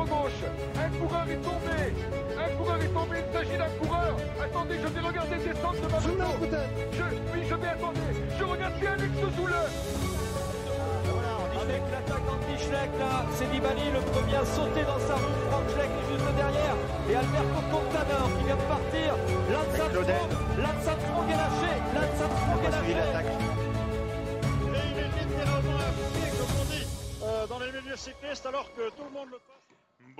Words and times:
Sur 0.00 0.06
notre 0.06 0.22
gauche 0.22 0.44
Un 0.80 0.88
coureur 0.98 1.26
est 1.28 1.42
tombé 1.44 1.78
Un 2.38 2.56
coureur 2.56 2.76
est 2.80 2.88
tombé, 2.88 3.16
il 3.20 3.32
s'agit 3.36 3.58
d'un 3.58 3.68
coureur 3.84 4.16
Attendez, 4.42 4.76
je 4.80 4.88
vais 4.88 5.00
regarder 5.00 5.36
descendre 5.36 5.76
de 5.76 5.88
ma 5.88 6.00
moto 6.00 6.56
je, 6.92 7.02
Oui, 7.32 7.40
je 7.44 7.54
vais 7.54 7.68
attendre 7.68 8.00
Je 8.38 8.44
regarde 8.44 8.74
si 8.80 8.86
Alex 8.86 9.12
Zoule 9.36 9.60
Voilà, 11.04 11.34
Avec 11.60 11.82
l'attaque 11.92 12.24
d'Anti-Schleck, 12.24 12.90
là, 12.98 13.26
c'est 13.36 13.52
Nibali 13.52 13.92
le 13.92 14.00
premier 14.00 14.36
à 14.36 14.44
sauter 14.46 14.84
dans 14.84 15.00
sa 15.04 15.14
roue. 15.20 15.36
Frank 15.50 15.68
Schleck 15.68 15.90
est 15.92 16.08
juste 16.08 16.32
derrière. 16.32 16.76
Et 17.10 17.14
Alberto 17.16 17.60
Contador 17.68 18.28
qui 18.38 18.44
vient 18.44 18.56
de 18.56 18.68
partir. 18.72 19.10
Armstrong 20.90 21.28
est 21.28 21.36
lâché. 21.36 21.72
On 21.92 22.58
est 22.58 22.70
lâché. 22.70 22.94
l'attaque. 22.94 23.26
Et 23.26 24.80
il 24.80 24.98
est 24.98 25.12
littéralement 25.20 25.76
appliqué, 25.76 26.26
comme 26.38 26.54
on 26.56 26.64
dit, 26.72 26.86
euh, 27.22 27.46
dans 27.46 27.58
les 27.58 27.72
milieux 27.72 27.96
cyclistes, 27.96 28.46
alors 28.46 28.68
que 28.74 28.88
tout 28.96 29.04
le 29.04 29.12
monde 29.12 29.28
le 29.30 29.38
passe. 29.38 29.59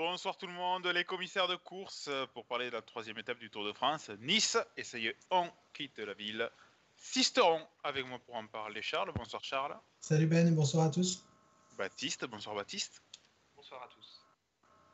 Bonsoir 0.03 0.39
tout 0.39 0.47
le 0.47 0.55
monde, 0.55 0.87
les 0.87 1.05
commissaires 1.05 1.47
de 1.47 1.57
course 1.57 2.09
euh, 2.09 2.25
pour 2.29 2.47
parler 2.47 2.71
de 2.71 2.71
la 2.71 2.81
troisième 2.81 3.19
étape 3.19 3.39
du 3.39 3.51
Tour 3.51 3.67
de 3.67 3.73
France. 3.75 4.09
Nice, 4.21 4.57
essayez, 4.75 5.15
on 5.31 5.47
quitte 5.75 5.99
la 5.99 6.15
ville. 6.15 6.51
Sisteron 6.97 7.69
avec 7.85 8.07
moi 8.07 8.19
pour 8.19 8.35
en 8.35 8.47
parler. 8.47 8.81
Charles, 8.81 9.13
bonsoir 9.13 9.45
Charles. 9.45 9.79
Salut 9.99 10.27
Ben 10.27 10.49
et 10.49 10.53
bonsoir 10.53 10.87
à 10.87 10.91
tous. 10.91 11.23
Baptiste, 11.77 12.25
bonsoir 12.25 12.55
Baptiste. 12.55 13.03
Bonsoir 13.55 13.83
à 13.83 13.89
tous. 13.89 14.25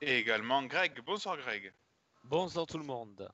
Et 0.01 0.19
également 0.19 0.65
Greg, 0.65 1.01
bonsoir 1.03 1.37
Greg. 1.37 1.73
Bonsoir 2.25 2.67
tout 2.67 2.79
le 2.79 2.85
monde. 2.85 3.31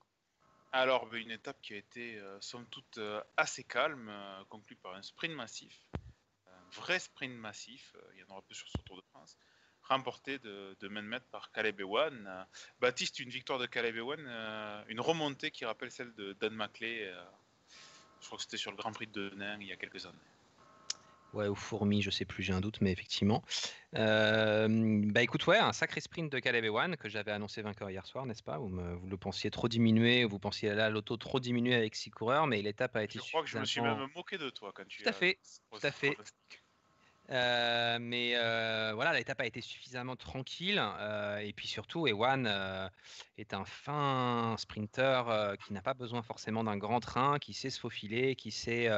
Alors, 0.72 1.06
ben, 1.06 1.22
une 1.22 1.30
étape 1.30 1.62
qui 1.62 1.72
a 1.72 1.78
été, 1.78 2.18
euh, 2.18 2.38
somme 2.42 2.66
toute, 2.66 2.98
euh, 2.98 3.22
assez 3.38 3.64
calme, 3.64 4.10
euh, 4.10 4.44
conclue 4.50 4.76
par 4.76 4.94
un 4.94 5.00
sprint 5.00 5.34
massif. 5.34 5.88
Un 6.48 6.70
vrai 6.72 6.98
sprint 6.98 7.34
massif, 7.34 7.96
il 8.12 8.20
y 8.20 8.24
en 8.24 8.32
aura 8.32 8.42
peu 8.42 8.52
sur 8.52 8.68
ce 8.68 8.76
Tour 8.84 8.98
de 8.98 9.02
France. 9.10 9.38
Remporté 9.92 10.38
de, 10.38 10.74
de 10.80 10.88
main 10.88 11.18
par 11.30 11.52
Caleb 11.52 11.80
Ewan. 11.80 12.46
Baptiste, 12.80 13.18
une 13.18 13.28
victoire 13.28 13.58
de 13.58 13.66
Caleb 13.66 13.96
Ewan, 13.96 14.24
euh, 14.26 14.82
une 14.88 15.00
remontée 15.00 15.50
qui 15.50 15.66
rappelle 15.66 15.90
celle 15.90 16.14
de 16.14 16.32
Dan 16.40 16.54
Maclay. 16.54 17.02
euh, 17.02 17.22
je 18.22 18.26
crois 18.26 18.38
que 18.38 18.42
c'était 18.44 18.56
sur 18.56 18.70
le 18.70 18.76
Grand 18.78 18.92
Prix 18.92 19.06
de 19.08 19.28
Denain 19.28 19.58
il 19.60 19.66
y 19.66 19.72
a 19.72 19.76
quelques 19.76 20.06
années. 20.06 20.16
Ouais, 21.34 21.48
ou 21.48 21.54
fourmi, 21.54 22.00
je 22.00 22.10
sais 22.10 22.24
plus, 22.24 22.42
j'ai 22.42 22.52
un 22.54 22.60
doute, 22.60 22.80
mais 22.80 22.90
effectivement. 22.92 23.42
Euh, 23.96 24.66
bah 25.06 25.22
écoute, 25.22 25.46
ouais, 25.46 25.58
un 25.58 25.72
sacré 25.72 26.00
sprint 26.00 26.32
de 26.32 26.38
Caleb 26.38 26.64
Ewan 26.64 26.96
que 26.96 27.08
j'avais 27.08 27.32
annoncé 27.32 27.60
vainqueur 27.62 27.90
hier 27.90 28.06
soir, 28.06 28.24
n'est-ce 28.24 28.42
pas? 28.42 28.58
Vous, 28.58 28.68
me- 28.68 28.94
vous 28.94 29.08
le 29.08 29.16
pensiez 29.18 29.50
trop 29.50 29.68
diminué, 29.68 30.24
vous 30.24 30.38
pensiez 30.38 30.74
là 30.74 30.88
l'auto 30.88 31.16
trop 31.18 31.38
diminué 31.38 31.74
avec 31.74 31.94
six 31.96 32.10
coureurs, 32.10 32.46
mais 32.46 32.62
l'étape 32.62 32.96
a 32.96 33.04
été 33.04 33.18
Je 33.18 33.24
crois 33.24 33.42
que 33.42 33.48
je 33.48 33.58
me 33.58 33.64
suis 33.66 33.80
même 33.82 34.06
moqué 34.14 34.38
de 34.38 34.48
toi 34.50 34.72
quand 34.74 34.86
tu 34.86 35.02
Tout 35.02 35.08
à 35.08 35.12
fait, 35.12 35.38
tout 35.70 35.86
à 35.86 35.90
fait. 35.90 36.16
Euh, 37.30 37.98
mais 38.00 38.34
euh, 38.36 38.92
voilà, 38.94 39.12
l'étape 39.12 39.40
a 39.40 39.46
été 39.46 39.60
suffisamment 39.60 40.16
tranquille. 40.16 40.80
euh, 40.80 41.38
et 41.38 41.52
puis 41.52 41.68
surtout, 41.68 42.06
Ewan 42.06 42.46
est 43.36 43.54
un 43.54 43.64
fin 43.64 44.56
sprinter 44.58 45.56
qui 45.64 45.72
n'a 45.72 45.82
pas 45.82 45.94
besoin 45.94 46.22
forcément 46.22 46.64
d'un 46.64 46.76
grand 46.76 47.00
train, 47.00 47.38
qui 47.38 47.54
sait 47.54 47.70
se 47.70 47.80
faufiler, 47.80 48.36
qui 48.36 48.50
sait 48.50 48.90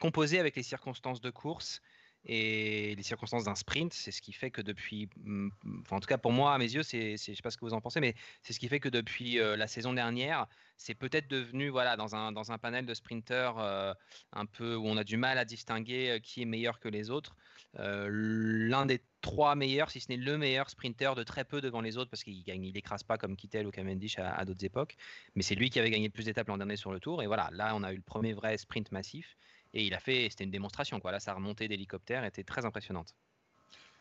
composer 0.00 0.38
avec 0.40 0.56
les 0.56 0.62
circonstances 0.62 1.20
de 1.20 1.30
course 1.30 1.80
et 2.26 2.94
les 2.94 3.02
circonstances 3.02 3.44
d'un 3.44 3.54
sprint. 3.54 3.92
C'est 3.92 4.10
ce 4.10 4.22
qui 4.22 4.32
fait 4.32 4.50
que 4.50 4.62
depuis, 4.62 5.08
mm, 5.16 5.48
enfin, 5.82 5.96
en 5.96 6.00
tout 6.00 6.06
cas 6.06 6.18
pour 6.18 6.32
moi, 6.32 6.54
à 6.54 6.58
mes 6.58 6.72
yeux, 6.72 6.82
c'est, 6.82 7.16
je 7.16 7.34
sais 7.34 7.42
pas 7.42 7.50
ce 7.50 7.56
que 7.56 7.64
vous 7.64 7.74
en 7.74 7.80
pensez, 7.80 8.00
mais 8.00 8.14
c'est 8.42 8.52
ce 8.52 8.60
qui 8.60 8.68
fait 8.68 8.80
que 8.80 8.88
depuis 8.88 9.38
euh, 9.38 9.56
la 9.56 9.66
saison 9.66 9.92
dernière, 9.92 10.46
c'est 10.76 10.94
peut-être 10.94 11.28
devenu 11.28 11.68
voilà 11.68 11.96
dans 11.96 12.16
un 12.16 12.32
dans 12.32 12.50
un 12.50 12.58
panel 12.58 12.84
de 12.86 12.94
sprinters 12.94 13.58
euh, 13.58 13.94
un 14.32 14.46
peu 14.46 14.74
où 14.74 14.86
on 14.86 14.96
a 14.96 15.04
du 15.04 15.16
mal 15.16 15.38
à 15.38 15.44
distinguer 15.44 16.10
euh, 16.10 16.18
qui 16.18 16.42
est 16.42 16.46
meilleur 16.46 16.80
que 16.80 16.88
les 16.88 17.10
autres. 17.10 17.36
L'un 17.76 18.86
des 18.86 19.02
trois 19.20 19.56
meilleurs, 19.56 19.90
si 19.90 20.00
ce 20.00 20.08
n'est 20.08 20.16
le 20.16 20.38
meilleur 20.38 20.70
sprinter 20.70 21.16
de 21.16 21.24
très 21.24 21.44
peu 21.44 21.60
devant 21.60 21.80
les 21.80 21.96
autres, 21.96 22.08
parce 22.08 22.22
qu'il 22.22 22.44
gagne, 22.44 22.64
il 22.64 22.76
écrase 22.76 23.02
pas 23.02 23.18
comme 23.18 23.36
Kittel 23.36 23.66
ou 23.66 23.72
Cavendish 23.72 24.16
à, 24.20 24.32
à 24.32 24.44
d'autres 24.44 24.64
époques. 24.64 24.96
Mais 25.34 25.42
c'est 25.42 25.56
lui 25.56 25.70
qui 25.70 25.80
avait 25.80 25.90
gagné 25.90 26.06
le 26.06 26.12
plus 26.12 26.26
d'étapes 26.26 26.46
l'an 26.46 26.58
dernier 26.58 26.76
sur 26.76 26.92
le 26.92 27.00
Tour. 27.00 27.20
Et 27.22 27.26
voilà, 27.26 27.48
là 27.52 27.74
on 27.74 27.82
a 27.82 27.92
eu 27.92 27.96
le 27.96 28.02
premier 28.02 28.32
vrai 28.32 28.56
sprint 28.58 28.92
massif. 28.92 29.36
Et 29.74 29.84
il 29.84 29.94
a 29.94 30.00
fait, 30.00 30.28
c'était 30.30 30.44
une 30.44 30.50
démonstration. 30.50 31.00
Là, 31.04 31.20
sa 31.20 31.34
remontée 31.34 31.68
d'hélicoptère 31.68 32.24
était 32.24 32.44
très 32.44 32.64
impressionnante. 32.64 33.14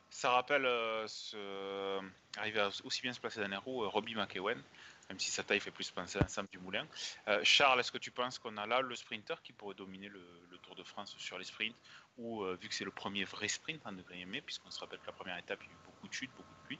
Ça 0.09 0.29
rappelle 0.29 0.65
euh, 0.65 1.07
ce... 1.07 1.99
arriver 2.37 2.59
à 2.59 2.69
aussi 2.83 3.01
bien 3.01 3.13
se 3.13 3.19
placer 3.19 3.41
dans 3.41 3.47
les 3.47 3.57
roues, 3.57 3.83
euh, 3.83 3.87
Robbie 3.87 4.13
McEwen, 4.13 4.61
même 5.09 5.19
si 5.19 5.31
sa 5.31 5.43
taille 5.43 5.59
fait 5.59 5.71
plus 5.71 5.89
penser 5.89 6.19
à 6.19 6.27
Sam 6.27 6.47
du 6.51 6.59
Moulin. 6.59 6.85
Euh, 7.27 7.39
Charles, 7.43 7.79
est-ce 7.79 7.91
que 7.91 7.97
tu 7.97 8.11
penses 8.11 8.37
qu'on 8.37 8.55
a 8.57 8.67
là 8.67 8.81
le 8.81 8.95
sprinter 8.95 9.41
qui 9.41 9.53
pourrait 9.53 9.75
dominer 9.75 10.09
le, 10.09 10.21
Tour 10.61 10.75
de 10.75 10.83
France 10.83 11.13
sur 11.17 11.37
les 11.37 11.43
sprints 11.43 11.75
Ou 12.17 12.43
euh, 12.43 12.57
vu 12.61 12.69
que 12.69 12.73
c'est 12.73 12.85
le 12.85 12.91
premier 12.91 13.25
vrai 13.25 13.49
sprint 13.49 13.85
en 13.85 13.91
mai, 13.91 14.39
puisqu'on 14.39 14.71
se 14.71 14.79
rappelle 14.79 14.99
que 14.99 15.07
la 15.07 15.11
première 15.11 15.37
étape, 15.37 15.59
il 15.61 15.65
y 15.65 15.69
a 15.69 15.73
eu 15.73 15.77
beaucoup 15.85 16.07
de 16.07 16.13
chutes, 16.13 16.31
beaucoup 16.37 16.53
de 16.53 16.67
pluie, 16.67 16.79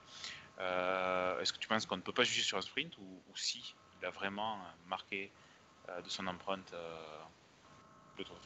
euh, 0.60 1.40
est-ce 1.40 1.52
que 1.52 1.58
tu 1.58 1.68
penses 1.68 1.86
qu'on 1.86 1.98
ne 1.98 2.02
peut 2.02 2.14
pas 2.14 2.24
juger 2.24 2.44
sur 2.44 2.58
un 2.58 2.62
sprint 2.62 2.98
ou, 2.98 3.22
si 3.36 3.76
il 4.00 4.06
a 4.06 4.10
vraiment 4.10 4.56
euh, 4.56 4.88
marqué 4.88 5.32
euh, 5.90 6.02
de 6.02 6.10
son 6.10 6.28
empreinte 6.28 6.72
euh, 6.74 7.20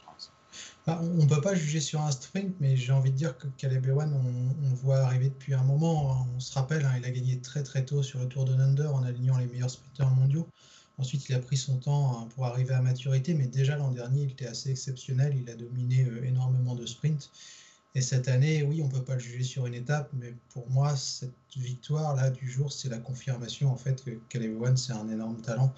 France 0.02 0.32
Bah, 0.86 1.00
on 1.02 1.22
ne 1.22 1.26
peut 1.26 1.40
pas 1.40 1.54
juger 1.54 1.80
sur 1.80 2.00
un 2.00 2.10
sprint, 2.10 2.54
mais 2.60 2.76
j'ai 2.76 2.92
envie 2.92 3.10
de 3.10 3.16
dire 3.16 3.36
que 3.36 3.46
Caleb 3.56 3.86
Ewan, 3.86 4.12
on, 4.14 4.74
voit 4.74 4.98
arriver 4.98 5.28
depuis 5.28 5.54
un 5.54 5.62
moment. 5.62 6.12
hein. 6.12 6.26
On 6.36 6.40
se 6.40 6.54
rappelle, 6.54 6.84
hein, 6.84 6.94
il 6.98 7.04
a 7.04 7.10
gagné 7.10 7.38
très 7.40 7.62
très 7.62 7.84
tôt 7.84 8.02
sur 8.02 8.20
le 8.20 8.26
Tour 8.26 8.44
de 8.44 8.54
Under 8.54 8.94
en 8.94 9.02
alignant 9.02 9.38
les 9.38 9.46
meilleurs 9.46 9.70
sprinteurs 9.70 10.10
mondiaux. 10.10 10.48
Ensuite, 10.98 11.28
il 11.28 11.34
a 11.34 11.38
pris 11.38 11.56
son 11.56 11.76
temps 11.76 12.18
hein, 12.18 12.28
pour 12.34 12.46
arriver 12.46 12.74
à 12.74 12.80
maturité, 12.80 13.34
mais 13.34 13.46
déjà 13.46 13.76
l'an 13.76 13.90
dernier, 13.90 14.22
il 14.22 14.30
était 14.32 14.46
assez 14.46 14.70
exceptionnel. 14.70 15.36
Il 15.40 15.48
a 15.50 15.54
dominé 15.54 16.04
euh, 16.04 16.24
énormément 16.24 16.74
de 16.74 16.86
sprints. 16.86 17.30
Et 17.94 18.00
cette 18.00 18.28
année, 18.28 18.62
oui, 18.62 18.80
on 18.82 18.86
ne 18.86 18.92
peut 18.92 19.02
pas 19.02 19.14
le 19.14 19.20
juger 19.20 19.44
sur 19.44 19.66
une 19.66 19.74
étape, 19.74 20.10
mais 20.12 20.34
pour 20.50 20.68
moi, 20.70 20.94
cette 20.96 21.32
victoire-là 21.56 22.30
du 22.30 22.50
jour, 22.50 22.72
c'est 22.72 22.88
la 22.88 22.98
confirmation 22.98 23.72
en 23.72 23.76
fait 23.76 24.04
que 24.04 24.10
Caleb 24.28 24.52
Ewan, 24.52 24.76
c'est 24.76 24.92
un 24.92 25.08
énorme 25.08 25.40
talent. 25.40 25.72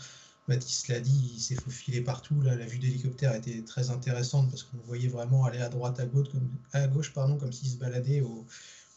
Baptiste 0.49 0.89
l'a 0.89 1.01
dit, 1.01 1.33
il 1.35 1.41
s'est 1.41 1.55
faufilé 1.55 2.01
partout. 2.01 2.41
Là, 2.41 2.57
la 2.57 2.67
vue 2.67 2.79
d'hélicoptère 2.79 3.35
était 3.35 3.63
très 3.63 3.91
intéressante 3.91 4.51
parce 4.51 4.65
qu'on 4.65 4.79
voyait 4.79 5.09
vraiment 5.09 5.45
aller 5.45 5.61
à 5.61 5.69
droite, 5.69 6.01
à 6.01 6.07
gauche, 6.07 6.29
comme, 6.33 7.13
pardon, 7.15 7.37
comme 7.37 7.53
s'il 7.53 7.69
se 7.69 7.77
baladait 7.77 8.21
au, 8.21 8.47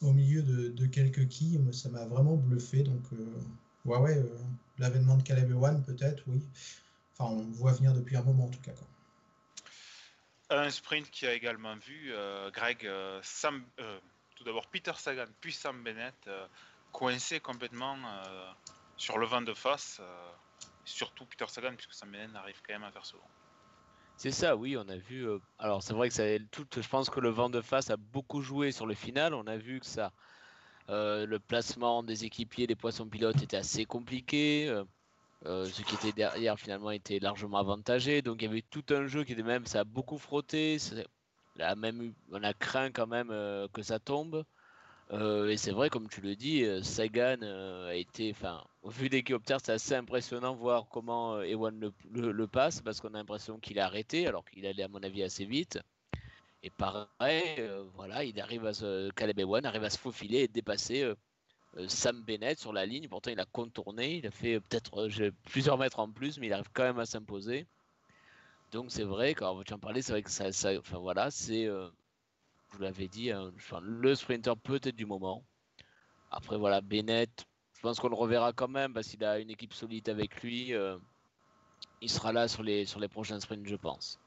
au 0.01 0.11
milieu 0.13 0.41
de, 0.41 0.85
quelques 0.87 1.27
quilles. 1.27 1.61
Ça 1.71 1.89
m'a 1.89 2.05
vraiment 2.05 2.35
bluffé. 2.35 2.83
Donc, 2.83 3.03
euh, 3.13 3.39
ouais, 3.85 4.17
euh, 4.17 4.37
l'avènement 4.79 5.15
de 5.15 5.23
Caleb 5.23 5.51
Ewan, 5.51 5.83
peut-être, 5.83 6.23
oui. 6.27 6.41
Enfin, 7.17 7.31
on 7.31 7.45
le 7.45 7.53
voit 7.53 7.73
venir 7.73 7.93
depuis 7.93 8.17
un 8.17 8.23
moment, 8.23 8.45
en 8.45 8.49
tout 8.49 8.61
cas. 8.61 8.71
Un 10.49 10.69
sprint 10.69 11.09
qui 11.09 11.25
a 11.25 11.33
également 11.33 11.75
vu 11.75 12.11
euh, 12.11 12.51
Greg, 12.51 12.89
Sam, 13.21 13.63
tout 14.35 14.43
d'abord 14.43 14.67
Peter 14.67 14.93
Sagan, 14.97 15.25
puis 15.39 15.53
Sam 15.53 15.83
Bennett 15.83 16.29
coincé 16.91 17.39
complètement 17.39 17.97
sur 18.97 19.17
le 19.17 19.25
vent 19.25 19.41
de 19.41 19.53
face. 19.53 20.01
Surtout 20.85 21.25
Peter 21.25 21.45
Sagan, 21.47 21.75
puisque 21.75 21.94
Sam 21.94 22.11
Bennett 22.11 22.35
arrive 22.35 22.61
quand 22.66 22.73
même 22.73 22.83
à 22.83 22.91
faire 22.91 23.05
second. 23.05 23.27
C'est 24.17 24.31
ça, 24.31 24.55
oui, 24.55 24.78
on 24.78 24.87
a 24.90 24.96
vu. 24.96 25.28
euh, 25.28 25.40
alors, 25.58 25.84
c'est 25.84 25.93
vrai 25.93 26.08
que 26.09 26.13
ça, 26.13 26.23
tout, 26.52 26.66
je 26.75 26.87
pense 26.87 27.09
que 27.09 27.19
le 27.19 27.29
vent 27.29 27.49
de 27.49 27.61
face 27.61 27.90
a 27.90 27.97
beaucoup 27.97 28.41
joué 28.41 28.72
sur 28.72 28.85
le 28.85 28.93
final. 28.93 29.34
On 29.34 29.47
a 29.47 29.58
vu 29.58 29.79
que 29.79 29.85
ça, 29.85 30.11
euh, 30.90 31.25
le 31.25 31.40
placement 31.40 32.03
des 32.03 32.25
équipiers, 32.25 32.67
des 32.67 32.75
poissons 32.75 33.08
pilotes 33.08 33.41
était 33.41 33.58
assez 33.58 33.85
compliqué. 33.85 34.69
euh, 35.46 35.66
ceux 35.66 35.84
qui 35.84 35.96
étaient 35.96 36.13
derrière 36.13 36.58
finalement 36.58 36.91
étaient 36.91 37.19
largement 37.19 37.58
avantagés. 37.58 38.22
Donc, 38.22 38.41
il 38.41 38.46
y 38.46 38.47
avait 38.47 38.61
tout 38.61 38.85
un 38.91 39.08
jeu 39.08 39.23
qui 39.23 39.34
était 39.34 39.43
même, 39.43 39.66
ça 39.66 39.81
a 39.81 39.84
beaucoup 39.84 40.17
frotté. 40.17 40.78
on 41.59 42.43
a 42.43 42.53
craint 42.53 42.91
quand 42.91 43.08
même 43.08 43.29
que 43.73 43.81
ça 43.81 43.99
tombe. 43.99 44.46
Euh, 45.11 45.50
et 45.50 45.58
c'est 45.58 45.72
vrai, 45.72 45.90
comme 45.90 46.09
tu 46.09 46.22
le 46.22 46.35
dis, 46.35 46.64
euh, 46.64 46.82
Sagan 46.82 47.38
euh, 47.44 47.90
a 47.90 47.96
été, 47.96 48.32
enfin, 48.32 48.64
au 48.82 48.90
vu 48.90 49.09
des 49.09 49.23
c'est 49.64 49.70
assez 49.70 49.96
impressionnant 49.96 50.55
voir 50.55 50.88
comment 50.90 51.41
Ewan 51.41 51.79
le, 51.79 51.94
le- 52.32 52.47
passe, 52.47 52.82
parce 52.82 53.00
qu'on 53.02 53.09
a 53.09 53.17
l'impression 53.17 53.59
qu'il 53.59 53.79
a 53.79 53.85
arrêté, 53.85 54.28
alors 54.28 54.46
qu'il 54.46 54.66
allait 54.66 54.84
à 54.84 54.88
mon 54.88 55.03
avis 55.03 55.23
assez 55.23 55.46
vite. 55.46 55.79
Et 56.64 56.70
pareil, 56.72 57.61
voilà, 57.96 58.23
il 58.26 58.40
arrive 58.41 58.66
à 58.66 58.73
se, 58.73 59.11
Caleb 59.11 59.40
Ewan 59.40 59.66
arrive 59.66 59.84
à 59.85 59.90
se 59.91 60.00
faufiler 60.00 60.40
et 60.41 60.47
dépasser 60.50 61.14
Sam 61.88 62.23
Bennett 62.23 62.59
sur 62.59 62.73
la 62.73 62.85
ligne. 62.85 63.08
Pourtant, 63.09 63.32
il 63.32 63.40
a 63.40 63.46
contourné, 63.46 64.17
il 64.17 64.28
a 64.28 64.32
fait 64.32 64.59
peut-être 64.61 65.09
plusieurs 65.46 65.78
mètres 65.78 65.99
en 65.99 66.11
plus, 66.11 66.40
mais 66.40 66.47
il 66.47 66.53
arrive 66.53 66.72
quand 66.73 66.84
même 66.84 66.99
à 66.99 67.06
s'imposer. 67.06 67.67
Donc 68.72 68.91
c'est 68.91 69.03
vrai, 69.03 69.34
quand 69.35 69.64
tu 69.64 69.73
en 69.73 69.79
parlais, 69.79 70.02
c'est 70.02 70.11
vrai 70.11 70.23
que 70.23 70.32
ça, 70.32 70.52
ça- 70.52 70.78
enfin 70.78 70.97
voilà, 70.97 71.32
c'est, 71.32 71.67
euh, 72.73 72.78
vous 72.78 72.84
l'avez 72.84 73.08
dit, 73.08 73.31
hein, 73.31 73.52
le 73.81 74.16
sprinter 74.16 74.55
peut-être 74.58 74.96
du 74.96 75.05
moment. 75.05 75.43
Après 76.31 76.58
voilà, 76.58 76.81
Bennett, 76.81 77.46
je 77.75 77.81
pense 77.81 77.99
qu'on 77.99 78.09
le 78.09 78.16
reverra 78.16 78.53
quand 78.53 78.67
même 78.67 78.93
parce 78.93 79.08
qu'il 79.08 79.23
a 79.23 79.40
une 79.40 79.49
équipe 79.49 79.73
solide 79.73 80.09
avec 80.09 80.41
lui. 80.41 80.73
euh, 80.73 80.97
il 82.02 82.09
sera 82.09 82.34
là 82.34 82.47
sur 82.47 82.64
les, 82.64 82.85
sur 82.85 82.99
les 82.99 83.08
prochains 83.08 83.40
sprints, 83.40 83.67
je 83.67 83.75
pense. 83.75 84.20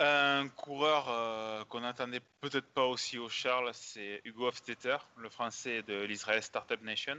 Un 0.00 0.48
coureur 0.48 1.06
euh, 1.08 1.64
qu'on 1.66 1.80
n'attendait 1.80 2.22
peut-être 2.40 2.66
pas 2.66 2.84
aussi 2.84 3.18
au 3.18 3.28
Charles, 3.28 3.70
c'est 3.74 4.20
Hugo 4.24 4.48
Hofstetter, 4.48 4.96
le 5.16 5.28
français 5.28 5.82
de 5.82 6.02
l'Israel 6.02 6.42
Startup 6.42 6.80
Nation, 6.82 7.16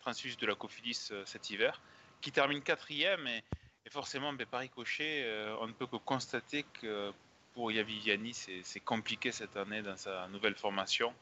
transfuge 0.00 0.36
de 0.36 0.46
la 0.46 0.54
Cofidis 0.54 1.08
euh, 1.12 1.22
cet 1.24 1.48
hiver, 1.48 1.80
qui 2.20 2.30
termine 2.30 2.62
quatrième 2.62 3.26
et, 3.26 3.42
forcément, 3.90 4.32
ben, 4.32 4.46
par 4.46 4.60
ricochet, 4.60 5.26
on 5.60 5.66
ne 5.66 5.72
peut 5.72 5.86
que 5.86 5.96
constater 5.96 6.64
que 6.80 7.12
pour 7.54 7.72
Yavi 7.72 7.98
Vianney, 8.00 8.32
c'est 8.34 8.80
compliqué 8.80 9.32
cette 9.32 9.56
année 9.56 9.82
dans 9.82 9.96
sa 9.96 10.28
nouvelle 10.28 10.54
formation. 10.54 11.12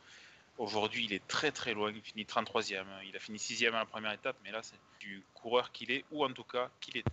Aujourd'hui, 0.58 1.04
il 1.04 1.12
est 1.12 1.26
très 1.28 1.52
très 1.52 1.72
loin, 1.72 1.92
il 1.94 2.02
finit 2.02 2.24
33e. 2.24 2.84
Il 3.08 3.16
a 3.16 3.20
fini 3.20 3.38
6e 3.38 3.68
à 3.68 3.78
la 3.78 3.86
première 3.86 4.12
étape, 4.12 4.36
mais 4.42 4.50
là, 4.50 4.60
c'est 4.62 4.78
du 4.98 5.22
coureur 5.34 5.70
qu'il 5.70 5.90
est, 5.92 6.04
ou 6.10 6.24
en 6.24 6.32
tout 6.32 6.44
cas 6.44 6.68
qu'il 6.80 6.96
était. 6.96 7.10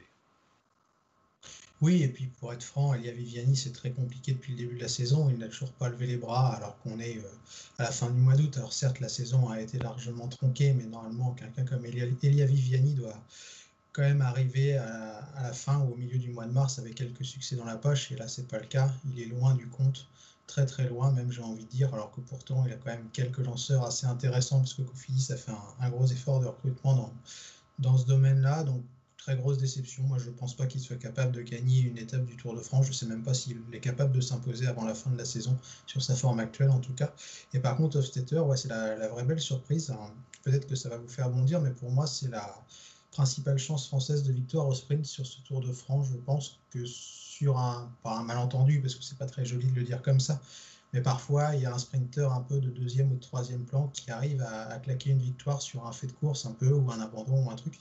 Oui, 1.81 2.03
et 2.03 2.07
puis 2.07 2.27
pour 2.39 2.53
être 2.53 2.63
franc, 2.63 2.93
Elia 2.93 3.11
Viviani, 3.11 3.55
c'est 3.55 3.73
très 3.73 3.91
compliqué 3.91 4.31
depuis 4.31 4.53
le 4.53 4.57
début 4.57 4.75
de 4.75 4.81
la 4.81 4.87
saison. 4.87 5.29
Il 5.29 5.37
n'a 5.37 5.49
toujours 5.49 5.73
pas 5.73 5.89
levé 5.89 6.07
les 6.07 6.17
bras 6.17 6.55
alors 6.55 6.79
qu'on 6.79 6.99
est 6.99 7.17
euh, 7.17 7.29
à 7.77 7.83
la 7.83 7.91
fin 7.91 8.09
du 8.09 8.19
mois 8.19 8.35
d'août. 8.35 8.55
Alors 8.57 8.73
certes, 8.73 8.99
la 9.01 9.09
saison 9.09 9.49
a 9.49 9.61
été 9.61 9.77
largement 9.77 10.27
tronquée, 10.27 10.73
mais 10.73 10.85
normalement, 10.85 11.33
quelqu'un 11.33 11.65
comme 11.65 11.85
Elia, 11.85 12.05
doit 12.07 13.21
quand 13.95 14.01
même 14.01 14.21
arriver 14.21 14.77
à, 14.77 15.21
la 15.41 15.53
fin 15.53 15.79
ou 15.79 15.93
au 15.93 15.95
milieu 15.95 16.17
du 16.17 16.29
mois 16.31 16.45
de 16.45 16.51
mars 16.51 16.79
avec 16.79 16.95
quelques 16.95 17.23
succès 17.23 17.55
dans 17.55 17.63
la 17.63 17.77
poche. 17.77 18.11
Et 18.11 18.15
là, 18.17 18.27
c'est 18.27 18.47
pas 18.47 18.59
le 18.59 18.65
cas. 18.65 18.91
Il 19.09 19.21
est 19.21 19.27
loin 19.27 19.55
du 19.55 19.67
compte, 19.67 20.07
très 20.47 20.65
très 20.65 20.87
loin 20.89 21.11
même, 21.11 21.31
j'ai 21.31 21.41
envie 21.41 21.63
de 21.63 21.69
dire. 21.69 21.93
Alors 21.93 22.11
que 22.11 22.19
pourtant, 22.19 22.65
il 22.65 22.73
a 22.73 22.75
quand 22.75 22.91
même 22.91 23.07
quelques 23.13 23.37
lanceurs 23.37 23.85
assez 23.85 24.05
intéressants 24.05 24.59
parce 24.59 24.73
que 24.73 24.81
Cofidis 24.81 25.31
a 25.31 25.37
fait 25.37 25.53
un, 25.79 25.89
gros 25.89 26.07
effort 26.07 26.41
de 26.41 26.47
recrutement 26.47 26.93
dans, 26.93 27.13
dans 27.79 27.97
ce 27.97 28.05
domaine-là. 28.05 28.63
Donc 28.63 28.83
très 29.17 29.37
grosse 29.37 29.57
déception. 29.57 30.03
Moi, 30.03 30.17
je 30.17 30.29
ne 30.29 30.35
pense 30.35 30.55
pas 30.55 30.67
qu'il 30.67 30.81
soit 30.81 30.97
capable 30.97 31.31
de 31.31 31.41
gagner 31.41 31.79
une 31.79 31.97
étape 31.97 32.25
du 32.25 32.35
Tour 32.35 32.53
de 32.53 32.59
France. 32.59 32.85
Je 32.87 32.91
ne 32.91 32.95
sais 32.95 33.05
même 33.05 33.23
pas 33.23 33.33
s'il 33.33 33.61
est 33.71 33.79
capable 33.79 34.11
de 34.11 34.21
s'imposer 34.21 34.67
avant 34.67 34.83
la 34.83 34.93
fin 34.93 35.09
de 35.09 35.17
la 35.17 35.25
saison 35.25 35.57
sur 35.85 36.03
sa 36.03 36.15
forme 36.15 36.41
actuelle, 36.41 36.69
en 36.69 36.79
tout 36.79 36.93
cas. 36.93 37.13
Et 37.53 37.59
par 37.59 37.77
contre, 37.77 37.97
Hofstetter, 37.97 38.39
ouais, 38.39 38.57
c'est 38.57 38.67
la, 38.67 38.97
la, 38.97 39.07
vraie 39.07 39.23
belle 39.23 39.39
surprise. 39.39 39.89
Hein. 39.89 40.11
Peut-être 40.43 40.67
que 40.67 40.75
ça 40.75 40.89
va 40.89 40.97
vous 40.97 41.07
faire 41.07 41.29
bondir, 41.29 41.61
mais 41.61 41.71
pour 41.71 41.89
moi, 41.91 42.05
c'est 42.07 42.27
la 42.27 42.55
principale 43.15 43.57
chance 43.57 43.87
française 43.87 44.23
de 44.23 44.33
victoire 44.33 44.67
au 44.67 44.73
sprint 44.73 45.05
sur 45.05 45.25
ce 45.25 45.39
Tour 45.41 45.61
de 45.61 45.71
France. 45.71 46.07
Je 46.11 46.17
pense 46.17 46.59
que 46.69 46.83
sur 46.85 47.57
un, 47.57 47.89
pas 48.03 48.17
un 48.17 48.23
malentendu, 48.23 48.81
parce 48.81 48.95
que 48.95 49.03
c'est 49.03 49.17
pas 49.17 49.25
très 49.25 49.45
joli 49.45 49.67
de 49.67 49.75
le 49.75 49.83
dire 49.83 50.01
comme 50.01 50.19
ça, 50.19 50.41
mais 50.91 51.01
parfois 51.01 51.55
il 51.55 51.61
y 51.61 51.65
a 51.65 51.73
un 51.73 51.77
sprinter 51.77 52.29
un 52.33 52.41
peu 52.41 52.59
de 52.59 52.69
deuxième 52.69 53.11
ou 53.13 53.15
de 53.15 53.21
troisième 53.21 53.63
plan 53.63 53.87
qui 53.87 54.11
arrive 54.11 54.41
à, 54.41 54.77
claquer 54.79 55.11
une 55.11 55.21
victoire 55.21 55.61
sur 55.61 55.87
un 55.87 55.93
fait 55.93 56.07
de 56.07 56.11
course 56.11 56.45
un 56.45 56.51
peu, 56.51 56.71
ou 56.73 56.91
un 56.91 56.99
abandon, 56.99 57.45
ou 57.45 57.49
un 57.49 57.55
truc. 57.55 57.79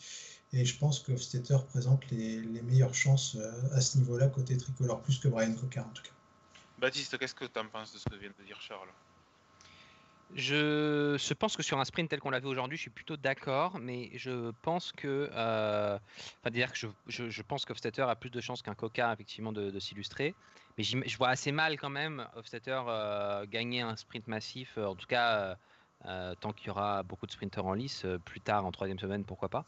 Et 0.52 0.64
je 0.64 0.78
pense 0.78 1.00
que 1.00 1.10
Hofstetter 1.10 1.58
présente 1.68 2.08
les, 2.12 2.40
meilleures 2.62 2.94
chances 2.94 3.34
euh, 3.34 3.76
à 3.76 3.80
ce 3.80 3.98
niveau-là, 3.98 4.28
côté 4.28 4.56
tricolore, 4.56 5.00
plus 5.02 5.18
que 5.18 5.26
Brian 5.26 5.54
Coquard 5.54 5.86
en 5.88 5.94
tout 5.94 6.04
cas. 6.04 6.14
Baptiste, 6.78 7.18
qu'est-ce 7.18 7.34
que 7.34 7.46
tu 7.46 7.58
en 7.58 7.66
penses 7.66 7.92
de 7.92 7.98
ce 7.98 8.04
que 8.08 8.14
vient 8.14 8.30
de 8.38 8.44
dire 8.44 8.60
Charles? 8.60 8.92
Je, 10.34 11.34
pense 11.34 11.56
que 11.56 11.62
sur 11.62 11.78
un 11.78 11.84
sprint 11.84 12.10
tel 12.10 12.20
qu'on 12.20 12.30
l'a 12.30 12.40
vu 12.40 12.46
aujourd'hui, 12.46 12.76
je 12.76 12.82
suis 12.82 12.90
plutôt 12.90 13.16
d'accord, 13.16 13.78
mais 13.78 14.10
je 14.14 14.50
pense 14.62 14.92
que, 14.92 15.30
euh, 15.32 15.98
dire 16.50 16.72
que 16.72 16.78
je, 17.08 17.42
pense 17.42 17.64
qu'Hofstetter 17.64 18.02
a 18.02 18.16
plus 18.16 18.30
de 18.30 18.40
chances 18.40 18.62
qu'un 18.62 18.74
Coca 18.74 19.12
effectivement 19.12 19.52
de, 19.52 19.78
s'illustrer, 19.78 20.34
mais 20.76 20.84
je 20.84 21.16
vois 21.16 21.28
assez 21.28 21.52
mal 21.52 21.78
quand 21.78 21.90
même 21.90 22.26
Hofstetter 22.36 22.80
euh, 22.88 23.46
gagner 23.46 23.82
un 23.82 23.96
sprint 23.96 24.26
massif, 24.26 24.78
en 24.78 24.94
tout 24.94 25.06
cas 25.06 25.56
euh, 26.06 26.34
tant 26.40 26.52
qu'il 26.52 26.68
y 26.68 26.70
aura 26.70 27.02
beaucoup 27.02 27.26
de 27.26 27.32
sprinteurs 27.32 27.66
en 27.66 27.74
lice, 27.74 28.06
plus 28.24 28.40
tard 28.40 28.66
en 28.66 28.72
troisième 28.72 28.98
semaine, 28.98 29.24
pourquoi 29.24 29.48
pas. 29.48 29.64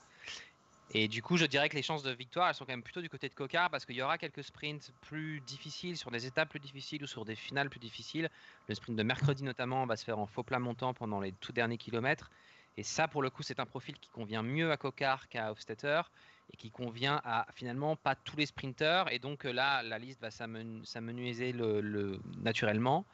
Et 0.93 1.09
du 1.09 1.21
coup, 1.21 1.37
je 1.37 1.47
dirais 1.47 1.69
que 1.69 1.75
les 1.75 1.83
chances 1.83 2.05
de 2.05 2.13
victoire, 2.13 2.49
elles 2.49 2.55
sont 2.55 2.65
quand 2.65 2.73
même 2.73 2.83
plutôt 2.83 3.01
du 3.01 3.09
côté 3.09 3.29
de 3.29 3.35
Cocard 3.35 3.71
parce 3.71 3.85
qu'il 3.85 3.97
y 3.97 4.03
aura 4.03 4.19
quelques 4.19 4.45
sprints 4.45 4.93
plus 5.01 5.41
difficiles, 5.41 5.97
sur 5.97 6.11
des 6.11 6.27
étapes 6.27 6.49
plus 6.49 6.61
difficiles 6.61 7.03
ou 7.03 7.07
sur 7.07 7.25
des 7.25 7.35
finales 7.35 7.69
plus 7.69 7.81
difficiles. 7.81 8.31
Le 8.69 8.75
sprint 8.75 8.97
de 8.97 9.03
mercredi 9.03 9.43
notamment 9.43 9.85
va 9.85 9.97
se 9.97 10.05
faire 10.05 10.19
en 10.19 10.27
faux 10.27 10.45
plat 10.45 10.61
montant 10.61 10.95
pendant 10.95 11.21
les 11.21 11.33
tout 11.33 11.53
derniers 11.53 11.79
kilomètres. 11.79 12.31
Et 12.77 12.83
ça, 12.83 13.09
pour 13.09 13.23
le 13.23 13.31
coup, 13.31 13.43
c'est 13.43 13.59
un 13.59 13.67
profil 13.67 13.99
qui 13.99 14.11
convient 14.11 14.43
mieux 14.43 14.71
à 14.71 14.77
Cocard 14.77 15.29
qu'à 15.29 15.51
Hofstetter 15.51 16.03
et 16.53 16.57
qui 16.57 16.71
convient 16.71 17.21
à 17.25 17.47
finalement 17.55 17.97
pas 17.97 18.15
tous 18.15 18.37
les 18.37 18.47
sprinteurs. 18.47 19.13
Et 19.13 19.19
donc 19.19 19.45
là, 19.45 19.83
la 19.83 19.99
liste 19.99 20.21
va 20.21 20.31
s'amenuiser 20.31 21.53
le, 21.53 21.81
le, 21.81 22.21
naturellement 22.43 23.05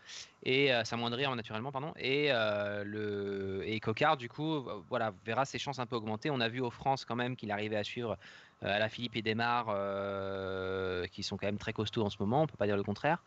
et 0.43 0.73
euh, 0.73 0.84
s'amoindrir 0.84 1.34
naturellement, 1.34 1.73
pardon. 1.73 1.93
Et 1.99 2.29
euh, 2.31 2.84
le 2.84 3.62
et 3.67 3.81
Cocard, 3.81 4.17
du 4.17 4.29
coup, 4.29 4.67
voilà, 4.88 5.12
verra 5.25 5.44
ses 5.44 5.58
chances 5.58 5.79
un 5.79 5.87
peu 5.87 5.96
augmenter. 5.96 6.31
On 6.31 6.40
a 6.40 6.49
vu 6.49 6.61
aux 6.61 6.70
France 6.70 7.05
quand 7.05 7.17
même 7.17 7.37
qu'il 7.37 7.50
arrivait 7.50 7.76
à 7.76 7.84
suivre 7.84 8.19
euh, 8.64 8.76
à 8.76 8.79
la 8.79 8.88
Philippe 8.88 9.17
et 9.17 9.23
Desmar, 9.23 9.67
euh, 9.69 11.06
qui 11.08 11.23
sont 11.23 11.37
quand 11.37 11.46
même 11.46 11.58
très 11.58 11.73
costauds 11.73 12.05
en 12.05 12.11
ce 12.11 12.17
moment. 12.20 12.43
On 12.43 12.46
peut 12.46 12.56
pas 12.56 12.67
dire 12.67 12.76
le 12.76 12.84
contraire. 12.84 13.23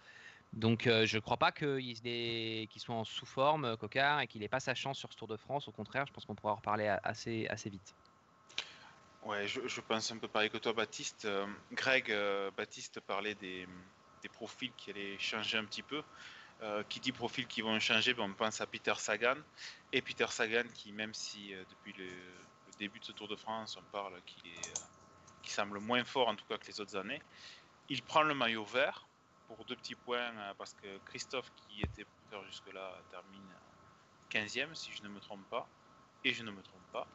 Donc 0.53 0.87
euh, 0.87 1.05
je 1.05 1.17
ne 1.17 1.21
crois 1.21 1.35
pas 1.35 1.51
qu'il 1.51 2.67
qu 2.69 2.79
soit 2.79 2.95
en 2.95 3.03
sous-forme, 3.03 3.75
Cocard, 3.77 4.21
et 4.21 4.27
qu'il 4.27 4.41
n'ait 4.41 4.47
pas 4.47 4.61
sa 4.61 4.73
chance 4.73 4.97
sur 4.97 5.11
ce 5.11 5.17
Tour 5.17 5.27
de 5.27 5.35
France. 5.35 5.67
Au 5.67 5.71
contraire, 5.71 6.05
je 6.07 6.13
pense 6.13 6.25
qu'on 6.25 6.35
pourra 6.35 6.53
en 6.53 6.57
reparler 6.57 6.87
assez, 7.03 7.47
assez 7.47 7.69
vite. 7.69 7.93
Ouais, 9.25 9.47
je, 9.47 9.81
pense 9.81 10.11
un 10.11 10.19
peu 10.19 10.27
pareil 10.27 10.51
que 10.51 10.59
toi, 10.59 10.71
Baptiste. 10.73 11.25
Euh, 11.25 11.47
Greg, 11.71 12.11
euh, 12.11 12.51
Baptiste 12.55 12.99
parlait 12.99 13.33
des, 13.33 13.67
profils 14.31 14.71
qui 14.77 14.91
allaient 14.91 15.17
changer 15.17 15.57
un 15.57 15.65
petit 15.65 15.81
peu. 15.81 16.03
Euh, 16.61 16.83
qui 16.83 16.99
dit 16.99 17.11
profils 17.11 17.47
qui 17.47 17.61
vont 17.61 17.79
changer, 17.79 18.13
ben 18.13 18.23
on 18.23 18.33
pense 18.33 18.61
à 18.61 18.67
Peter 18.67 18.93
Sagan. 18.97 19.37
Et 19.91 20.03
Peter 20.03 20.27
Sagan, 20.29 20.65
qui, 20.75 20.91
même 20.91 21.15
si 21.15 21.53
depuis 21.71 21.93
le, 21.93 22.07
début 22.77 22.99
de 22.99 23.05
ce 23.05 23.13
Tour 23.13 23.27
de 23.27 23.35
France, 23.35 23.77
on 23.77 23.83
parle 23.91 24.21
qu'il 24.25 24.51
qui 25.41 25.51
semble 25.51 25.79
moins 25.79 26.03
fort 26.03 26.27
en 26.27 26.35
tout 26.35 26.45
cas 26.45 26.57
que 26.57 26.67
les 26.67 26.79
autres 26.81 26.97
années, 26.97 27.21
il 27.87 28.01
prend 28.03 28.23
le 28.23 28.33
maillot 28.33 28.65
vert 28.65 29.07
pour 29.47 29.63
deux 29.65 29.75
petits 29.75 29.95
points, 29.95 30.33
parce 30.57 30.73
que 30.73 30.97
Christophe, 31.05 31.51
qui 31.55 31.81
était 31.81 32.05
jusque-là, 32.47 32.95
termine 33.09 33.47
15e, 34.29 34.73
si 34.75 34.91
je 34.91 35.01
ne 35.03 35.09
me 35.09 35.19
trompe 35.19 35.47
pas. 35.49 35.67
Et 36.23 36.33
je 36.33 36.43
ne 36.43 36.51
me 36.51 36.61
trompe 36.61 36.91
pas. 36.91 37.07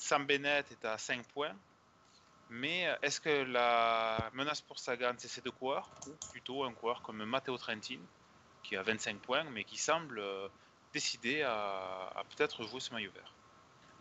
Euh, 0.00 0.06
Sam 0.06 0.26
Bennett 0.26 0.70
est 0.70 0.84
à 0.84 0.98
5 0.98 1.26
points. 1.28 1.54
Mais 2.52 2.88
est-ce 3.02 3.20
que 3.20 3.44
la 3.44 4.30
menace 4.34 4.60
pour 4.60 4.78
Sagan, 4.78 5.14
c'est 5.18 5.28
ces 5.28 5.40
deux 5.40 5.52
coureurs 5.52 5.88
Ou 6.08 6.10
plutôt 6.32 6.64
un 6.64 6.72
coureur 6.72 7.00
comme 7.02 7.22
Matteo 7.24 7.56
Trentin, 7.56 8.00
qui 8.64 8.76
a 8.76 8.82
25 8.82 9.18
points, 9.20 9.44
mais 9.44 9.62
qui 9.62 9.78
semble 9.78 10.18
euh, 10.18 10.48
décidé 10.92 11.42
à, 11.42 12.10
à 12.16 12.24
peut-être 12.24 12.64
jouer 12.64 12.80
ce 12.80 12.92
maillot 12.92 13.12
vert? 13.12 13.32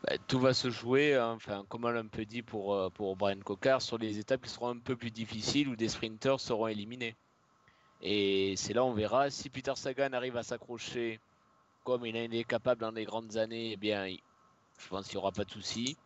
Bah, 0.03 0.17
tout 0.27 0.39
va 0.39 0.53
se 0.53 0.71
jouer, 0.71 1.15
hein, 1.15 1.33
enfin, 1.33 1.63
comme 1.69 1.85
on 1.85 1.89
l'a 1.89 1.99
un 1.99 2.07
peu 2.07 2.25
dit 2.25 2.41
pour, 2.41 2.73
euh, 2.73 2.89
pour 2.89 3.15
Brian 3.15 3.39
Cocard, 3.39 3.83
sur 3.83 3.99
les 3.99 4.17
étapes 4.17 4.41
qui 4.41 4.49
seront 4.49 4.69
un 4.69 4.79
peu 4.79 4.95
plus 4.95 5.11
difficiles 5.11 5.67
où 5.67 5.75
des 5.75 5.89
sprinters 5.89 6.39
seront 6.39 6.67
éliminés. 6.67 7.15
Et 8.01 8.55
c'est 8.55 8.73
là 8.73 8.83
on 8.85 8.93
verra 8.93 9.29
si 9.29 9.49
Peter 9.49 9.73
Sagan 9.75 10.13
arrive 10.13 10.37
à 10.37 10.43
s'accrocher 10.43 11.19
comme 11.83 12.05
il 12.05 12.15
est 12.15 12.43
capable 12.45 12.81
dans 12.81 12.91
les 12.91 13.03
grandes 13.03 13.37
années, 13.37 13.71
eh 13.73 13.77
bien, 13.77 14.07
je 14.79 14.87
pense 14.89 15.07
qu'il 15.07 15.17
n'y 15.17 15.21
aura 15.21 15.31
pas 15.31 15.45
de 15.45 15.51
souci. 15.51 15.97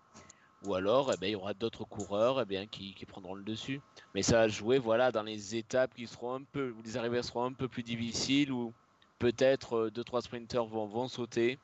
Ou 0.66 0.76
alors, 0.76 1.12
eh 1.14 1.18
bien, 1.18 1.30
il 1.30 1.34
y 1.34 1.36
aura 1.36 1.54
d'autres 1.54 1.84
coureurs 1.84 2.42
eh 2.42 2.46
bien, 2.46 2.66
qui, 2.68 2.94
qui, 2.94 3.06
prendront 3.06 3.36
le 3.36 3.44
dessus. 3.44 3.82
Mais 4.16 4.22
ça 4.22 4.38
va 4.38 4.48
jouer 4.48 4.80
voilà, 4.80 5.12
dans 5.12 5.24
les 5.24 5.56
étapes 5.56 5.94
qui 5.96 6.08
seront 6.08 6.36
un 6.36 6.44
peu, 6.44 6.72
où 6.72 6.82
les 6.84 6.98
arrivées 6.98 7.22
seront 7.22 7.46
un 7.46 7.54
peu 7.54 7.68
plus 7.68 7.84
difficiles, 7.84 8.52
où 8.52 8.74
peut-être 9.20 9.90
2-3 9.90 10.22
sprinteurs 10.22 10.66
vont, 10.66 10.86
vont 10.86 11.08
sauter. 11.08 11.60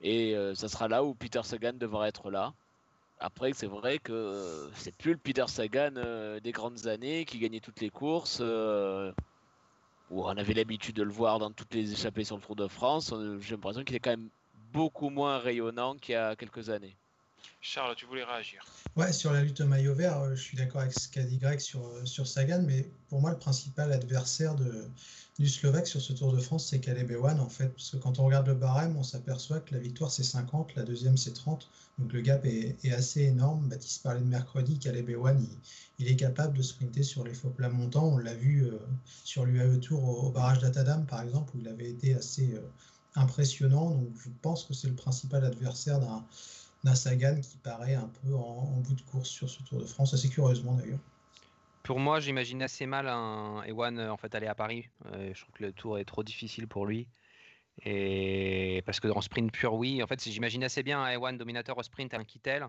Et 0.00 0.34
euh, 0.36 0.54
ça 0.54 0.68
sera 0.68 0.88
là 0.88 1.04
où 1.04 1.14
Peter 1.14 1.42
Sagan 1.44 1.74
devra 1.74 2.08
être 2.08 2.30
là. 2.30 2.52
Après, 3.20 3.52
c'est 3.52 3.66
vrai 3.66 3.98
que 3.98 4.12
euh, 4.12 4.70
c'est 4.74 4.94
plus 4.96 5.12
le 5.12 5.18
Peter 5.18 5.44
Sagan 5.46 5.94
euh, 5.96 6.40
des 6.40 6.52
grandes 6.52 6.86
années 6.88 7.24
qui 7.24 7.38
gagnait 7.38 7.60
toutes 7.60 7.80
les 7.80 7.90
courses. 7.90 8.38
Euh, 8.40 9.12
où 10.10 10.22
on 10.24 10.36
avait 10.36 10.52
l'habitude 10.52 10.96
de 10.96 11.02
le 11.02 11.10
voir 11.10 11.38
dans 11.38 11.50
toutes 11.50 11.72
les 11.72 11.92
échappées 11.92 12.24
sur 12.24 12.36
le 12.36 12.42
Tour 12.42 12.56
de 12.56 12.68
France. 12.68 13.14
J'ai 13.40 13.52
l'impression 13.52 13.82
qu'il 13.82 13.96
est 13.96 14.00
quand 14.00 14.10
même 14.10 14.28
beaucoup 14.74 15.08
moins 15.08 15.38
rayonnant 15.38 15.96
qu'il 15.96 16.14
y 16.14 16.16
a 16.16 16.34
quelques 16.36 16.68
années. 16.68 16.96
Charles, 17.60 17.94
tu 17.94 18.04
voulais 18.06 18.24
réagir 18.24 18.64
Ouais, 18.96 19.12
sur 19.12 19.32
la 19.32 19.42
lutte 19.42 19.60
au 19.60 19.66
maillot 19.66 19.94
vert, 19.94 20.34
je 20.34 20.40
suis 20.40 20.56
d'accord 20.56 20.82
avec 20.82 20.92
ce 20.92 21.08
qu'a 21.08 21.22
dit 21.22 21.38
Greg 21.38 21.60
sur, 21.60 21.80
sur 22.04 22.26
Sagan, 22.26 22.62
mais 22.66 22.90
pour 23.08 23.20
moi, 23.20 23.30
le 23.30 23.38
principal 23.38 23.92
adversaire 23.92 24.54
de, 24.54 24.84
du 25.38 25.48
Slovaque 25.48 25.86
sur 25.86 26.00
ce 26.00 26.12
Tour 26.12 26.32
de 26.32 26.38
France, 26.38 26.66
c'est 26.68 26.80
Caleb 26.80 27.10
Ewan, 27.10 27.40
en 27.40 27.48
fait, 27.48 27.68
parce 27.68 27.90
que 27.90 27.96
quand 27.96 28.18
on 28.18 28.24
regarde 28.24 28.46
le 28.46 28.54
barème, 28.54 28.96
on 28.96 29.02
s'aperçoit 29.02 29.60
que 29.60 29.74
la 29.74 29.80
victoire, 29.80 30.10
c'est 30.10 30.22
50, 30.22 30.74
la 30.74 30.82
deuxième, 30.82 31.16
c'est 31.16 31.32
30, 31.32 31.68
donc 31.98 32.12
le 32.12 32.20
gap 32.20 32.44
est, 32.44 32.76
est, 32.84 32.92
assez 32.92 33.22
énorme. 33.22 33.68
Baptiste 33.68 34.02
parlait 34.02 34.20
de 34.20 34.26
mercredi, 34.26 34.78
Caleb 34.78 35.08
Ewan, 35.10 35.40
il, 35.40 36.04
il, 36.04 36.12
est 36.12 36.16
capable 36.16 36.56
de 36.56 36.62
sprinter 36.62 37.02
sur 37.02 37.24
les 37.24 37.34
faux 37.34 37.50
plats 37.50 37.68
montants, 37.68 38.06
on 38.06 38.18
l'a 38.18 38.34
vu 38.34 38.64
euh, 38.64 38.78
sur 39.24 39.44
l'UAE 39.44 39.78
Tour 39.78 40.04
au, 40.04 40.26
au 40.26 40.30
barrage 40.30 40.58
d'Atadam, 40.58 41.02
par 41.02 41.22
exemple, 41.22 41.56
où 41.56 41.60
il 41.60 41.68
avait 41.68 41.90
été 41.90 42.14
assez 42.14 42.54
euh, 42.54 42.60
impressionnant, 43.14 43.90
donc 43.90 44.08
je 44.22 44.28
pense 44.42 44.64
que 44.64 44.74
c'est 44.74 44.88
le 44.88 44.94
principal 44.94 45.44
adversaire 45.44 46.00
d'un 46.00 46.94
Sagan 46.94 47.40
qui 47.40 47.56
paraît 47.58 47.94
un 47.94 48.10
peu 48.22 48.34
en, 48.34 48.80
bout 48.80 48.94
de 48.94 49.02
course 49.02 49.28
sur 49.28 49.48
ce 49.48 49.62
Tour 49.62 49.80
de 49.80 49.84
France, 49.84 50.14
assez 50.14 50.28
curieusement 50.28 50.74
d'ailleurs. 50.74 50.98
Pour 51.82 52.00
moi, 52.00 52.18
j'imagine 52.18 52.62
assez 52.62 52.86
mal 52.86 53.08
un 53.08 53.62
Ewan 53.64 54.00
en 54.00 54.16
fait 54.16 54.34
aller 54.34 54.46
à 54.46 54.54
Paris. 54.54 54.88
Euh, 55.12 55.32
je 55.34 55.40
trouve 55.42 55.54
que 55.54 55.64
le 55.64 55.72
Tour 55.72 55.98
est 55.98 56.04
trop 56.04 56.22
difficile 56.22 56.66
pour 56.66 56.86
lui. 56.86 57.06
Et 57.84 58.82
parce 58.86 59.00
que 59.00 59.08
dans 59.08 59.20
sprint 59.20 59.52
pur, 59.52 59.74
oui. 59.74 60.02
En 60.02 60.06
fait, 60.06 60.22
j'imagine 60.22 60.64
assez 60.64 60.82
bien 60.82 61.02
un 61.02 61.10
Ewan 61.10 61.36
dominateur 61.36 61.76
au 61.76 61.82
sprint 61.82 62.14
un 62.14 62.24
Kittel. 62.24 62.66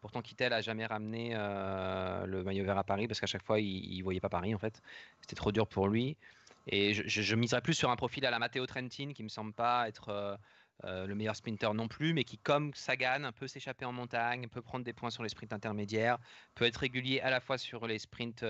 Pourtant, 0.00 0.22
Kittel 0.22 0.52
a 0.52 0.60
jamais 0.60 0.86
ramené 0.86 1.30
euh, 1.34 2.26
le 2.26 2.44
maillot 2.44 2.64
vert 2.64 2.78
à 2.78 2.84
Paris 2.84 3.08
parce 3.08 3.20
qu'à 3.20 3.26
chaque 3.26 3.42
fois, 3.42 3.58
il, 3.58 3.98
ne 3.98 4.02
voyait 4.02 4.20
pas 4.20 4.28
Paris 4.28 4.54
en 4.54 4.58
fait. 4.58 4.80
C'était 5.20 5.36
trop 5.36 5.50
dur 5.50 5.66
pour 5.66 5.88
lui. 5.88 6.16
Et 6.68 6.94
je, 6.94 7.02
je, 7.06 7.34
miserais 7.34 7.62
plus 7.62 7.74
sur 7.74 7.90
un 7.90 7.96
profil 7.96 8.24
à 8.26 8.30
la 8.30 8.38
Matteo 8.38 8.66
Trentin 8.66 9.12
qui 9.12 9.22
me 9.22 9.28
semble 9.28 9.52
pas 9.52 9.88
être 9.88 10.10
euh, 10.10 10.36
euh, 10.84 11.06
le 11.06 11.14
meilleur 11.14 11.34
sprinter 11.34 11.72
non 11.74 11.88
plus, 11.88 12.12
mais 12.12 12.24
qui, 12.24 12.38
comme 12.38 12.72
Sagan, 12.74 13.30
peut 13.34 13.48
s'échapper 13.48 13.84
en 13.84 13.92
montagne, 13.92 14.48
peut 14.48 14.62
prendre 14.62 14.84
des 14.84 14.92
points 14.92 15.10
sur 15.10 15.22
les 15.22 15.28
sprints 15.28 15.52
intermédiaires, 15.52 16.18
peut 16.54 16.66
être 16.66 16.76
régulier 16.76 17.20
à 17.20 17.30
la 17.30 17.40
fois 17.40 17.58
sur 17.58 17.86
les 17.86 17.98
sprints 17.98 18.44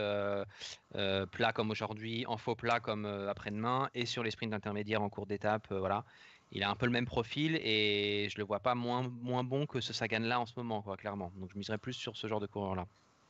plats 1.32 1.52
comme 1.54 1.70
aujourd'hui, 1.70 2.26
en 2.26 2.36
faux 2.36 2.56
plat 2.56 2.80
comme 2.80 3.06
après-demain, 3.06 3.88
et 3.94 4.04
sur 4.04 4.22
les 4.22 4.30
sprints 4.30 4.52
intermédiaires 4.52 5.02
en 5.02 5.08
cours 5.08 5.26
d'étape. 5.26 5.72
voilà 5.72 6.04
il 6.50 6.62
a 6.62 6.70
un 6.70 6.76
peu 6.76 6.86
le 6.86 6.92
même 6.92 7.06
profil 7.06 7.56
et 7.56 8.28
je 8.30 8.38
le 8.38 8.44
vois 8.44 8.60
pas 8.60 8.74
moins, 8.74 9.02
moins 9.02 9.44
bon 9.44 9.66
que 9.66 9.80
ce 9.80 9.92
Sagan 9.92 10.20
là 10.20 10.40
en 10.40 10.46
ce 10.46 10.54
moment, 10.56 10.82
quoi, 10.82 10.96
clairement. 10.96 11.32
Donc 11.36 11.50
je 11.52 11.58
miserais 11.58 11.78
plus 11.78 11.92
sur 11.92 12.16
ce 12.16 12.26
genre 12.26 12.40
de 12.40 12.46
coureur 12.46 12.74
là. 12.74 12.86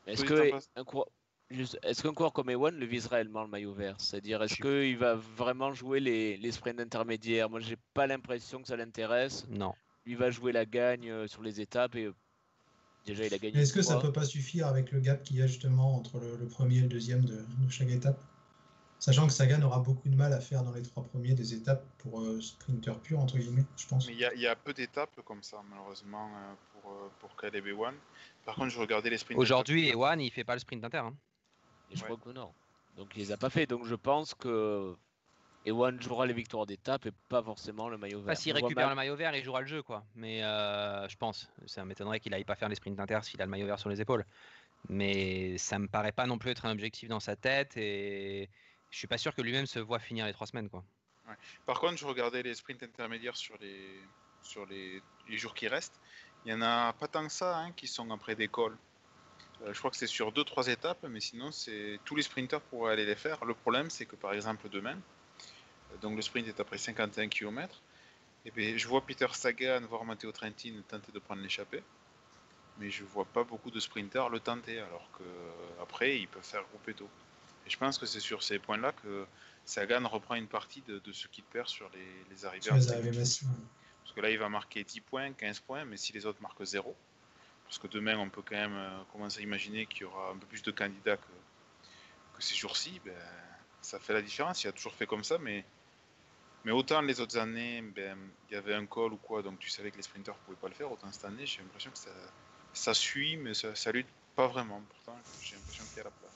Est-ce 0.07 0.25
que 0.25 0.53
un 0.77 0.85
coureur, 0.85 1.09
est-ce 1.51 2.03
qu'un 2.03 2.13
coureur 2.13 2.33
comme 2.33 2.51
Ewan 2.51 2.75
le 2.75 2.87
vise 2.87 3.07
réellement 3.07 3.43
le 3.43 3.49
maillot 3.49 3.73
vert? 3.73 3.97
C'est-à-dire, 3.99 4.43
est-ce 4.43 4.57
qu'il 4.57 4.99
va 4.99 5.15
vraiment 5.15 5.73
jouer 5.73 6.01
les, 6.01 6.37
les 6.37 6.53
sprints 6.53 6.81
intermédiaires? 6.81 7.49
Moi, 7.49 7.61
j'ai 7.61 7.77
pas 7.95 8.07
l'impression 8.07 8.61
que 8.61 8.69
ça 8.69 8.77
l'intéresse. 8.77 9.47
Non. 9.49 9.73
Il 10.07 10.17
va 10.17 10.31
jouer 10.31 10.53
la 10.53 10.65
gagne 10.65 11.11
euh, 11.11 11.27
sur 11.27 11.43
les 11.43 11.61
étapes 11.61 11.95
et 11.97 12.05
euh, 12.05 12.15
déjà 13.07 13.27
il 13.27 13.35
a 13.35 13.39
gagné. 13.39 13.61
Est-ce 13.61 13.73
que 13.73 13.83
ça 13.83 13.99
peut 13.99 14.13
pas 14.13 14.25
suffire 14.25 14.67
avec 14.67 14.93
le 14.93 15.01
gap 15.01 15.23
qu'il 15.23 15.37
y 15.37 15.43
a 15.43 15.47
justement 15.47 15.97
entre 15.97 16.21
le, 16.21 16.47
premier 16.47 16.79
et 16.79 16.83
le 16.83 16.89
deuxième 16.89 17.25
de 17.25 17.45
chaque 17.69 17.91
étape? 17.91 18.19
Sachant 18.99 19.29
que 19.29 19.33
Sagan 19.33 19.63
aura 19.63 19.79
beaucoup 19.79 20.09
de 20.09 20.17
mal 20.17 20.33
à 20.33 20.41
faire 20.41 20.65
dans 20.65 20.73
les 20.73 20.83
trois 20.83 21.05
premiers 21.05 21.35
des 21.35 21.55
étapes 21.55 21.85
pour 21.99 22.21
euh, 22.21 22.41
sprinter 22.41 22.99
pur, 23.01 23.21
entre 23.21 23.39
guillemets, 23.39 23.65
je 23.77 23.87
pense. 23.87 24.09
Mais 24.09 24.15
il 24.15 24.41
y, 24.41 24.47
a 24.47 24.57
peu 24.57 24.73
d'étapes 24.73 25.21
comme 25.25 25.43
ça, 25.43 25.63
malheureusement, 25.71 26.29
euh, 26.35 26.55
pour, 26.73 26.93
pour 27.21 27.37
Caleb 27.37 27.69
Ewan. 27.69 27.95
Par 28.45 28.57
contre, 28.57 28.71
je 28.71 28.81
regardais 28.81 29.11
les 29.11 29.19
sprints. 29.19 29.39
Aujourd'hui, 29.39 29.89
Ewan, 29.89 30.21
il 30.21 30.33
fait 30.33 30.43
pas 30.43 30.55
le 30.55 30.59
sprint 30.59 30.85
inter. 30.85 30.99
Hein. 30.99 31.15
Et 31.91 31.97
je 31.97 32.05
crois 32.05 32.17
que 32.17 32.31
non. 32.31 32.53
Donc 32.97 33.09
il 33.15 33.21
les 33.21 33.33
a 33.33 33.37
pas 33.37 33.51
fait. 33.51 33.67
Donc 33.67 33.85
je 33.87 33.95
pense 33.95 34.35
que 34.35 34.97
Ewan 35.65 36.01
jouera 36.01 36.27
les 36.27 36.33
victoires 36.33 36.67
d'étape 36.67 37.07
et 37.07 37.13
pas 37.29 37.43
forcément 37.43 37.89
le 37.89 37.99
maillot 37.99 38.19
vert. 38.19 38.27
Pas 38.27 38.35
s'il 38.35 38.53
récupère 38.53 38.89
le 38.89 38.95
maillot 38.95 39.17
vert, 39.17 39.35
il 39.35 39.45
jouera 39.45 39.61
le 39.61 39.67
jeu, 39.67 39.83
quoi. 39.83 40.05
Mais 40.15 40.41
je 40.41 41.17
pense. 41.17 41.51
Ça 41.67 41.85
m'étonnerait 41.85 42.21
qu'il 42.21 42.35
aille 42.35 42.45
pas 42.45 42.57
faire 42.57 42.69
les 42.69 42.75
sprints 42.75 42.99
inter 42.99 43.21
s'il 43.23 43.41
a 43.41 43.45
le 43.45 43.51
maillot 43.51 43.67
vert 43.67 43.79
sur 43.79 43.89
les 43.89 44.01
épaules. 44.01 44.25
Mais 44.89 45.59
ça 45.59 45.79
me 45.79 45.89
paraît 45.89 46.13
pas 46.13 46.27
non 46.27 46.39
plus 46.39 46.51
être 46.51 46.65
un 46.67 46.71
objectif 46.71 47.09
dans 47.09 47.21
sa 47.21 47.37
tête 47.37 47.77
et 47.77 48.49
je 48.91 48.97
suis 48.99 49.09
pas 49.09 49.19
sûr 49.19 49.35
que 49.35 49.43
lui-même 49.43 49.67
se 49.67 49.79
voit 49.79 49.99
finir 49.99 50.27
les 50.27 50.33
trois 50.33 50.47
semaines. 50.47 50.69
Quoi. 50.69 50.85
Par 51.67 51.81
contre, 51.81 51.97
je 51.97 52.07
regardais 52.07 52.43
les 52.43 52.55
sprints 52.55 52.83
intermédiaires 52.83 53.37
sur 53.37 53.57
les, 53.59 54.01
sur 54.43 54.67
les, 54.67 55.03
jours 55.29 55.55
qui 55.55 55.69
restent. 55.69 56.01
Il 56.45 56.53
y 56.53 56.55
en 56.55 56.63
a 56.63 56.93
pas 56.93 57.09
tant 57.09 57.27
que 57.27 57.33
ça 57.33 57.59
hein, 57.59 57.73
qui 57.73 57.87
sont 57.87 58.11
après 58.11 58.35
d'école. 58.35 58.79
Euh, 59.63 59.73
je 59.73 59.79
crois 59.79 59.91
que 59.91 59.97
c'est 59.97 60.07
sur 60.07 60.33
2-3 60.33 60.71
étapes, 60.71 61.05
mais 61.09 61.21
sinon, 61.21 61.51
c'est 61.51 61.99
tous 62.05 62.17
les 62.17 62.23
sprinters 62.23 62.61
pourraient 62.61 62.93
aller 62.93 63.07
les 63.07 63.17
faire. 63.17 63.45
Le 63.45 63.55
problème, 63.55 63.91
c'est 63.91 64.07
que 64.07 64.17
par 64.17 64.33
exemple, 64.33 64.69
demain, 64.69 64.97
euh, 64.97 65.97
donc 66.01 66.17
le 66.17 66.23
sprint 66.23 66.49
est 66.49 66.61
après 66.61 66.79
51 66.79 67.29
km, 67.29 67.81
et 68.45 68.51
bien, 68.51 68.77
je 68.77 68.89
vois 68.89 69.05
Peter 69.05 69.27
Sagan, 69.33 69.81
voir 69.89 70.05
Matteo 70.05 70.33
Trentin 70.33 70.75
tenter 70.87 71.13
de 71.13 71.19
prendre 71.19 71.43
l'échappée, 71.43 71.83
mais 72.79 72.91
je 72.91 73.05
vois 73.05 73.25
pas 73.25 73.45
beaucoup 73.45 73.71
de 73.71 73.81
sprinters 73.81 74.29
le 74.29 74.41
tenter, 74.41 74.79
alors 74.79 75.09
qu'après, 75.19 76.19
ils 76.19 76.29
peuvent 76.29 76.45
faire 76.45 76.63
grouper 76.71 76.95
tôt. 76.95 77.09
Et 77.67 77.71
je 77.71 77.77
pense 77.77 77.99
que 77.99 78.07
c'est 78.07 78.21
sur 78.21 78.43
ces 78.43 78.59
points-là 78.59 78.93
que 78.93 79.27
Sagan 79.65 80.07
reprend 80.09 80.37
une 80.37 80.47
partie 80.47 80.83
de, 80.83 81.13
ce 81.13 81.27
qu'il 81.27 81.45
perd 81.45 81.69
sur 81.69 81.91
les, 82.31 82.45
arrivées. 82.47 82.71
Parce 82.71 84.15
que 84.15 84.21
là, 84.23 84.31
il 84.31 84.39
va 84.39 84.49
marquer 84.49 84.85
10 84.85 85.01
points, 85.03 85.33
15 85.33 85.61
points, 85.61 85.85
mais 85.85 85.99
si 85.99 86.13
les 86.15 86.25
autres 86.25 86.41
marquent 86.41 86.65
0, 86.65 86.97
parce 87.69 87.79
que 87.79 87.87
demain, 87.87 88.19
on 88.19 88.31
peut 88.31 88.41
quand 88.43 88.57
même 88.57 88.77
euh, 88.77 89.05
commencer 89.13 89.41
à 89.41 89.43
imaginer 89.43 89.85
qu'il 89.85 90.03
y 90.03 90.05
aura 90.05 90.31
un 90.31 90.39
peu 90.39 90.47
plus 90.47 90.63
de 90.63 90.71
candidats 90.71 91.19
que, 91.19 91.29
ces 92.41 92.55
jours-ci, 92.55 93.01
ben, 93.05 93.15
ça 93.83 93.99
fait 93.99 94.15
la 94.15 94.23
différence. 94.23 94.63
Il 94.65 94.69
a 94.69 94.73
toujours 94.73 94.95
fait 94.95 95.07
comme 95.07 95.25
ça, 95.25 95.39
mais, 95.39 95.65
mais 96.65 96.73
autant 96.73 97.03
les 97.03 97.21
autres 97.21 97.37
années, 97.37 97.83
ben, 97.83 98.17
il 98.49 98.55
y 98.55 98.57
avait 98.57 98.75
un 98.75 98.87
col 98.87 99.13
ou 99.13 99.17
quoi, 99.17 99.43
donc 99.43 99.59
tu 99.59 99.69
savais 99.69 99.91
que 99.91 99.97
les 99.97 100.03
sprinters 100.03 100.35
ne 100.35 100.41
pouvaient 100.45 100.57
pas 100.57 100.69
le 100.69 100.75
faire, 100.75 100.91
autant 100.91 101.11
cette 101.13 101.25
année, 101.25 101.45
j'ai 101.45 101.61
l'impression 101.61 101.91
que 101.91 101.99
ça, 101.99 102.11
ça 102.73 102.95
suit, 102.95 103.37
mais 103.37 103.55
ça, 103.55 103.75
ça 103.75 103.93
lutte 103.93 104.09
pas 104.35 104.47
vraiment. 104.47 104.81
Pourtant, 104.89 105.19
j'ai 105.43 105.57
l'impression 105.57 105.85
qu'il 105.89 105.99
y 105.99 106.01
a 106.01 106.05
la 106.05 106.11
place. 106.11 106.28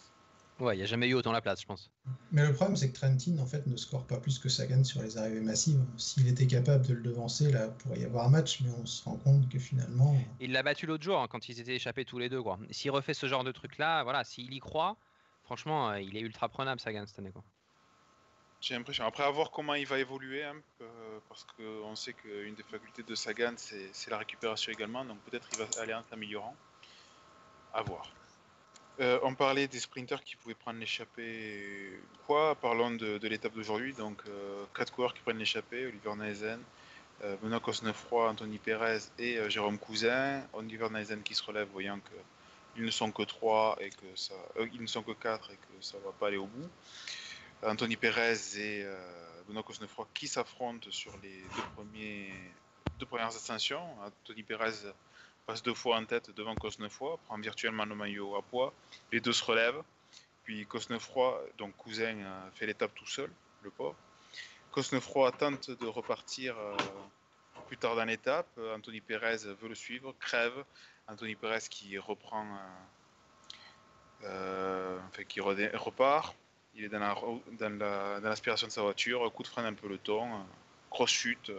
Ouais, 0.62 0.76
il 0.76 0.78
n'y 0.78 0.84
a 0.84 0.86
jamais 0.86 1.08
eu 1.08 1.14
autant 1.14 1.32
la 1.32 1.40
place, 1.40 1.60
je 1.60 1.66
pense. 1.66 1.90
Mais 2.30 2.46
le 2.46 2.52
problème, 2.52 2.76
c'est 2.76 2.88
que 2.88 2.94
Trentin, 2.94 3.36
en 3.40 3.46
fait, 3.46 3.66
ne 3.66 3.74
score 3.74 4.06
pas 4.06 4.18
plus 4.18 4.38
que 4.38 4.48
Sagan 4.48 4.84
sur 4.84 5.02
les 5.02 5.18
arrivées 5.18 5.40
massives. 5.40 5.84
S'il 5.96 6.28
était 6.28 6.46
capable 6.46 6.86
de 6.86 6.94
le 6.94 7.02
devancer, 7.02 7.50
là, 7.50 7.66
pourrait 7.66 7.98
y 7.98 8.04
avoir 8.04 8.26
un 8.26 8.28
match, 8.28 8.60
mais 8.60 8.70
on 8.80 8.86
se 8.86 9.02
rend 9.02 9.16
compte 9.16 9.48
que 9.48 9.58
finalement. 9.58 10.16
Il 10.38 10.52
l'a 10.52 10.62
battu 10.62 10.86
l'autre 10.86 11.02
jour, 11.02 11.18
hein, 11.18 11.26
quand 11.28 11.48
ils 11.48 11.58
étaient 11.58 11.74
échappés 11.74 12.04
tous 12.04 12.20
les 12.20 12.28
deux, 12.28 12.40
quoi. 12.40 12.60
S'il 12.70 12.92
refait 12.92 13.12
ce 13.12 13.26
genre 13.26 13.42
de 13.42 13.50
truc-là, 13.50 14.04
voilà, 14.04 14.22
s'il 14.22 14.54
y 14.54 14.60
croit, 14.60 14.96
franchement, 15.42 15.90
euh, 15.90 16.00
il 16.00 16.16
est 16.16 16.20
ultra 16.20 16.48
prenable, 16.48 16.80
Sagan, 16.80 17.06
cette 17.08 17.18
année, 17.18 17.32
quoi. 17.32 17.42
J'ai 18.60 18.76
l'impression. 18.76 19.04
Après, 19.04 19.24
à 19.24 19.30
voir 19.30 19.50
comment 19.50 19.74
il 19.74 19.86
va 19.86 19.98
évoluer, 19.98 20.44
hein, 20.44 20.54
euh, 20.80 21.18
parce 21.28 21.44
qu'on 21.56 21.96
sait 21.96 22.12
qu'une 22.12 22.54
des 22.54 22.62
facultés 22.62 23.02
de 23.02 23.16
Sagan, 23.16 23.54
c'est 23.56 24.10
la 24.10 24.18
récupération 24.18 24.70
également, 24.70 25.04
donc 25.04 25.18
peut-être 25.22 25.48
il 25.54 25.58
va 25.58 25.82
aller 25.82 25.94
en 25.94 26.04
s'améliorant. 26.08 26.54
À 27.74 27.82
voir. 27.82 28.12
Euh, 29.00 29.18
on 29.22 29.34
parlait 29.34 29.68
des 29.68 29.80
sprinters 29.80 30.22
qui 30.22 30.36
pouvaient 30.36 30.54
prendre 30.54 30.78
l'échappée. 30.78 31.98
Quoi 32.26 32.54
Parlons 32.56 32.90
de, 32.90 33.26
l'étape 33.26 33.54
d'aujourd'hui. 33.54 33.94
Donc, 33.94 34.22
euh, 34.28 34.64
quatre 34.74 34.92
coureurs 34.92 35.14
qui 35.14 35.22
prennent 35.22 35.38
l'échappée 35.38 35.86
Oliver 35.86 36.14
Neisen, 36.16 36.60
euh, 37.24 37.36
Benoît 37.42 37.60
Cosnefroy, 37.60 38.30
Anthony 38.30 38.58
Perez 38.58 38.98
et 39.18 39.38
Jérôme 39.48 39.78
Cousin. 39.78 40.42
Oliver 40.52 40.88
Neisen 40.90 41.22
qui 41.22 41.34
se 41.34 41.42
relève, 41.42 41.68
voyant 41.68 41.98
qu'ils 42.74 42.84
ne 42.84 42.90
sont 42.90 43.10
que 43.10 43.22
trois 43.22 43.76
et 43.80 43.88
que 43.88 44.14
ça, 44.14 44.34
ils 44.72 44.82
ne 44.82 44.86
sont 44.86 45.02
que 45.02 45.12
quatre 45.12 45.50
et 45.50 45.56
que 45.56 45.84
ça 45.84 45.96
va 46.04 46.12
pas 46.12 46.28
aller 46.28 46.36
au 46.36 46.46
bout. 46.46 46.68
Anthony 47.64 47.96
Perez 47.96 48.58
et 48.58 48.84
Benoît 49.46 49.62
Cosnefroy 49.62 50.06
qui 50.12 50.28
s'affrontent 50.28 50.90
sur 50.90 51.12
les 51.22 51.42
deux, 51.56 51.62
premiers, 51.76 52.32
deux 52.98 53.06
premières 53.06 53.28
ascensions. 53.28 53.86
Anthony 54.04 54.42
Perez 54.42 54.92
passe 55.46 55.62
deux 55.62 55.74
fois 55.74 55.96
en 55.96 56.04
tête 56.04 56.30
devant 56.30 56.54
Cosnefroy, 56.54 57.18
prend 57.26 57.38
virtuellement 57.38 57.84
le 57.84 57.94
maillot 57.94 58.36
à 58.36 58.42
poids, 58.42 58.72
les 59.10 59.20
deux 59.20 59.32
se 59.32 59.44
relèvent, 59.44 59.82
puis 60.44 60.66
Cosnefroy, 60.66 61.40
donc 61.58 61.76
cousin, 61.76 62.16
euh, 62.18 62.50
fait 62.54 62.66
l'étape 62.66 62.94
tout 62.94 63.06
seul, 63.06 63.30
le 63.62 63.70
pauvre. 63.70 63.96
Cosnefroy 64.70 65.32
tente 65.32 65.70
de 65.70 65.86
repartir 65.86 66.56
euh, 66.58 66.76
plus 67.66 67.76
tard 67.76 67.96
dans 67.96 68.04
l'étape, 68.04 68.48
Anthony 68.74 69.00
Perez 69.00 69.38
veut 69.60 69.68
le 69.68 69.74
suivre, 69.74 70.14
crève, 70.18 70.64
Anthony 71.08 71.34
Perez 71.34 71.68
qui 71.68 71.98
reprend, 71.98 72.46
euh, 74.24 74.98
enfin, 75.08 75.24
qui 75.24 75.40
repart, 75.40 76.34
il 76.74 76.84
est 76.84 76.88
dans 76.88 78.20
l'aspiration 78.22 78.66
de 78.66 78.72
sa 78.72 78.82
voiture, 78.82 79.30
coup 79.32 79.42
de 79.42 79.48
frein 79.48 79.72
peu 79.74 79.88
le 79.88 79.98
ton, 79.98 80.46
grosse 80.90 81.10
chute, 81.10 81.52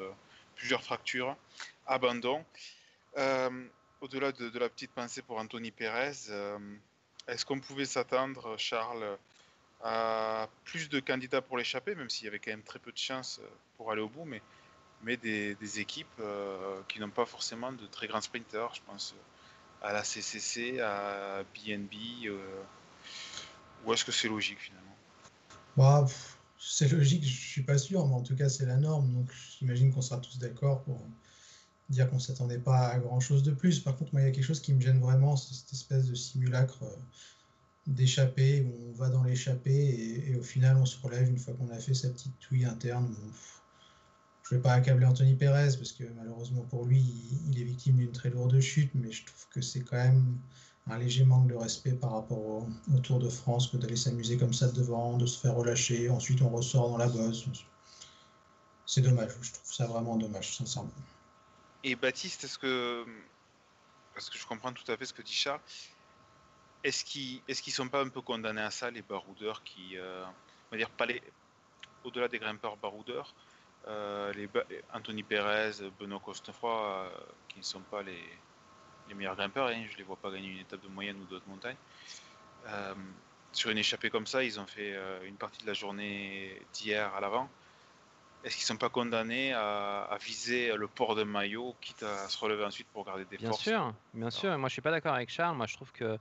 plusieurs 0.55 0.81
fractures, 0.81 1.35
abandon. 1.85 2.43
Euh, 3.17 3.67
au-delà 4.01 4.31
de, 4.31 4.59
la 4.59 4.69
petite 4.69 4.91
pensée 4.91 5.21
pour 5.21 5.37
Anthony 5.37 5.71
Pérez, 5.71 6.29
euh, 6.29 6.57
est-ce 7.27 7.45
qu'on 7.45 7.59
pouvait 7.59 7.85
s'attendre, 7.85 8.55
Charles, 8.57 9.17
à 9.81 10.49
plus 10.65 10.89
de 10.89 10.99
candidats 10.99 11.41
pour 11.41 11.57
l'échapper, 11.57 11.95
même 11.95 12.09
s'il 12.09 12.25
y 12.25 12.27
avait 12.27 12.39
quand 12.39 12.51
même 12.51 12.63
très 12.63 12.79
peu 12.79 12.91
de 12.91 12.97
chances 12.97 13.39
pour 13.77 13.91
aller 13.91 14.01
au 14.01 14.09
bout, 14.09 14.25
mais, 14.25 14.41
des, 15.17 15.79
équipes 15.79 16.07
euh, 16.19 16.81
qui 16.87 16.99
n'ont 16.99 17.09
pas 17.09 17.25
forcément 17.25 17.71
de 17.71 17.85
très 17.87 18.07
grands 18.07 18.21
sprinters, 18.21 18.73
je 18.73 18.81
pense 18.85 19.15
à 19.81 19.93
la 19.93 20.03
CCC, 20.03 20.79
à 20.79 21.43
BNB, 21.53 22.29
ou 23.85 23.93
est-ce 23.93 24.05
que 24.05 24.13
c'est 24.13 24.29
logique 24.29 24.59
finalement? 24.59 24.95
Bah, 25.75 26.05
C'est 26.57 26.89
logique, 26.89 27.23
je 27.23 27.47
suis 27.47 27.63
pas 27.63 27.77
sûr, 27.77 28.05
mais 28.07 28.15
en 28.15 28.23
tout 28.23 28.35
cas 28.35 28.47
c'est 28.47 28.65
la 28.65 28.77
norme, 28.77 29.11
donc 29.13 29.29
j'imagine 29.59 29.93
qu'on 29.93 30.01
sera 30.01 30.19
tous 30.19 30.39
d'accord 30.39 30.83
pour 30.83 31.05
dire 31.93 32.09
qu'on 32.09 32.19
s'attendait 32.19 32.59
pas 32.59 32.87
à 32.87 32.99
grand 32.99 33.19
chose 33.19 33.43
de 33.43 33.51
plus. 33.51 33.79
Par 33.79 33.95
contre, 33.95 34.13
moi, 34.13 34.21
il 34.21 34.25
y 34.25 34.27
a 34.27 34.31
quelque 34.31 34.45
chose 34.45 34.59
qui 34.61 34.73
me 34.73 34.81
gêne 34.81 34.99
vraiment, 34.99 35.35
c'est 35.35 35.53
cette 35.53 35.73
espèce 35.73 36.05
de 36.05 36.15
simulacre 36.15 36.83
euh, 36.83 36.95
d'échappée 37.87 38.61
où 38.61 38.89
on 38.89 38.93
va 38.93 39.09
dans 39.09 39.23
l'échappée 39.23 40.23
et, 40.27 40.35
au 40.35 40.43
final 40.43 40.77
on 40.77 40.85
se 40.85 40.97
relève 41.01 41.29
une 41.29 41.37
fois 41.37 41.53
qu'on 41.53 41.69
a 41.69 41.79
fait 41.79 41.93
sa 41.93 42.09
petite 42.09 42.37
touille 42.39 42.65
interne. 42.65 43.13
je 44.43 44.55
ne 44.55 44.57
vais 44.57 44.63
pas 44.63 44.73
accabler 44.73 45.05
Anthony 45.05 45.35
Perez 45.35 45.75
parce 45.77 45.91
que 45.91 46.05
malheureusement 46.15 46.61
pour 46.69 46.85
lui, 46.85 47.03
il, 47.51 47.59
est 47.59 47.63
victime 47.63 47.97
d'une 47.97 48.11
très 48.11 48.29
lourde 48.29 48.57
chute, 48.59 48.91
mais 48.95 49.11
je 49.11 49.25
trouve 49.25 49.47
que 49.53 49.61
c'est 49.61 49.81
quand 49.81 49.97
même 49.97 50.37
un 50.89 50.97
léger 50.97 51.23
manque 51.23 51.47
de 51.47 51.55
respect 51.55 51.93
par 51.93 52.11
rapport 52.11 52.37
au, 52.37 52.67
Tour 53.03 53.19
de 53.19 53.29
France 53.29 53.67
que 53.67 53.77
d'aller 53.77 53.95
s'amuser 53.95 54.37
comme 54.37 54.53
ça 54.53 54.69
devant, 54.71 55.17
de 55.17 55.25
se 55.25 55.39
faire 55.39 55.55
relâcher, 55.55 56.09
ensuite 56.09 56.41
on 56.41 56.49
ressort 56.49 56.89
dans 56.89 56.97
la 56.97 57.07
bosse. 57.07 57.45
C'est 58.85 59.01
dommage, 59.01 59.31
je 59.41 59.51
trouve 59.51 59.73
ça 59.73 59.87
vraiment 59.87 60.17
dommage, 60.17 60.55
sincèrement. 60.57 60.91
Et 61.83 61.95
Baptiste, 61.95 62.45
est-ce 62.45 62.57
que. 62.57 63.05
Parce 64.13 64.29
que 64.29 64.37
je 64.37 64.45
comprends 64.45 64.71
tout 64.71 64.89
à 64.91 64.95
fait 64.95 65.05
ce 65.05 65.13
que 65.13 65.21
dit 65.21 65.33
Charles. 65.33 65.59
Est-ce 66.83 67.03
qu'ils 67.05 67.41
est 67.47 67.69
sont 67.69 67.87
pas 67.87 68.01
un 68.01 68.09
peu 68.09 68.21
condamnés 68.21 68.61
à 68.61 68.71
ça, 68.71 68.89
les 68.89 69.01
baroudeurs 69.01 69.63
qui. 69.63 69.97
Euh, 69.97 70.23
on 70.67 70.71
va 70.71 70.77
dire, 70.77 70.89
pas 70.89 71.05
les. 71.05 71.21
Au-delà 72.03 72.27
des 72.27 72.39
grimpeurs 72.39 72.75
baroudeurs, 72.77 73.33
euh, 73.87 74.33
les 74.33 74.49
Anthony 74.93 75.23
Perez, 75.23 75.89
Benoît 75.99 76.19
Costefroy, 76.19 76.71
euh, 76.73 77.09
qui 77.47 77.59
ne 77.59 77.63
sont 77.63 77.79
pas 77.79 78.03
les, 78.03 78.21
meilleurs 79.15 79.35
grimpeurs, 79.35 79.67
hein, 79.67 79.85
je 79.89 79.97
les 79.97 80.03
vois 80.03 80.17
pas 80.17 80.29
gagner 80.29 80.49
une 80.49 80.59
étape 80.59 80.81
de 80.81 80.89
moyenne 80.89 81.17
ou 81.21 81.25
d'autres 81.25 81.47
montagnes. 81.47 81.77
Sur 83.53 83.69
une 83.69 83.77
échappée 83.77 84.09
comme 84.09 84.25
ça, 84.25 84.43
ils 84.43 84.59
ont 84.59 84.65
fait 84.65 84.97
une 85.25 85.35
partie 85.35 85.61
de 85.61 85.67
la 85.67 85.73
journée 85.73 86.61
d'hier 86.73 87.13
à 87.13 87.21
l'avant. 87.21 87.49
Est-ce 88.43 88.55
qu'ils 88.57 88.65
sont 88.65 88.77
pas 88.77 88.89
condamnés 88.89 89.53
à, 89.53 90.01
à 90.03 90.17
viser 90.17 90.75
le 90.75 90.87
port 90.87 91.15
de 91.15 91.23
maillot, 91.23 91.75
quitte 91.79 92.03
à 92.03 92.27
se 92.27 92.37
relever 92.37 92.65
ensuite 92.65 92.87
pour 92.91 93.05
garder 93.05 93.25
des 93.25 93.37
Bien 93.37 93.49
forces 93.49 93.63
sûr, 93.63 93.93
bien 94.13 94.29
sûr. 94.29 94.57
Moi, 94.57 94.69
je 94.69 94.73
suis 94.73 94.81
pas 94.81 94.91
d'accord 94.91 95.13
avec 95.13 95.29
Charles. 95.29 95.55
Moi, 95.55 95.65
je 95.65 95.75
trouve 95.75 95.91
que 95.91 96.17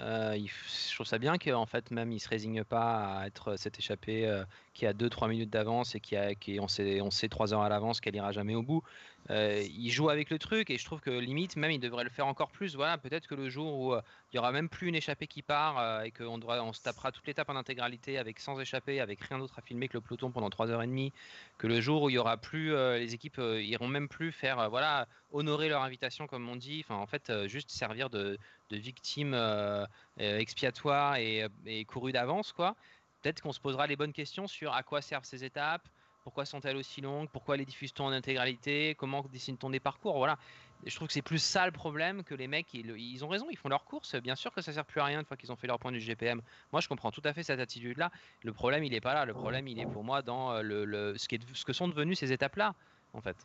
euh, 0.00 0.34
il 0.36 0.48
je 0.48 0.94
trouve 0.94 1.06
ça 1.06 1.18
bien 1.18 1.38
qu'en 1.38 1.66
fait 1.66 1.90
même 1.90 2.12
il 2.12 2.20
se 2.20 2.28
résigne 2.28 2.62
pas 2.62 3.20
à 3.20 3.26
être 3.26 3.56
cette 3.56 3.78
échappée 3.78 4.26
euh, 4.26 4.44
qui 4.74 4.86
a 4.86 4.92
2-3 4.92 5.28
minutes 5.28 5.50
d'avance 5.50 5.94
et 5.94 6.00
qui 6.00 6.14
a 6.14 6.34
qui 6.34 6.60
on 6.60 6.68
sait 6.68 7.00
on 7.00 7.10
sait 7.10 7.28
3 7.28 7.54
heures 7.54 7.62
à 7.62 7.68
l'avance 7.68 8.00
qu'elle 8.00 8.14
ira 8.14 8.30
jamais 8.32 8.54
au 8.54 8.62
bout. 8.62 8.82
Euh, 9.30 9.62
il 9.74 9.90
joue 9.90 10.08
avec 10.08 10.30
le 10.30 10.38
truc 10.38 10.70
et 10.70 10.78
je 10.78 10.84
trouve 10.84 11.00
que 11.00 11.10
limite 11.10 11.56
même 11.56 11.70
il 11.70 11.80
devrait 11.80 12.04
le 12.04 12.10
faire 12.10 12.26
encore 12.26 12.50
plus. 12.50 12.74
Voilà, 12.76 12.98
peut-être 12.98 13.26
que 13.26 13.34
le 13.34 13.48
jour 13.50 13.78
où 13.78 13.94
euh, 13.94 14.00
il 14.32 14.36
y 14.36 14.38
aura 14.38 14.52
même 14.52 14.68
plus 14.68 14.88
une 14.88 14.94
échappée 14.94 15.26
qui 15.26 15.42
part 15.42 15.78
euh, 15.78 16.02
et 16.02 16.10
qu'on 16.10 16.38
devra 16.38 16.62
on 16.62 16.72
se 16.72 16.82
tapera 16.82 17.12
toute 17.12 17.26
l'étape 17.26 17.48
en 17.50 17.56
intégralité 17.56 18.18
avec 18.18 18.40
sans 18.40 18.58
échappée, 18.60 19.00
avec 19.00 19.20
rien 19.20 19.38
d'autre 19.38 19.58
à 19.58 19.62
filmer 19.62 19.88
que 19.88 19.94
le 19.94 20.00
peloton 20.00 20.30
pendant 20.30 20.50
3 20.50 20.70
heures 20.70 20.82
et 20.82 20.86
demie, 20.86 21.12
que 21.58 21.66
le 21.66 21.80
jour 21.80 22.04
où 22.04 22.10
il 22.10 22.14
y 22.14 22.18
aura 22.18 22.36
plus 22.36 22.70
les 22.70 23.14
équipes 23.14 23.40
iront 23.40 23.88
même 23.88 24.08
plus 24.08 24.32
faire 24.32 24.70
voilà 24.70 25.06
honorer 25.30 25.68
leur 25.68 25.82
invitation 25.82 26.26
comme 26.26 26.48
on 26.48 26.56
dit. 26.56 26.82
Enfin 26.84 26.96
en 26.96 27.06
fait 27.06 27.32
juste 27.46 27.70
servir 27.70 28.10
de 28.10 28.38
euh, 28.72 29.86
expiatoires 30.16 31.16
et, 31.16 31.46
et 31.66 31.84
courues 31.84 32.12
d'avance, 32.12 32.52
quoi. 32.52 32.76
Peut-être 33.22 33.40
qu'on 33.42 33.52
se 33.52 33.60
posera 33.60 33.86
les 33.86 33.96
bonnes 33.96 34.12
questions 34.12 34.46
sur 34.46 34.74
à 34.74 34.82
quoi 34.82 35.02
servent 35.02 35.24
ces 35.24 35.44
étapes, 35.44 35.88
pourquoi 36.28 36.44
sont-elles 36.44 36.76
aussi 36.76 37.00
longues, 37.00 37.30
pourquoi 37.30 37.56
les 37.56 37.64
diffuse-t-on 37.64 38.04
en 38.04 38.12
intégralité, 38.12 38.94
comment 38.98 39.24
dessine-t-on 39.32 39.70
des 39.70 39.80
parcours, 39.80 40.18
voilà. 40.18 40.36
Je 40.84 40.94
trouve 40.94 41.08
que 41.08 41.14
c'est 41.14 41.22
plus 41.22 41.42
ça 41.42 41.64
le 41.64 41.72
problème 41.72 42.22
que 42.22 42.34
les 42.34 42.48
mecs, 42.48 42.66
ils, 42.74 43.24
ont 43.24 43.28
raison, 43.28 43.46
ils 43.50 43.56
font 43.56 43.70
leur 43.70 43.86
course. 43.86 44.14
Bien 44.16 44.34
sûr 44.34 44.52
que 44.52 44.60
ça 44.60 44.74
sert 44.74 44.84
plus 44.84 45.00
à 45.00 45.06
rien 45.06 45.20
une 45.20 45.24
fois 45.24 45.38
qu'ils 45.38 45.50
ont 45.50 45.56
fait 45.56 45.66
leur 45.66 45.78
point 45.78 45.90
du 45.90 46.00
GPM. 46.00 46.42
Moi, 46.70 46.82
je 46.82 46.88
comprends 46.88 47.10
tout 47.10 47.22
à 47.24 47.32
fait 47.32 47.42
cette 47.42 47.60
attitude-là. 47.60 48.10
Le 48.42 48.52
problème, 48.52 48.84
il 48.84 48.92
est 48.92 49.00
pas 49.00 49.14
là. 49.14 49.24
Le 49.24 49.32
problème, 49.32 49.66
il 49.68 49.80
est 49.80 49.86
pour 49.86 50.04
moi 50.04 50.20
dans 50.20 50.52
euh, 50.52 50.60
le, 50.60 51.16
ce, 51.16 51.64
que 51.64 51.72
sont 51.72 51.88
devenues 51.88 52.14
ces 52.14 52.30
étapes-là, 52.30 52.74
en 53.14 53.22
fait. 53.22 53.38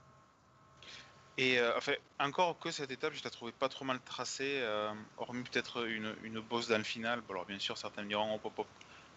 Et 1.38 1.58
euh, 1.58 1.72
enfin, 1.78 1.94
encore 2.20 2.60
que 2.60 2.70
cette 2.70 2.92
étape, 2.92 3.14
je 3.14 3.24
la 3.24 3.30
trouvais 3.30 3.54
pas 3.54 3.70
trop 3.70 3.86
mal 3.86 4.02
tracée, 4.02 4.60
euh, 4.62 4.92
hormis 5.18 5.44
peut-être 5.44 5.88
une, 5.88 6.14
une 6.24 6.42
bosse 6.42 6.68
dans 6.68 6.78
le 6.78 6.84
final. 6.84 7.22
Bon, 7.22 7.34
alors 7.34 7.46
bien 7.46 7.60
sûr, 7.60 7.78
certains 7.78 8.04
diront, 8.04 8.42
hop, 8.44 8.68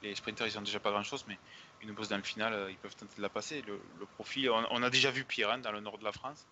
les 0.03 0.15
sprinters, 0.15 0.47
ils 0.47 0.59
ont 0.59 0.63
déjà 0.63 0.81
pas 0.81 0.91
grand-chose, 0.91 1.25
mais 1.29 1.39
une 1.81 1.93
bosse 1.93 2.09
dans 2.09 2.17
le 2.17 2.23
final, 2.23 2.53
euh, 2.53 2.71
ils 2.71 2.77
peuvent 2.77 2.97
tenter 2.97 3.17
de 3.17 3.23
la 3.23 3.29
passer. 3.29 3.63
Le, 3.63 3.81
le 3.99 4.07
profil, 4.07 4.51
on, 4.51 4.83
a 4.83 4.91
déjà 4.91 5.11
vu 5.11 5.25
pire 5.25 5.51
hein, 5.51 5.59
dans 5.59 5.73
le 5.73 5.81
nord 5.81 5.99
de 5.99 6.05
la 6.05 6.13
France. 6.13 6.47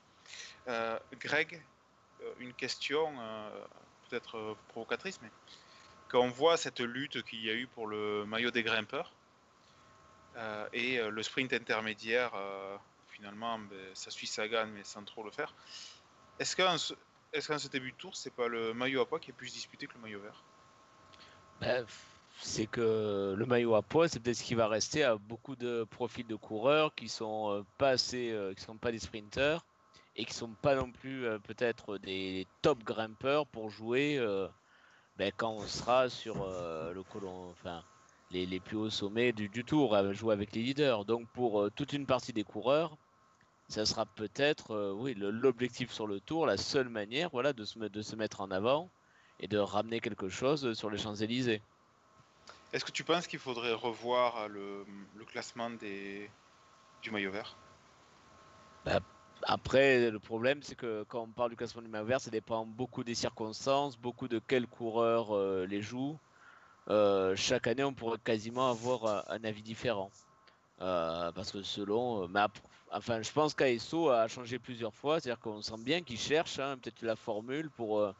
Euh, 0.68 0.98
Greg, 1.18 1.62
euh, 2.22 2.32
une 2.38 2.54
question 2.54 3.14
peut-être 4.08 4.56
provocatrice, 4.68 5.20
mais 5.22 5.30
quand 6.08 6.20
on 6.20 6.30
voit 6.30 6.56
cette 6.56 6.80
lutte 6.80 7.22
qu'il 7.24 7.44
y 7.44 7.50
a 7.50 7.54
eu 7.54 7.66
pour 7.66 7.86
le 7.86 8.24
maillot 8.26 8.50
des 8.50 8.62
grimpeurs 8.62 9.12
et 10.72 10.98
le 10.98 11.22
sprint 11.22 11.52
intermédiaire, 11.52 12.32
finalement, 13.08 13.58
ben, 13.58 13.78
ça 13.94 14.10
suit 14.10 14.26
Sagan, 14.26 14.66
mais 14.66 14.84
sans 14.84 15.04
trop 15.04 15.22
le 15.22 15.30
faire. 15.30 15.54
Est-ce 16.38 16.56
qu'en 16.56 16.76
ce, 16.76 16.94
est-ce 17.32 17.48
qu'en 17.48 17.58
ce 17.58 17.68
début 17.68 17.92
de 17.92 17.96
tour, 17.96 18.14
c'est 18.16 18.34
pas 18.34 18.48
le 18.48 18.74
maillot 18.74 19.00
à 19.00 19.08
poids 19.08 19.20
qui 19.20 19.30
est 19.30 19.34
plus 19.34 19.52
disputé 19.52 19.86
que 19.86 19.94
le 19.94 20.00
maillot 20.00 20.20
vert? 20.20 20.42
Ben, 21.60 21.86
c'est 22.40 22.66
que 22.66 23.34
le 23.36 23.46
maillot 23.46 23.74
à 23.74 23.82
poids, 23.82 24.08
c'est 24.08 24.20
peut-être 24.20 24.36
ce 24.36 24.42
qui 24.44 24.54
va 24.54 24.68
rester 24.68 25.04
à 25.04 25.16
beaucoup 25.16 25.56
de 25.56 25.84
profils 25.84 26.26
de 26.26 26.34
coureurs 26.34 26.94
qui 26.94 27.08
sont 27.08 27.50
euh, 27.50 27.62
pas 27.78 27.90
assez, 27.90 28.30
euh, 28.30 28.54
qui 28.54 28.62
sont 28.62 28.76
pas 28.76 28.92
des 28.92 28.98
sprinters 28.98 29.64
et 30.16 30.24
qui 30.24 30.34
sont 30.34 30.54
pas 30.62 30.74
non 30.74 30.90
plus 30.90 31.26
euh, 31.26 31.38
peut-être 31.38 31.98
des 31.98 32.46
top 32.62 32.82
grimpeurs 32.84 33.46
pour 33.46 33.70
jouer 33.70 34.18
ben, 35.16 35.30
quand 35.36 35.52
on 35.52 35.66
sera 35.66 36.08
sur 36.08 36.34
le 36.46 37.02
colon, 37.04 37.50
enfin 37.50 37.82
les, 38.30 38.46
les 38.46 38.58
plus 38.58 38.76
hauts 38.76 38.90
sommets 38.90 39.32
du, 39.32 39.48
du 39.48 39.64
tour, 39.64 39.94
à 39.94 40.12
jouer 40.12 40.32
avec 40.32 40.52
les 40.54 40.62
leaders. 40.62 41.04
Donc 41.04 41.28
pour 41.32 41.70
toute 41.76 41.92
une 41.92 42.06
partie 42.06 42.32
des 42.32 42.42
coureurs, 42.42 42.96
ça 43.68 43.86
sera 43.86 44.06
peut-être 44.06 44.92
oui 44.98 45.14
l'objectif 45.14 45.92
sur 45.92 46.08
le 46.08 46.20
tour, 46.20 46.46
la 46.46 46.56
seule 46.56 46.88
manière, 46.88 47.30
voilà, 47.30 47.52
de 47.52 47.64
se, 47.64 47.78
de 47.78 48.02
se 48.02 48.16
mettre 48.16 48.40
en 48.40 48.50
avant 48.50 48.90
et 49.38 49.46
de 49.46 49.58
ramener 49.58 50.00
quelque 50.00 50.28
chose 50.28 50.74
sur 50.74 50.90
les 50.90 50.98
Champs-Élysées. 50.98 51.62
Est-ce 52.74 52.84
que 52.84 52.90
tu 52.90 53.04
penses 53.04 53.28
qu'il 53.28 53.38
faudrait 53.38 53.72
revoir 53.72 54.48
le, 54.48 54.84
le 55.16 55.24
classement 55.24 55.70
du 55.70 57.10
maillot 57.12 57.30
vert? 57.30 57.56
Après, 59.44 60.10
le 60.10 60.18
problème, 60.18 60.60
c'est 60.60 60.74
que 60.74 61.04
quand 61.04 61.22
on 61.22 61.28
parle 61.28 61.50
du 61.50 61.56
classement 61.56 61.82
du 61.82 61.88
maillot 61.88 62.04
vert, 62.04 62.20
ça 62.20 62.32
dépend 62.32 62.66
beaucoup 62.66 63.04
des 63.04 63.14
circonstances, 63.14 63.96
beaucoup 63.96 64.26
de 64.26 64.40
quels 64.40 64.66
coureurs 64.66 65.36
euh, 65.36 65.66
les 65.66 65.82
jouent. 65.82 66.18
Euh, 66.88 67.36
chaque 67.36 67.68
année, 67.68 67.84
on 67.84 67.94
pourrait 67.94 68.18
quasiment 68.18 68.68
avoir 68.68 69.04
euh, 69.04 69.20
un 69.28 69.44
avis 69.44 69.62
différent. 69.62 70.10
Euh, 70.80 71.30
parce 71.30 71.52
que 71.52 71.62
selon. 71.62 72.24
euh, 72.24 72.46
enfin, 72.90 73.22
je 73.22 73.30
pense 73.30 73.54
qu'ASO 73.54 74.10
a 74.10 74.26
changé 74.26 74.58
plusieurs 74.58 74.94
fois. 74.94 75.20
C'est-à-dire 75.20 75.40
qu'on 75.40 75.62
sent 75.62 75.78
bien 75.78 76.02
qu'ils 76.02 76.18
cherchent 76.18 76.58
hein, 76.58 76.76
peut-être 76.82 77.02
la 77.02 77.14
formule 77.14 77.70
pour 77.70 78.00
euh, 78.00 78.12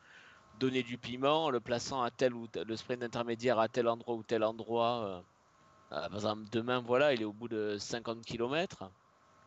donner 0.59 0.83
du 0.83 0.99
piment, 0.99 1.47
en 1.47 1.51
le 1.51 1.61
plaçant 1.61 2.03
à 2.03 2.11
tel 2.11 2.35
ou 2.35 2.47
tel, 2.47 2.67
le 2.67 2.77
sprint 2.77 3.03
intermédiaire 3.03 3.59
à 3.59 3.69
tel 3.69 3.89
endroit 3.89 4.15
ou 4.15 4.23
tel 4.23 4.45
endroit. 4.45 5.05
euh. 5.05 5.21
Euh, 5.93 6.09
par 6.09 6.15
exemple, 6.15 6.43
demain, 6.51 6.81
voilà, 6.81 7.13
il 7.15 7.23
est 7.23 7.27
au 7.27 7.33
bout 7.33 7.49
de 7.49 7.77
50 7.79 8.23
km. 8.23 8.91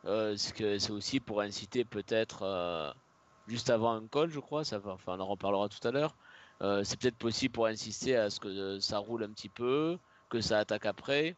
Euh, 0.06 0.38
ce 0.38 0.54
que 0.54 0.78
c'est 0.78 0.92
aussi 0.92 1.20
pour 1.20 1.42
inciter 1.42 1.84
peut-être 1.84 2.96
juste 3.48 3.70
avant 3.70 3.94
un 3.94 4.06
col, 4.08 4.30
je 4.30 4.40
crois. 4.40 4.64
Ça 4.64 4.80
enfin, 4.86 5.16
on 5.18 5.20
en 5.20 5.26
reparlera 5.26 5.68
tout 5.68 5.86
à 5.86 5.92
l'heure. 5.92 6.16
C'est 6.86 7.00
peut-être 7.00 7.18
possible 7.18 7.54
pour 7.54 7.68
insister 7.68 8.16
à 8.16 8.30
ce 8.30 8.40
que 8.40 8.80
ça 8.80 9.00
roule 9.00 9.24
un 9.24 9.30
petit 9.30 9.50
peu, 9.50 9.98
que 10.30 10.40
ça 10.40 10.60
attaque 10.60 10.86
après. 10.86 11.36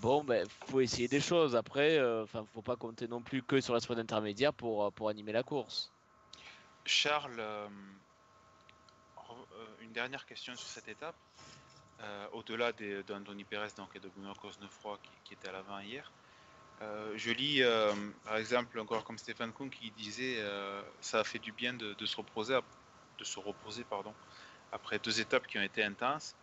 Bon, 0.00 0.24
ben, 0.24 0.46
faut 0.66 0.80
essayer 0.80 1.08
des 1.08 1.20
choses. 1.20 1.54
Après, 1.54 2.00
enfin, 2.22 2.46
faut 2.54 2.62
pas 2.62 2.76
compter 2.76 3.08
non 3.08 3.20
plus 3.20 3.42
que 3.42 3.60
sur 3.60 3.74
la 3.74 3.80
sprint 3.80 4.00
intermédiaire 4.00 4.54
pour, 4.54 4.90
pour 4.92 5.08
animer 5.08 5.32
la 5.32 5.42
course. 5.42 5.92
Charles, 6.84 7.42
une 9.80 9.92
dernière 9.92 10.24
question 10.26 10.54
sur 10.56 10.68
cette 10.68 10.88
étape. 10.88 11.16
Euh, 12.00 12.26
Au-delà 12.32 12.72
d'Anthony 13.06 13.44
Perez 13.44 13.68
donc, 13.76 13.94
et 13.94 14.00
de 14.00 14.08
Benoît 14.08 14.34
Cosnefroy 14.40 14.98
qui, 15.02 15.10
qui 15.24 15.34
était 15.34 15.48
à 15.48 15.52
l'avant 15.52 15.78
hier, 15.80 16.10
euh, 16.80 17.12
je 17.16 17.30
lis 17.30 17.62
euh, 17.62 17.92
par 18.24 18.36
exemple 18.36 18.80
encore 18.80 19.04
comme 19.04 19.18
Stéphane 19.18 19.52
Kuhn 19.52 19.70
qui 19.70 19.90
disait 19.92 20.36
euh, 20.38 20.82
ça 21.00 21.20
a 21.20 21.24
fait 21.24 21.38
du 21.38 21.52
bien 21.52 21.74
de, 21.74 22.06
se 22.06 22.16
reposer, 22.16 22.58
de 23.18 23.24
se 23.24 23.38
reposer 23.38 23.84
pardon, 23.84 24.14
après 24.72 24.98
deux 24.98 25.20
étapes 25.20 25.46
qui 25.46 25.58
ont 25.58 25.62
été 25.62 25.84
intenses. 25.84 26.34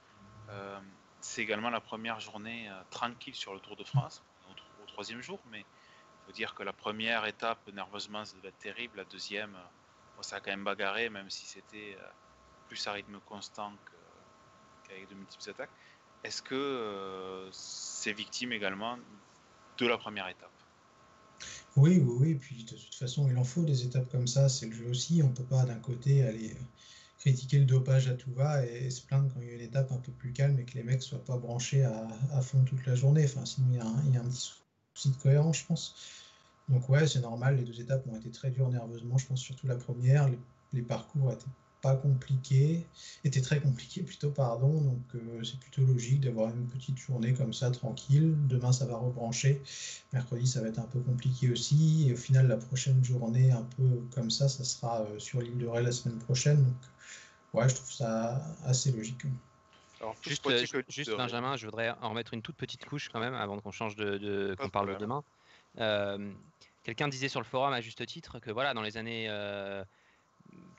Euh, 0.49 0.79
C'est 1.21 1.41
également 1.41 1.69
la 1.69 1.81
première 1.81 2.19
journée 2.21 2.69
euh, 2.69 2.83
tranquille 2.89 3.35
sur 3.35 3.53
le 3.53 3.59
Tour 3.59 3.75
de 3.75 3.83
France, 3.83 4.21
au, 4.49 4.53
tro- 4.53 4.83
au 4.83 4.85
troisième 4.85 5.21
jour, 5.21 5.41
mais 5.51 5.59
il 5.59 6.25
faut 6.25 6.31
dire 6.31 6.55
que 6.55 6.63
la 6.63 6.73
première 6.73 7.25
étape, 7.25 7.67
nerveusement, 7.73 8.23
ça 8.23 8.37
devait 8.37 8.49
être 8.49 8.59
terrible. 8.59 8.97
La 8.97 9.05
deuxième, 9.05 9.55
euh, 9.55 9.67
bon, 10.15 10.23
ça 10.23 10.37
a 10.37 10.39
quand 10.39 10.51
même 10.51 10.63
bagarré, 10.63 11.09
même 11.09 11.29
si 11.29 11.45
c'était 11.45 11.97
euh, 11.99 12.07
plus 12.69 12.87
à 12.87 12.93
rythme 12.93 13.19
constant 13.25 13.73
qu'avec 14.87 15.09
de 15.09 15.15
multiples 15.15 15.49
attaques. 15.49 15.71
Est-ce 16.23 16.41
que 16.41 16.55
euh, 16.55 17.49
c'est 17.51 18.13
victime 18.13 18.51
également 18.51 18.97
de 19.77 19.87
la 19.87 19.97
première 19.97 20.27
étape? 20.27 20.51
Oui, 21.75 21.99
oui, 21.99 22.15
oui. 22.19 22.35
Puis 22.35 22.63
de 22.63 22.75
toute 22.75 22.95
façon, 22.95 23.27
il 23.29 23.37
en 23.37 23.43
faut 23.43 23.63
des 23.63 23.85
étapes 23.85 24.09
comme 24.11 24.27
ça. 24.27 24.49
C'est 24.49 24.67
le 24.67 24.73
jeu 24.73 24.89
aussi. 24.89 25.21
On 25.23 25.29
peut 25.29 25.43
pas 25.43 25.63
d'un 25.63 25.79
côté 25.79 26.23
aller 26.23 26.51
euh, 26.51 26.63
critiquer 27.19 27.59
le 27.59 27.65
dopage 27.65 28.07
à 28.07 28.13
tout 28.13 28.31
va 28.33 28.65
et, 28.65 28.89
se 28.89 29.01
plaindre 29.01 29.33
quand 29.33 29.39
il 29.41 29.47
y 29.47 29.51
a 29.51 29.55
une 29.55 29.61
étape 29.61 29.91
un 29.91 29.97
peu 29.97 30.11
plus 30.11 30.33
calme 30.33 30.59
et 30.59 30.65
que 30.65 30.73
les 30.73 30.83
mecs 30.83 31.01
soient 31.01 31.23
pas 31.23 31.37
branchés 31.37 31.83
à, 31.83 32.41
fond 32.41 32.63
toute 32.65 32.85
la 32.85 32.95
journée. 32.95 33.25
Enfin, 33.25 33.45
sinon 33.45 33.67
il 33.71 33.77
y 33.77 33.79
a 33.79 33.85
un, 33.85 34.03
il 34.05 34.13
y 34.13 34.17
a 34.17 34.21
un 34.21 34.25
petit 34.25 34.53
souci 34.93 35.11
de 35.11 35.21
cohérence, 35.21 35.59
je 35.59 35.65
pense. 35.65 35.95
Donc 36.67 36.87
ouais, 36.89 37.07
c'est 37.07 37.21
normal. 37.21 37.55
Les 37.55 37.63
deux 37.63 37.79
étapes 37.79 38.05
ont 38.07 38.15
été 38.17 38.29
très 38.29 38.51
dures 38.51 38.69
nerveusement. 38.69 39.17
Je 39.17 39.27
pense 39.27 39.39
surtout 39.39 39.67
la 39.67 39.77
première. 39.77 40.27
Les, 40.27 40.39
les 40.73 40.81
parcours 40.81 41.31
étaient 41.31 41.45
pas 41.81 41.95
compliqués, 41.95 42.85
étaient 43.23 43.41
très 43.41 43.59
compliqués 43.59 44.01
plutôt, 44.03 44.31
pardon. 44.31 44.81
Donc 44.81 45.01
euh, 45.15 45.43
c'est 45.43 45.59
plutôt 45.59 45.81
logique 45.81 46.21
d'avoir 46.21 46.49
une 46.49 46.67
petite 46.67 46.97
journée 46.97 47.33
comme 47.33 47.53
ça 47.53 47.71
tranquille. 47.71 48.35
Demain 48.47 48.71
ça 48.71 48.85
va 48.85 48.97
rebrancher. 48.97 49.61
Mercredi, 50.13 50.47
ça 50.47 50.61
va 50.61 50.67
être 50.67 50.79
un 50.79 50.87
peu 50.87 50.99
compliqué 50.99 51.51
aussi. 51.51 52.07
Et 52.09 52.13
au 52.13 52.17
final, 52.17 52.47
la 52.47 52.57
prochaine 52.57 53.03
journée, 53.03 53.51
un 53.51 53.67
peu 53.77 54.01
comme 54.13 54.29
ça, 54.31 54.49
ça 54.49 54.63
sera 54.63 55.01
euh, 55.01 55.19
sur 55.19 55.41
l'île 55.41 55.57
de 55.57 55.67
Ré 55.67 55.83
la 55.83 55.91
semaine 55.91 56.19
prochaine. 56.19 56.63
Donc, 56.63 56.75
ouais, 57.53 57.69
je 57.69 57.75
trouve 57.75 57.91
ça 57.91 58.43
assez 58.65 58.91
logique. 58.91 59.21
Alors, 60.01 60.15
Juste, 60.21 60.45
euh, 60.47 60.83
juste. 60.87 61.15
Benjamin, 61.15 61.57
je 61.57 61.65
voudrais 61.65 61.89
en 62.01 62.09
remettre 62.09 62.33
une 62.33 62.41
toute 62.41 62.55
petite 62.55 62.85
couche 62.85 63.09
quand 63.09 63.19
même 63.19 63.33
avant 63.33 63.59
qu'on 63.59 63.71
change 63.71 63.95
de, 63.95 64.17
de- 64.17 64.55
Pas 64.57 64.63
qu'on 64.63 64.69
parle 64.69 64.93
de 64.93 64.99
demain. 64.99 65.23
Euh, 65.79 66.31
Quelqu'un 66.83 67.09
disait 67.09 67.27
sur 67.27 67.41
le 67.41 67.45
forum 67.45 67.73
à 67.73 67.81
juste 67.81 68.03
titre 68.05 68.39
que 68.39 68.49
voilà, 68.49 68.73
dans 68.73 68.81
les 68.81 68.97
années 68.97 69.27
euh, 69.29 69.83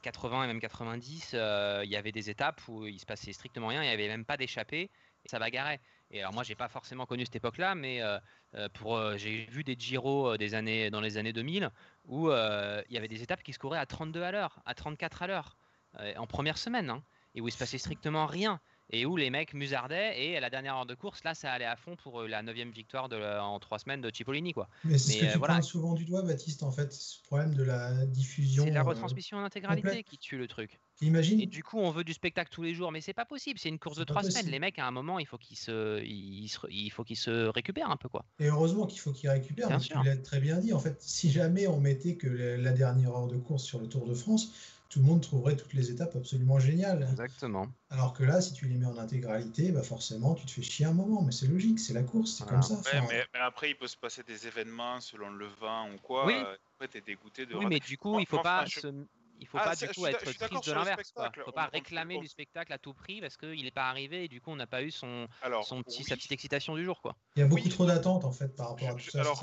80 0.02 0.44
et 0.44 0.46
même 0.46 0.61
90, 0.61 1.33
euh, 1.35 1.83
il 1.85 1.90
y 1.90 1.96
avait 1.96 2.12
des 2.12 2.30
étapes 2.30 2.61
où 2.68 2.87
il 2.87 2.98
se 2.98 3.06
passait 3.06 3.33
strictement 3.33 3.68
rien, 3.68 3.83
il 3.83 3.87
n'y 3.87 3.92
avait 3.92 4.09
même 4.09 4.24
pas 4.24 4.37
d'échappée 4.37 4.90
et 5.24 5.28
ça 5.28 5.38
bagarrait. 5.38 5.80
Et 6.11 6.20
alors 6.20 6.33
moi, 6.33 6.42
j'ai 6.42 6.54
pas 6.54 6.68
forcément 6.68 7.06
connu 7.06 7.24
cette 7.24 7.37
époque-là, 7.37 7.74
mais 7.74 8.02
euh, 8.02 8.18
euh, 8.54 8.68
pour 8.70 9.16
j'ai 9.16 9.46
vu 9.46 9.62
des 9.62 9.76
Giro 9.78 10.37
des 10.37 10.54
années 10.54 10.90
dans 10.90 11.00
les 11.00 11.18
années 11.18 11.33
2000 11.33 11.70
où 12.06 12.30
il 12.30 12.92
y 12.92 12.96
avait 12.96 13.09
des 13.09 13.22
étapes 13.22 13.42
qui 13.42 13.52
se 13.52 13.59
couraient 13.59 13.78
à 13.78 13.87
32 13.87 14.22
à 14.22 14.33
l'heure, 14.33 14.61
à 14.64 14.74
34 14.74 15.22
à 15.22 15.26
l'heure. 15.26 15.56
en 16.16 16.26
première 16.26 16.59
semaine, 16.59 16.90
hein, 16.90 17.02
et 17.35 17.40
où 17.40 17.48
il 17.48 17.52
se 17.52 17.59
passait 17.59 17.78
strictement 17.78 18.26
rien, 18.26 18.61
et 18.92 19.07
où 19.07 19.16
les 19.16 19.31
mecs 19.31 19.55
musardaient, 19.55 20.20
et 20.22 20.37
à 20.37 20.40
la 20.40 20.50
dernière 20.50 20.74
heure 20.76 20.87
de 20.87 20.94
course, 20.94 21.22
là, 21.24 21.35
ça 21.35 21.53
allait 21.53 21.64
à 21.64 21.76
fond 21.76 21.96
pour 21.96 22.20
euh, 22.22 22.29
la 22.29 22.42
neuvième 22.42 22.70
victoire 22.70 23.09
de, 23.09 23.16
la- 23.16 23.44
en 23.44 23.59
trois 23.59 23.79
semaines 23.79 24.00
de 24.00 24.11
Cipollini, 24.12 24.53
quoi. 24.53 24.68
Mais 24.85 24.98
c'est 24.98 25.12
ce 25.12 25.18
que 25.20 25.24
euh, 25.26 25.33
tu 25.33 25.38
voilà. 25.38 25.62
souvent 25.62 25.94
du 25.94 26.05
doigt, 26.05 26.22
Baptiste, 26.22 26.62
en 26.62 26.70
fait, 26.72 26.92
ce 26.92 27.22
problème 27.22 27.55
de 27.55 27.62
la 27.62 28.05
diffusion. 28.07 28.64
C'est 28.64 28.70
la 28.70 28.81
euh, 28.81 28.85
retransmission 28.85 29.38
en 29.38 29.44
intégralité 29.44 29.88
complète. 29.88 30.07
qui 30.07 30.18
tue 30.18 30.38
le 30.38 30.48
truc. 30.48 30.81
Imagine, 31.03 31.40
Et 31.40 31.46
du 31.46 31.62
coup, 31.64 31.79
on 31.79 31.90
veut 31.90 32.05
du 32.05 32.12
spectacle 32.12 32.50
tous 32.53 32.62
les 32.62 32.74
jours, 32.74 32.92
mais 32.92 33.00
c'est 33.00 33.14
pas 33.14 33.24
possible. 33.24 33.59
C'est 33.59 33.70
une 33.70 33.79
course 33.79 33.96
de 33.96 34.05
trois 34.05 34.22
semaines. 34.22 34.46
Les 34.50 34.59
mecs, 34.59 34.79
à 34.79 34.87
un 34.87 34.90
moment, 34.90 35.18
il 35.18 35.26
faut 35.26 35.38
qu'ils 35.38 35.57
se, 35.57 36.03
il 36.05 36.90
faut 36.90 37.05
qu'ils 37.05 37.16
se 37.16 37.46
récupèrent 37.48 37.90
un 37.90 37.96
peu, 37.96 38.09
quoi. 38.11 38.24
et 38.38 38.48
heureusement 38.48 38.87
qu'il 38.87 39.00
faut 39.00 39.12
qu'il 39.12 39.31
récupère, 39.31 39.68
Bien 39.68 39.79
mais 39.79 39.83
sûr. 39.83 40.00
tu 40.00 40.07
l'as 40.07 40.16
très 40.18 40.40
bien 40.40 40.59
dit. 40.59 40.72
En 40.74 40.79
fait, 40.79 40.96
si 41.00 41.31
jamais 41.31 41.66
on 41.66 41.81
mettait 41.81 42.16
que 42.16 42.26
la 42.29 42.72
dernière 42.72 43.14
heure 43.16 43.29
de 43.29 43.37
course 43.37 43.64
sur 43.64 43.79
le 43.81 43.88
Tour 43.88 44.07
de 44.07 44.12
France, 44.14 44.53
tout 44.90 44.98
le 44.98 45.05
monde 45.07 45.22
trouverait 45.22 45.57
toutes 45.57 45.72
les 45.72 45.90
étapes 45.92 46.16
absolument 46.16 46.59
géniales. 46.59 47.07
Exactement. 47.12 47.68
Alors 47.90 48.12
que 48.12 48.24
là, 48.24 48.40
si 48.40 48.53
tu 48.53 48.66
les 48.66 48.76
mets 48.76 48.87
en 48.87 48.98
intégralité, 48.98 49.70
bah 49.70 49.83
forcément, 49.85 50.35
tu 50.35 50.44
te 50.46 50.50
fais 50.50 50.62
chier 50.62 50.85
un 50.85 50.92
moment. 50.92 51.22
Mais 51.22 51.31
c'est 51.33 51.46
logique, 51.46 51.79
c'est 51.79 51.92
la 51.94 52.03
course, 52.03 52.33
c'est 52.33 52.44
Voilà. 52.44 52.59
comme 52.59 52.68
ça. 52.68 52.74
Ouais, 52.74 52.98
Enfin, 52.98 53.07
mais, 53.09 53.24
mais 53.33 53.38
après, 53.40 53.70
il 53.70 53.76
peut 53.76 53.87
se 53.87 53.96
passer 53.96 54.24
des 54.24 54.46
événements 54.48 55.00
selon 55.00 55.31
le 55.31 55.46
vent 55.46 55.90
ou 55.92 55.96
quoi. 55.98 56.26
Oui. 56.26 56.35
euh, 56.35 56.57
Après, 56.74 56.88
t'es 56.88 57.00
dégoûté 57.00 57.46
de 57.46 57.55
Oui, 57.55 57.64
rater. 57.64 57.68
mais 57.76 57.81
du 57.81 57.96
coup, 57.98 58.18
il 58.20 58.26
faut 58.26 58.40
pas 58.42 58.66
se- 58.66 59.07
il 59.38 59.46
faut 59.46 59.59
Ah, 59.59 59.64
pas 59.70 59.76
du 59.76 59.88
coup 59.88 60.07
être 60.07 60.18
triste 60.18 60.66
de 60.66 60.72
l'inverse. 60.72 61.12
quoi. 61.12 61.24
spectacle. 61.24 61.42
Faut 61.44 61.50
On- 61.50 61.53
pas 61.55 61.66
réclamer 61.66 62.16
on- 62.16 62.20
du 62.20 62.29
spectacle 62.29 62.72
à 62.72 62.79
tout 62.79 62.92
prix 62.92 63.20
parce 63.20 63.37
qu'il 63.37 63.62
n'est 63.62 63.70
pas 63.70 63.88
arrivé 63.88 64.24
et 64.24 64.29
du 64.29 64.40
coup 64.40 64.50
on 64.50 64.57
n'a 64.57 64.66
pas 64.66 64.83
eu 64.83 64.90
son, 64.90 65.29
Alors, 65.42 65.64
son 65.64 65.83
petit, 65.83 65.98
oui, 65.98 66.05
sa 66.05 66.16
petite 66.16 66.33
excitation 66.33 66.74
du 66.74 66.85
jour, 66.85 67.00
quoi. 67.00 67.14
il 67.37 67.40
y 67.40 67.42
a 67.42 67.46
beaucoup 67.46 67.62
oui. 67.62 67.68
trop 67.70 67.87
d'attentes 67.87 68.24
en 68.24 68.33
fait 68.33 68.55
par 68.57 68.70
rapport 68.70 68.88
à 68.88 68.92
tout 68.94 68.98
je- 68.98 69.11
ça. 69.11 69.20
alors, 69.20 69.42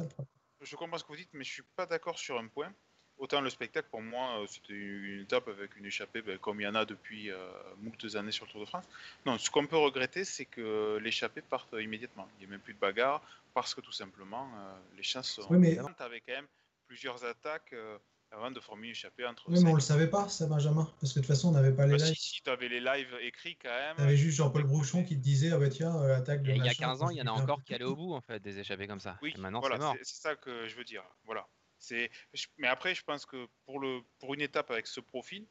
je 0.61 0.75
comprends 0.75 0.97
ce 0.97 1.03
que 1.03 1.07
vous 1.09 1.15
dites, 1.17 1.29
mais 1.33 1.43
je 1.43 1.51
suis 1.53 1.63
pas 1.75 1.85
d'accord 1.85 2.17
sur 2.19 2.37
un 2.37 2.47
point. 2.47 2.71
Autant 3.19 3.41
le 3.41 3.49
spectacle, 3.49 3.87
pour 3.89 4.01
moi, 4.01 4.39
euh, 4.41 4.45
c'était 4.47 4.73
une 4.73 5.21
étape 5.21 5.47
avec 5.47 5.75
une 5.75 5.85
échappée, 5.85 6.21
ben, 6.21 6.37
comme 6.37 6.61
il 6.61 6.65
y 6.65 6.67
en 6.67 6.75
a 6.75 6.85
depuis 6.85 7.31
euh, 7.31 7.37
moultes 7.81 8.15
années 8.15 8.31
sur 8.31 8.45
le 8.45 8.51
Tour 8.51 8.61
de 8.61 8.65
France. 8.67 8.85
Non, 9.25 9.37
ce 9.39 9.49
qu'on 9.49 9.65
peut 9.65 9.77
regretter, 9.77 10.23
c'est 10.23 10.45
que 10.45 10.97
l'échappée 11.01 11.41
parte 11.41 11.73
immédiatement. 11.79 12.27
Il 12.35 12.39
n'y 12.41 12.45
a 12.45 12.49
même 12.51 12.59
plus 12.59 12.73
de 12.75 12.79
bagarre, 12.79 13.21
parce 13.55 13.73
que 13.73 13.81
tout 13.81 13.91
simplement, 13.91 14.47
euh, 14.55 14.77
les 14.95 15.03
chances 15.03 15.31
sont... 15.31 15.47
Oui, 15.49 15.57
mais- 15.57 15.75
Tu 15.77 16.03
avais 16.03 16.21
quand 16.21 16.33
même 16.33 16.47
plusieurs 16.85 17.23
attaques 17.25 17.73
euh, 17.73 17.97
avant 18.29 18.51
de 18.51 18.59
former 18.59 18.87
une 18.87 18.91
échappée 18.91 19.25
entre 19.25 19.49
Oui, 19.49 19.53
mais 19.55 19.59
on 19.61 19.63
cinq- 19.71 19.73
le 19.75 19.79
savait 19.81 20.09
pas, 20.09 20.29
ça, 20.29 20.45
Benjamin. 20.45 20.87
Parce 21.01 21.11
que 21.13 21.19
de 21.19 21.23
toute 21.25 21.33
façon, 21.33 21.47
on 21.49 21.51
n'avait 21.53 21.71
pas 21.73 21.87
les 21.87 21.97
Bah, 21.97 22.05
lives. 22.05 22.15
si, 22.15 22.35
si 22.35 22.41
tu 22.43 22.49
avais 22.51 22.67
les 22.69 22.79
lives 22.81 23.15
écrits 23.23 23.55
quand 23.59 23.69
même. 23.69 23.95
T'avais 23.97 24.15
juste 24.17 24.37
Jean-Paul 24.37 24.63
Brouchon 24.65 25.03
qui 25.03 25.15
te 25.17 25.23
disait 25.23 25.51
Ah 25.53 25.57
bah 25.57 25.69
tiens, 25.69 25.95
euh, 26.03 26.15
attaque 26.17 26.43
de 26.43 26.51
il 26.51 26.57
y 26.57 26.61
a 26.61 26.65
machin, 26.65 26.83
15 26.85 27.01
ans, 27.01 27.09
il 27.09 27.17
y 27.17 27.21
en 27.23 27.27
a 27.27 27.31
encore 27.31 27.63
qui 27.63 27.73
allaient 27.73 27.83
au 27.85 27.95
bout 27.95 28.13
en 28.13 28.21
fait 28.21 28.39
des 28.41 28.59
échappées 28.59 28.85
comme 28.85 28.99
ça. 28.99 29.17
Oui, 29.23 29.33
Et 29.35 29.39
maintenant 29.39 29.59
voilà, 29.61 29.77
c'est 29.77 29.81
mort. 29.81 29.95
c'est 30.03 30.21
ça 30.21 30.35
que 30.35 30.67
je 30.67 30.75
veux 30.75 30.83
dire. 30.83 31.03
Voilà. 31.25 31.47
C'est, 31.79 32.09
mais 32.57 32.67
après, 32.67 32.95
je 32.95 33.03
pense 33.03 33.25
que 33.25 33.47
pour, 33.65 33.79
le, 33.79 34.01
pour 34.19 34.33
une 34.33 34.41
étape 34.41 34.71
avec 34.71 34.87
ce 34.87 34.99
profil, 34.99 35.45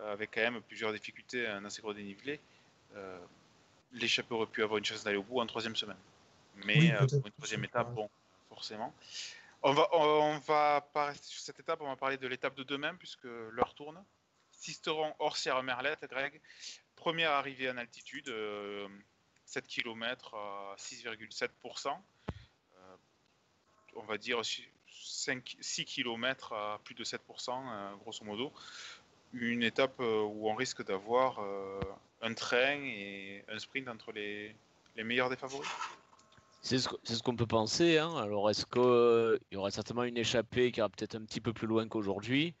euh, 0.00 0.12
avec 0.12 0.30
quand 0.32 0.40
même 0.40 0.60
plusieurs 0.62 0.92
difficultés, 0.92 1.46
un 1.46 1.64
assez 1.64 1.82
gros 1.82 1.94
dénivelé, 1.94 2.40
euh, 2.94 3.18
l'échappée 3.92 4.34
aurait 4.34 4.46
pu 4.46 4.62
avoir 4.62 4.78
une 4.78 4.84
chance 4.84 5.04
d'aller 5.04 5.16
au 5.16 5.22
bout 5.22 5.40
en 5.40 5.46
troisième 5.46 5.76
semaine. 5.76 5.98
Mais 6.56 6.78
Oui, 6.78 6.92
euh, 6.92 7.06
pour 7.06 7.26
une 7.26 7.32
troisième 7.32 7.64
étape, 7.64 7.92
bon, 7.92 8.08
forcément. 8.48 8.94
On 9.62 9.72
va, 9.72 9.88
on 9.92 10.38
va 10.38 10.80
pas 10.92 11.06
rester 11.06 11.26
sur 11.26 11.40
cette 11.40 11.58
étape, 11.60 11.80
on 11.80 11.88
va 11.88 11.96
parler 11.96 12.18
de 12.18 12.26
l'étape 12.26 12.54
de 12.54 12.64
demain, 12.64 12.94
puisque 12.96 13.24
l'heure 13.24 13.74
tourne. 13.74 14.02
Sisteron 14.50 15.14
hors 15.18 15.36
Sierra 15.36 15.62
Merlette, 15.62 16.06
Greg. 16.08 16.40
Première 16.96 17.32
arrivée 17.32 17.70
en 17.70 17.76
altitude, 17.76 18.28
euh, 18.28 18.88
7 19.46 19.66
km 19.66 20.34
à 20.34 20.74
6,7%. 20.78 21.88
Euh, 21.88 22.96
on 23.96 24.02
va 24.04 24.18
dire 24.18 24.42
5, 25.02 25.56
6 25.60 25.84
km 25.84 26.52
à 26.52 26.80
plus 26.84 26.94
de 26.94 27.04
7%, 27.04 27.18
euh, 27.50 27.96
grosso 27.96 28.24
modo. 28.24 28.52
Une 29.32 29.62
étape 29.62 29.98
euh, 30.00 30.22
où 30.22 30.48
on 30.48 30.54
risque 30.54 30.84
d'avoir 30.84 31.40
euh, 31.40 31.80
un 32.22 32.34
train 32.34 32.80
et 32.84 33.44
un 33.48 33.58
sprint 33.58 33.88
entre 33.88 34.12
les, 34.12 34.54
les 34.96 35.04
meilleurs 35.04 35.30
des 35.30 35.36
favoris. 35.36 35.68
C'est 36.62 36.78
ce, 36.78 36.88
ce 37.02 37.22
qu'on 37.22 37.36
peut 37.36 37.46
penser. 37.46 37.98
Hein. 37.98 38.16
Alors, 38.16 38.48
est-ce 38.48 38.64
qu'il 38.64 39.40
y 39.52 39.56
aura 39.56 39.70
certainement 39.70 40.04
une 40.04 40.16
échappée 40.16 40.72
qui 40.72 40.78
ira 40.78 40.88
peut-être 40.88 41.16
un 41.16 41.24
petit 41.24 41.40
peu 41.40 41.52
plus 41.52 41.66
loin 41.66 41.86
qu'aujourd'hui? 41.88 42.54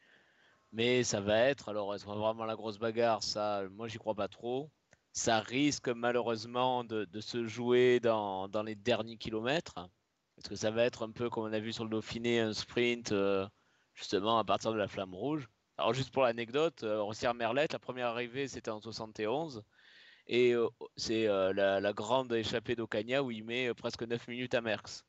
Mais 0.72 1.04
ça 1.04 1.20
va 1.20 1.38
être. 1.38 1.68
Alors, 1.68 1.94
est-ce 1.94 2.04
vraiment 2.04 2.44
la 2.44 2.56
grosse 2.56 2.78
bagarre? 2.78 3.22
Ça, 3.22 3.62
moi, 3.70 3.86
j'y 3.88 3.98
crois 3.98 4.14
pas 4.14 4.28
trop. 4.28 4.68
Ça 5.12 5.38
risque 5.40 5.88
malheureusement 5.88 6.82
de, 6.82 7.04
de 7.04 7.20
se 7.20 7.46
jouer 7.46 8.00
dans, 8.00 8.48
dans 8.48 8.64
les 8.64 8.74
derniers 8.74 9.16
kilomètres. 9.16 9.88
Parce 10.36 10.48
que 10.48 10.56
ça 10.56 10.70
va 10.70 10.84
être 10.84 11.04
un 11.04 11.10
peu 11.10 11.30
comme 11.30 11.44
on 11.44 11.52
a 11.52 11.60
vu 11.60 11.72
sur 11.72 11.84
le 11.84 11.90
Dauphiné, 11.90 12.40
un 12.40 12.52
sprint 12.52 13.12
euh, 13.12 13.46
justement 13.94 14.38
à 14.38 14.44
partir 14.44 14.72
de 14.72 14.76
la 14.78 14.88
flamme 14.88 15.14
rouge? 15.14 15.48
Alors, 15.76 15.92
juste 15.94 16.12
pour 16.12 16.22
l'anecdote, 16.22 16.82
euh, 16.84 17.02
Rossière 17.02 17.34
Merlette, 17.34 17.72
la 17.72 17.78
première 17.78 18.08
arrivée 18.08 18.46
c'était 18.48 18.70
en 18.70 18.80
71. 18.80 19.62
Et 20.26 20.52
euh, 20.54 20.68
c'est 20.96 21.26
euh, 21.26 21.52
la, 21.52 21.80
la 21.80 21.92
grande 21.92 22.32
échappée 22.32 22.76
d'Ocaña 22.76 23.22
où 23.22 23.30
il 23.30 23.44
met 23.44 23.72
presque 23.74 24.02
9 24.02 24.26
minutes 24.28 24.54
à 24.54 24.60
Merckx. 24.60 25.04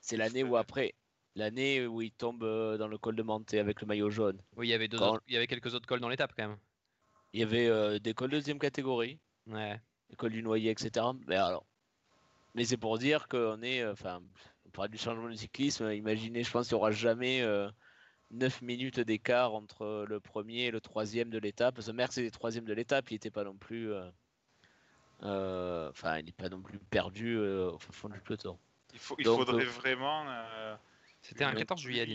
C'est 0.00 0.16
l'année 0.16 0.44
où 0.44 0.56
après, 0.56 0.94
l'année 1.34 1.86
où 1.86 2.02
il 2.02 2.12
tombe 2.12 2.40
dans 2.78 2.88
le 2.88 2.98
col 2.98 3.16
de 3.16 3.22
Monté 3.22 3.58
avec 3.58 3.80
le 3.80 3.86
maillot 3.86 4.10
jaune. 4.10 4.42
Oui, 4.56 4.68
il 4.68 4.70
y 4.70 4.74
avait 4.74 4.88
deux 4.88 4.98
Quand- 4.98 5.14
autres- 5.14 5.24
il 5.28 5.34
y 5.34 5.36
avait 5.36 5.46
quelques 5.46 5.74
autres 5.74 5.86
cols 5.86 6.00
dans 6.00 6.08
l'étape 6.08 6.32
quand 6.36 6.48
même. 6.48 6.58
Il 7.32 7.40
y 7.40 7.42
avait 7.42 8.00
des 8.00 8.12
cols 8.14 8.30
de 8.30 8.36
deuxième 8.36 8.58
catégorie, 8.58 9.18
Ouais. 9.46 9.80
les 10.10 10.16
cols 10.16 10.32
du 10.32 10.42
noyer, 10.42 10.70
etc. 10.70 11.06
Mais 11.26 11.36
alors, 11.36 11.64
mais 12.54 12.64
c'est 12.64 12.76
pour 12.76 12.98
dire 12.98 13.28
qu'on 13.28 13.62
est, 13.62 13.80
euh, 13.82 13.92
enfin, 13.92 14.22
on 14.66 14.70
parle 14.70 14.88
du 14.88 14.98
changement 14.98 15.28
de 15.28 15.34
cyclisme. 15.34 15.90
Imaginez, 15.92 16.42
je 16.44 16.50
pense 16.50 16.68
qu'il 16.68 16.76
n'y 16.76 16.80
aura 16.80 16.90
jamais 16.90 17.42
euh, 17.42 17.70
9 18.30 18.62
minutes 18.62 19.00
d'écart 19.00 19.54
entre 19.54 20.04
le 20.08 20.20
premier 20.20 20.66
et 20.66 20.70
le 20.70 20.80
troisième 20.80 21.30
de 21.30 21.38
l'étape. 21.38 21.74
Parce 21.74 21.86
que 21.86 21.92
Merckx 21.92 22.18
est 22.18 22.22
le 22.24 22.30
troisième 22.30 22.64
de 22.64 22.72
l'étape, 22.72 23.10
il 23.10 23.14
n'était 23.14 23.30
pas 23.30 23.44
non 23.44 23.54
plus, 23.54 23.92
euh, 23.92 24.08
euh, 25.22 25.90
enfin, 25.90 26.18
il 26.18 26.26
n'est 26.26 26.32
pas 26.32 26.48
non 26.48 26.60
plus 26.60 26.78
perdu 26.78 27.36
euh, 27.36 27.70
au 27.70 27.78
fond 27.78 28.08
du 28.08 28.18
peloton. 28.20 28.58
Il, 28.92 28.98
faut, 28.98 29.14
il 29.18 29.24
Donc, 29.24 29.38
faudrait 29.38 29.64
euh, 29.64 29.68
vraiment. 29.68 30.24
euh, 30.28 30.74
C'était 31.22 31.44
un 31.44 31.52
une 31.52 31.58
14 31.58 31.80
juillet, 31.80 32.06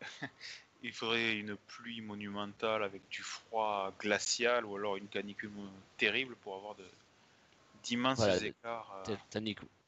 il 0.82 0.92
faudrait 0.92 1.38
une 1.38 1.56
pluie 1.56 2.00
monumentale 2.00 2.82
avec 2.84 3.08
du 3.08 3.22
froid 3.22 3.92
glacial 3.98 4.64
ou 4.66 4.76
alors 4.76 4.96
une 4.96 5.08
canicule 5.08 5.50
terrible 5.96 6.36
pour 6.36 6.54
avoir 6.54 6.74
de- 6.74 6.84
d'immenses 7.86 8.18
Voilà, 8.18 8.44
écarts. 8.44 9.04
euh. 9.08 9.16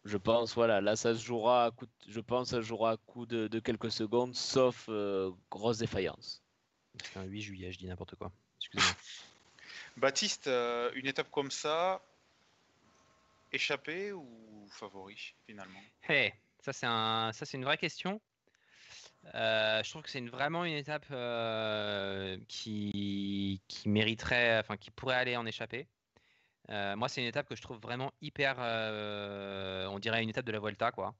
Je 0.05 0.17
pense, 0.17 0.55
voilà, 0.55 0.81
là 0.81 0.97
ça 0.97 1.15
se 1.15 1.23
jouera 1.23 1.67
à 1.67 1.71
coup, 1.71 1.85
de- 1.87 1.93
je 2.07 2.21
pense, 2.21 2.51
ça 2.51 2.57
se 2.57 2.63
jouera 2.63 2.93
à 2.93 2.97
coup 2.97 3.27
de, 3.27 3.49
de 3.49 3.59
quelques 3.61 3.91
secondes, 3.91 4.35
sauf 4.35 4.87
euh, 4.89 5.31
grosse 5.51 5.79
défaillance. 5.79 6.43
Un 7.17 7.25
8 7.25 7.43
juillet, 7.43 7.73
je 7.73 7.79
dis 7.79 7.87
n'importe 7.87 8.15
quoi. 8.15 8.33
Excusez-moi. 8.59 8.95
Baptiste, 9.99 10.47
euh, 10.47 10.91
une 10.95 11.07
étape 11.07 11.31
comme 11.31 11.51
ça, 11.51 12.01
échappée 13.53 14.13
ou 14.13 14.69
favori 14.71 15.35
finalement? 15.47 15.81
Hey, 16.09 16.33
ça 16.61 16.73
c'est 16.73 16.87
un, 16.87 17.33
ça 17.33 17.45
c'est 17.45 17.57
une 17.59 17.65
vraie 17.65 17.79
question. 17.79 18.21
Euh, 19.35 19.83
je 19.83 19.91
trouve 19.91 20.03
que 20.03 20.11
c'est 20.11 20.21
une- 20.21 20.31
vraiment 20.31 20.65
une 20.65 20.75
étape 20.77 21.07
euh, 21.11 22.39
qui, 22.49 23.61
qui 23.69 23.89
mériterait, 23.89 24.59
enfin 24.61 24.77
qui 24.77 24.91
pourrait 24.91 25.17
aller 25.17 25.37
en 25.37 25.45
échappée. 25.45 25.87
Euh, 26.71 26.97
moi, 26.97 27.09
c'est 27.09 27.23
une 27.23 27.27
étape 27.27 27.49
que 27.49 27.57
je 27.57 27.63
trouve 27.63 27.79
vraiment 27.79 28.13
hyper, 28.21 28.57
euh, 28.59 29.87
on 29.87 29.99
dirait 29.99 30.23
une 30.23 30.29
étape 30.29 30.45
de 30.45 30.53
la 30.53 30.61
Vuelta, 30.61 30.91
quoi, 30.93 31.15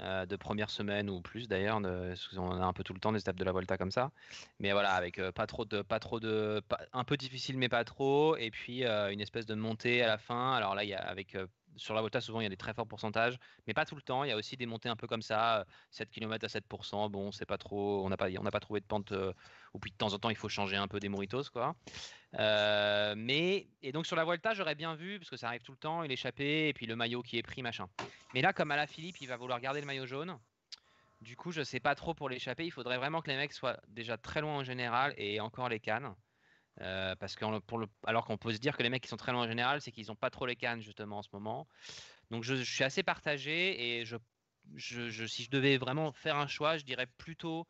euh, 0.00 0.26
de 0.26 0.36
première 0.36 0.70
semaine 0.70 1.10
ou 1.10 1.20
plus 1.20 1.48
d'ailleurs. 1.48 1.78
On 1.78 2.60
a 2.60 2.64
un 2.64 2.72
peu 2.72 2.84
tout 2.84 2.94
le 2.94 3.00
temps 3.00 3.12
des 3.12 3.20
étapes 3.20 3.36
de 3.36 3.44
la 3.44 3.52
Vuelta 3.52 3.76
comme 3.76 3.90
ça, 3.90 4.10
mais 4.58 4.72
voilà, 4.72 4.92
avec 4.92 5.20
pas 5.32 5.46
trop 5.46 5.64
de, 5.64 5.82
pas 5.82 6.00
trop 6.00 6.20
de, 6.20 6.62
un 6.92 7.04
peu 7.04 7.16
difficile 7.16 7.58
mais 7.58 7.68
pas 7.68 7.84
trop, 7.84 8.36
et 8.36 8.50
puis 8.50 8.84
une 8.84 9.20
espèce 9.20 9.46
de 9.46 9.54
montée 9.54 10.02
à 10.02 10.06
la 10.06 10.18
fin. 10.18 10.54
Alors 10.54 10.74
là, 10.74 10.84
il 10.84 10.90
y 10.90 10.94
a 10.94 11.00
avec 11.00 11.36
sur 11.78 11.94
la 11.94 12.00
Volta, 12.00 12.20
souvent, 12.20 12.40
il 12.40 12.44
y 12.44 12.46
a 12.46 12.50
des 12.50 12.56
très 12.56 12.74
forts 12.74 12.86
pourcentages, 12.86 13.38
mais 13.66 13.74
pas 13.74 13.84
tout 13.84 13.96
le 13.96 14.02
temps. 14.02 14.24
Il 14.24 14.28
y 14.28 14.32
a 14.32 14.36
aussi 14.36 14.56
des 14.56 14.66
montées 14.66 14.88
un 14.88 14.96
peu 14.96 15.06
comme 15.06 15.22
ça, 15.22 15.60
euh, 15.60 15.64
7 15.90 16.10
km 16.10 16.44
à 16.44 16.48
7%. 16.48 17.08
Bon, 17.10 17.32
c'est 17.32 17.46
pas 17.46 17.58
trop. 17.58 18.04
On 18.04 18.08
n'a 18.08 18.16
pas, 18.16 18.28
pas 18.28 18.60
trouvé 18.60 18.80
de 18.80 18.86
pente. 18.86 19.12
euh, 19.12 19.32
ou 19.74 19.78
puis 19.78 19.90
de 19.90 19.96
temps 19.96 20.12
en 20.12 20.18
temps, 20.18 20.30
il 20.30 20.36
faut 20.36 20.48
changer 20.48 20.76
un 20.76 20.88
peu 20.88 20.98
des 21.00 21.08
moritos, 21.08 21.44
quoi. 21.52 21.74
Euh, 22.38 23.14
mais 23.16 23.68
et 23.82 23.92
donc 23.92 24.06
sur 24.06 24.16
la 24.16 24.24
Volta, 24.24 24.54
j'aurais 24.54 24.74
bien 24.74 24.94
vu 24.94 25.18
parce 25.18 25.30
que 25.30 25.36
ça 25.36 25.48
arrive 25.48 25.62
tout 25.62 25.72
le 25.72 25.78
temps, 25.78 26.02
il 26.02 26.12
échappé 26.12 26.68
et 26.68 26.72
puis 26.74 26.86
le 26.86 26.96
maillot 26.96 27.22
qui 27.22 27.38
est 27.38 27.42
pris, 27.42 27.62
machin. 27.62 27.88
Mais 28.34 28.42
là, 28.42 28.52
comme 28.52 28.70
à 28.70 28.86
Philippe, 28.86 29.20
il 29.20 29.28
va 29.28 29.36
vouloir 29.36 29.60
garder 29.60 29.80
le 29.80 29.86
maillot 29.86 30.06
jaune. 30.06 30.38
Du 31.20 31.36
coup, 31.36 31.50
je 31.50 31.62
sais 31.62 31.80
pas 31.80 31.94
trop 31.94 32.14
pour 32.14 32.28
l'échapper. 32.28 32.64
Il 32.64 32.70
faudrait 32.70 32.96
vraiment 32.96 33.20
que 33.20 33.30
les 33.30 33.36
mecs 33.36 33.52
soient 33.52 33.78
déjà 33.88 34.16
très 34.16 34.40
loin 34.40 34.58
en 34.58 34.64
général 34.64 35.14
et 35.16 35.40
encore 35.40 35.68
les 35.68 35.80
cannes. 35.80 36.14
Euh, 36.80 37.16
parce 37.16 37.34
que 37.36 37.44
en- 37.44 37.60
pour 37.60 37.78
le, 37.78 37.86
alors 38.06 38.24
qu'on 38.26 38.38
peut 38.38 38.52
se 38.52 38.58
dire 38.58 38.76
que 38.76 38.82
les 38.82 38.90
mecs 38.90 39.02
qui 39.02 39.08
sont 39.08 39.16
très 39.16 39.32
loin 39.32 39.42
en 39.44 39.48
général, 39.48 39.80
c'est 39.80 39.92
qu'ils 39.92 40.06
n'ont 40.08 40.16
pas 40.16 40.30
trop 40.30 40.46
les 40.46 40.56
cannes 40.56 40.80
justement 40.80 41.18
en 41.18 41.22
ce 41.22 41.28
moment. 41.32 41.68
Donc 42.30 42.44
je, 42.44 42.56
je 42.56 42.62
suis 42.74 42.84
assez 42.84 43.02
partagé 43.02 43.98
et 44.00 44.04
je, 44.06 44.16
je, 44.76 45.10
je- 45.10 45.26
si 45.26 45.44
je 45.44 45.50
devais 45.50 45.78
vraiment 45.78 46.12
faire 46.12 46.36
un 46.36 46.48
choix, 46.48 46.78
je 46.78 46.84
dirais 46.84 47.06
plutôt 47.18 47.66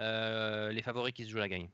euh, 0.00 0.72
les 0.72 0.82
favoris 0.82 1.14
qui 1.14 1.24
se 1.24 1.30
jouent 1.30 1.38
la 1.38 1.48
gagne. 1.48 1.70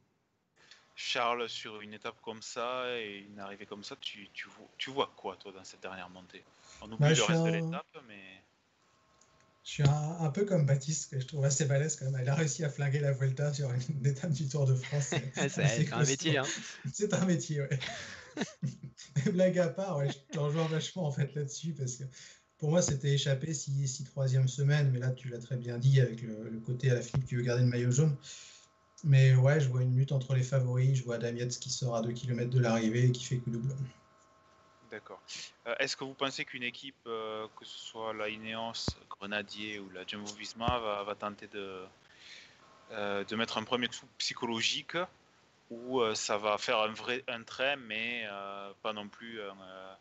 Charles, 0.96 1.48
sur 1.48 1.80
une 1.80 1.92
étape 1.94 2.20
comme 2.20 2.42
ça 2.42 2.98
et 3.00 3.18
une 3.18 3.38
arrivée 3.40 3.66
comme 3.66 3.82
ça, 3.84 3.96
tu, 3.96 4.30
tu, 4.32 4.48
vois, 4.48 4.68
tu 4.78 4.90
vois 4.90 5.12
quoi 5.16 5.36
toi 5.36 5.52
dans 5.52 5.64
cette 5.64 5.80
dernière 5.82 6.08
montée? 6.10 6.46
On 6.80 6.90
oublie 6.92 7.14
Bah, 7.14 7.14
le 7.14 7.24
reste 7.24 7.44
de 7.44 7.50
l'étape, 7.50 7.86
mais 8.06 8.44
Je 9.64 9.70
suis 9.70 9.82
un, 9.82 10.16
un 10.20 10.28
peu 10.28 10.44
comme 10.44 10.66
Baptiste, 10.66 11.10
que 11.10 11.18
je 11.18 11.26
trouve 11.26 11.44
assez 11.44 11.64
balèze 11.64 11.96
quand 11.96 12.10
même. 12.10 12.20
Il 12.22 12.28
a 12.28 12.34
réussi 12.34 12.64
à 12.64 12.68
flinguer 12.68 13.00
la 13.00 13.12
Vuelta 13.12 13.52
sur 13.52 13.72
une 13.72 14.06
étape 14.06 14.30
du 14.30 14.46
Tour 14.46 14.66
de 14.66 14.74
France. 14.74 15.14
C'est 15.48 15.92
un 15.92 16.04
métier. 16.04 16.38
Hein. 16.38 16.44
C'est 16.92 17.14
un 17.14 17.24
métier, 17.24 17.62
ouais. 17.62 17.78
Mais 19.16 19.22
blague 19.32 19.58
à 19.58 19.68
part, 19.68 19.98
ouais, 19.98 20.10
je 20.10 20.32
te 20.32 20.38
rejoins 20.38 20.66
vachement 20.66 21.06
en 21.06 21.12
fait 21.12 21.34
là-dessus 21.34 21.72
parce 21.72 21.96
que 21.96 22.04
pour 22.58 22.70
moi 22.70 22.82
c'était 22.82 23.12
échappé 23.12 23.54
si, 23.54 23.86
si 23.86 24.04
troisième 24.04 24.48
semaine, 24.48 24.90
mais 24.92 24.98
là 24.98 25.10
tu 25.10 25.28
l'as 25.28 25.38
très 25.38 25.56
bien 25.56 25.78
dit 25.78 26.00
avec 26.00 26.22
le, 26.22 26.48
le 26.50 26.58
côté 26.58 26.90
à 26.90 26.94
la 26.94 27.00
Philippe 27.00 27.26
qui 27.26 27.36
veut 27.36 27.42
garder 27.42 27.62
le 27.62 27.68
maillot 27.68 27.92
jaune. 27.92 28.16
Mais 29.04 29.34
ouais, 29.34 29.60
je 29.60 29.68
vois 29.68 29.82
une 29.82 29.96
lutte 29.96 30.12
entre 30.12 30.34
les 30.34 30.42
favoris, 30.42 30.96
je 30.96 31.04
vois 31.04 31.18
Damietz 31.18 31.58
qui 31.58 31.70
sort 31.70 31.94
à 31.94 32.02
2 32.02 32.12
km 32.12 32.50
de 32.50 32.58
l'arrivée 32.58 33.06
et 33.06 33.12
qui 33.12 33.24
fait 33.24 33.36
coup 33.36 33.50
double. 33.50 33.74
D'accord. 34.94 35.20
Euh, 35.66 35.74
Est-ce 35.80 35.96
que 35.96 36.04
vous 36.04 36.14
pensez 36.14 36.44
qu'une 36.44 36.62
équipe, 36.62 36.94
euh, 37.08 37.48
que 37.58 37.64
ce 37.64 37.76
soit 37.80 38.14
la 38.14 38.28
Ineos, 38.28 38.94
Grenadier 39.10 39.80
ou 39.80 39.90
la 39.90 40.06
Jumbo 40.06 40.30
Visma, 40.34 40.78
va, 40.78 41.02
va 41.02 41.16
tenter 41.16 41.48
de, 41.48 41.84
euh, 42.92 43.24
de 43.24 43.34
mettre 43.34 43.58
un 43.58 43.64
premier 43.64 43.88
coup 43.88 44.06
psychologique 44.18 44.96
ou 45.68 46.00
euh, 46.00 46.14
ça 46.14 46.38
va 46.38 46.58
faire 46.58 46.78
un 46.78 46.92
vrai 46.92 47.24
un 47.26 47.42
trait, 47.42 47.74
mais 47.76 48.22
euh, 48.30 48.72
pas 48.84 48.92
non 48.92 49.08
plus 49.08 49.42
un, 49.42 49.56
euh, 49.60 49.94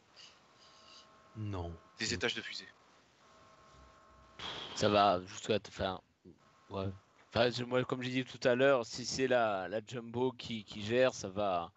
Non. 1.38 1.76
des 1.98 2.14
étages 2.14 2.36
de 2.36 2.42
fusée? 2.44 2.68
Ça 4.76 4.90
va 4.90 5.20
jusqu'à. 5.26 5.58
Enfin, 5.70 6.00
ouais. 6.70 6.86
Enfin, 7.30 7.50
je- 7.50 7.64
moi, 7.64 7.84
comme 7.84 8.04
j'ai 8.04 8.12
dit 8.12 8.26
tout 8.26 8.48
à 8.48 8.54
l'heure, 8.54 8.86
si 8.86 9.08
c'est 9.08 9.26
la, 9.26 9.68
la 9.70 9.82
Jumbo 9.84 10.34
qui, 10.34 10.64
qui 10.64 10.84
gère, 10.84 11.16
ça 11.16 11.30
va, 11.30 11.72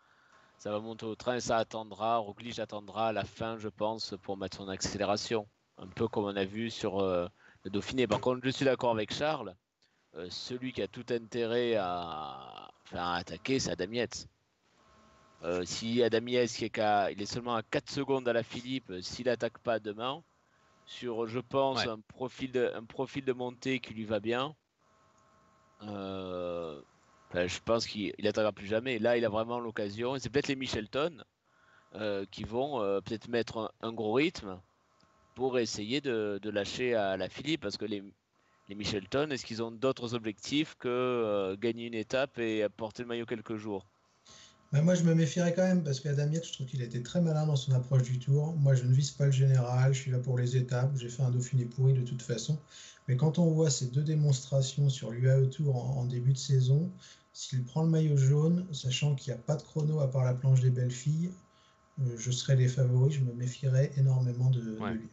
ça 0.66 0.72
va 0.72 0.80
monter 0.80 1.06
au 1.06 1.14
train 1.14 1.36
et 1.36 1.40
ça 1.40 1.58
attendra. 1.58 2.16
Roglic 2.16 2.58
attendra 2.58 3.12
la 3.12 3.22
fin, 3.22 3.56
je 3.56 3.68
pense, 3.68 4.16
pour 4.20 4.36
mettre 4.36 4.56
son 4.56 4.68
accélération. 4.68 5.46
Un 5.78 5.86
peu 5.86 6.08
comme 6.08 6.24
on 6.24 6.34
a 6.34 6.44
vu 6.44 6.72
sur 6.72 6.98
euh, 6.98 7.28
le 7.62 7.70
Dauphiné. 7.70 8.08
Par 8.08 8.20
contre, 8.20 8.40
je 8.42 8.50
suis 8.50 8.64
d'accord 8.64 8.90
avec 8.90 9.14
Charles. 9.14 9.54
euh, 10.16 10.26
celui 10.28 10.72
qui 10.72 10.82
a 10.82 10.88
tout 10.88 11.04
intérêt 11.10 11.76
à, 11.76 12.68
enfin, 12.84 12.98
à 12.98 13.14
attaquer, 13.18 13.60
c'est 13.60 13.70
Adam 13.70 13.92
Yates. 13.92 14.26
Euh, 15.44 15.62
si 15.64 16.02
Adam 16.02 16.26
Yates, 16.26 16.50
qui 16.50 16.64
est 16.64 16.70
qu'à- 16.70 17.12
il 17.12 17.22
est 17.22 17.26
seulement 17.26 17.54
à 17.54 17.62
4 17.62 17.88
secondes 17.88 18.26
à 18.26 18.32
la 18.32 18.42
Philippe, 18.42 18.92
s'il 19.02 19.28
attaque 19.28 19.58
pas 19.58 19.78
demain, 19.78 20.24
sur, 20.84 21.28
je 21.28 21.38
pense, 21.38 21.84
Ouais. 21.84 21.92
un, 21.92 22.00
profil 22.08 22.50
de, 22.50 22.72
un 22.74 22.82
profil 22.84 23.24
de 23.24 23.32
montée 23.32 23.78
qui 23.78 23.94
lui 23.94 24.04
va 24.04 24.18
bien, 24.18 24.56
euh, 25.82 26.82
je 27.46 27.58
pense 27.64 27.86
qu'il 27.86 28.12
il 28.18 28.26
attaquera 28.26 28.52
plus 28.52 28.66
jamais. 28.66 28.98
Là, 28.98 29.16
il 29.16 29.24
a 29.24 29.28
vraiment 29.28 29.60
l'occasion. 29.60 30.16
C'est 30.18 30.30
peut-être 30.30 30.48
les 30.48 30.56
Michelton 30.56 31.22
euh, 31.94 32.24
qui 32.30 32.44
vont 32.44 32.80
euh, 32.80 33.00
peut-être 33.00 33.28
mettre 33.28 33.72
un, 33.80 33.92
gros 33.92 34.12
rythme 34.12 34.60
pour 35.34 35.58
essayer 35.58 36.00
de, 36.00 36.40
lâcher 36.44 36.94
à 36.94 37.16
la 37.16 37.28
Philippe, 37.28 37.62
parce 37.62 37.76
que 37.76 37.84
les, 37.84 38.02
les 38.68 38.74
Michelton, 38.74 39.30
est-ce 39.30 39.44
qu'ils 39.44 39.62
ont 39.62 39.70
d'autres 39.70 40.14
objectifs 40.14 40.74
que 40.78 40.88
euh, 40.88 41.56
gagner 41.56 41.86
une 41.86 41.94
étape 41.94 42.38
et 42.38 42.66
porter 42.76 43.02
le 43.02 43.08
maillot 43.08 43.26
quelques 43.26 43.56
jours? 43.56 43.86
Moi, 44.72 44.94
je 44.94 45.04
me 45.04 45.14
méfierais 45.14 45.54
quand 45.54 45.62
même 45.62 45.84
parce 45.84 46.00
qu'Adam 46.00 46.30
Yates, 46.30 46.46
je 46.46 46.52
trouve 46.52 46.66
qu'il 46.66 46.82
a 46.82 46.84
été 46.84 47.02
très 47.02 47.20
malin 47.20 47.46
dans 47.46 47.56
son 47.56 47.72
approche 47.72 48.02
du 48.02 48.18
tour. 48.18 48.54
Moi, 48.56 48.74
je 48.74 48.84
ne 48.84 48.92
vise 48.92 49.12
pas 49.12 49.26
le 49.26 49.32
général, 49.32 49.94
je 49.94 50.00
suis 50.00 50.10
là 50.10 50.18
pour 50.18 50.36
les 50.36 50.56
étapes. 50.56 50.90
J'ai 50.96 51.08
fait 51.08 51.22
un 51.22 51.30
Dauphiné 51.30 51.64
pourri 51.64 51.94
de 51.94 52.02
toute 52.02 52.20
façon. 52.20 52.58
Mais 53.08 53.16
quand 53.16 53.38
on 53.38 53.50
voit 53.52 53.70
ces 53.70 53.86
deux 53.86 54.02
démonstrations 54.02 54.88
sur 54.88 55.12
l'UAE 55.12 55.46
Tour 55.46 55.76
en 55.96 56.04
début 56.04 56.32
de 56.32 56.38
saison, 56.38 56.90
s'il 57.36 57.64
prend 57.64 57.82
le 57.82 57.90
maillot 57.90 58.16
jaune, 58.16 58.66
sachant 58.72 59.14
qu'il 59.14 59.30
n'y 59.30 59.38
a 59.38 59.42
pas 59.42 59.56
de 59.56 59.62
chrono 59.62 60.00
à 60.00 60.10
part 60.10 60.24
la 60.24 60.32
planche 60.32 60.60
des 60.60 60.70
belles 60.70 60.90
filles, 60.90 61.30
euh, 62.00 62.16
je 62.16 62.30
serais 62.30 62.56
les 62.56 62.66
favoris. 62.66 63.16
Je 63.16 63.20
me 63.20 63.34
méfierais 63.34 63.92
énormément 63.98 64.48
de, 64.48 64.60
lui. 64.60 65.10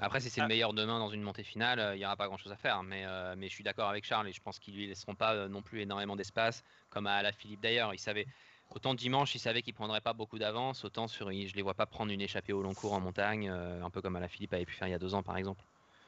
Après, 0.00 0.20
si 0.20 0.30
c'est 0.30 0.40
Ah. 0.40 0.44
le 0.44 0.48
meilleur 0.48 0.74
demain 0.74 1.00
dans 1.00 1.10
une 1.10 1.22
montée 1.22 1.42
finale, 1.42 1.80
euh, 1.80 1.96
il 1.96 1.98
n'y 1.98 2.04
aura 2.04 2.16
pas 2.16 2.28
grand 2.28 2.36
chose 2.36 2.52
à 2.52 2.56
faire. 2.56 2.84
Mais, 2.84 3.04
euh, 3.04 3.34
mais 3.36 3.48
je 3.48 3.52
suis 3.52 3.64
d'accord 3.64 3.88
avec 3.88 4.04
Charles 4.04 4.28
et 4.28 4.32
je 4.32 4.40
pense 4.40 4.60
qu'ils 4.60 4.76
lui 4.76 4.86
laisseront 4.86 5.16
pas 5.16 5.48
non 5.48 5.60
plus 5.60 5.80
énormément 5.80 6.14
d'espace, 6.14 6.62
comme 6.88 7.08
à 7.08 7.20
la 7.22 7.32
Philippe 7.32 7.60
d'ailleurs. 7.60 7.92
Il 7.92 7.98
savait, 7.98 8.28
autant 8.70 8.94
dimanche, 8.94 9.34
il 9.34 9.40
savait 9.40 9.62
qu'il 9.62 9.74
prendrait 9.74 10.00
pas 10.00 10.12
beaucoup 10.12 10.38
d'avance, 10.38 10.84
autant 10.84 11.08
sur, 11.08 11.32
je 11.32 11.54
les 11.54 11.62
vois 11.62 11.74
pas 11.74 11.86
prendre 11.86 12.12
une 12.12 12.20
échappée 12.20 12.52
au 12.52 12.62
long 12.62 12.74
cours 12.74 12.92
en 12.92 13.00
montagne, 13.00 13.50
euh, 13.50 13.84
un 13.84 13.90
peu 13.90 14.00
comme 14.00 14.14
à 14.14 14.20
la 14.20 14.28
Philippe 14.28 14.54
avait 14.54 14.66
pu 14.66 14.74
faire 14.74 14.86
il 14.86 14.92
y 14.92 14.94
a 14.94 15.00
deux 15.00 15.14
ans 15.14 15.24
par 15.24 15.36
exemple. 15.36 15.64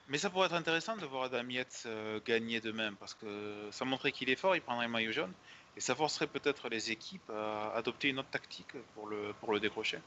Mais 0.08 0.18
ça 0.18 0.30
pourrait 0.30 0.46
être 0.46 0.54
intéressant 0.54 0.96
de 0.96 1.06
voir 1.06 1.24
Adam 1.24 1.48
Yates 1.48 1.84
euh, 1.86 2.20
gagner 2.24 2.60
demain, 2.60 2.92
parce 2.94 3.14
que 3.14 3.68
ça 3.70 3.84
montrait 3.84 4.12
qu'il 4.12 4.28
est 4.30 4.36
fort, 4.36 4.54
il 4.54 4.60
prendrait 4.60 4.86
le 4.86 4.92
maillot 4.92 5.12
jaune, 5.12 5.32
et 5.76 5.80
ça 5.80 5.94
forcerait 5.94 6.26
peut-être 6.26 6.68
les 6.68 6.90
équipes 6.90 7.30
à 7.30 7.72
adopter 7.74 8.08
une 8.08 8.18
autre 8.18 8.30
tactique 8.30 8.74
pour 8.94 9.08
le, 9.08 9.32
pour 9.40 9.52
le 9.52 9.60
décrocher. 9.60 9.98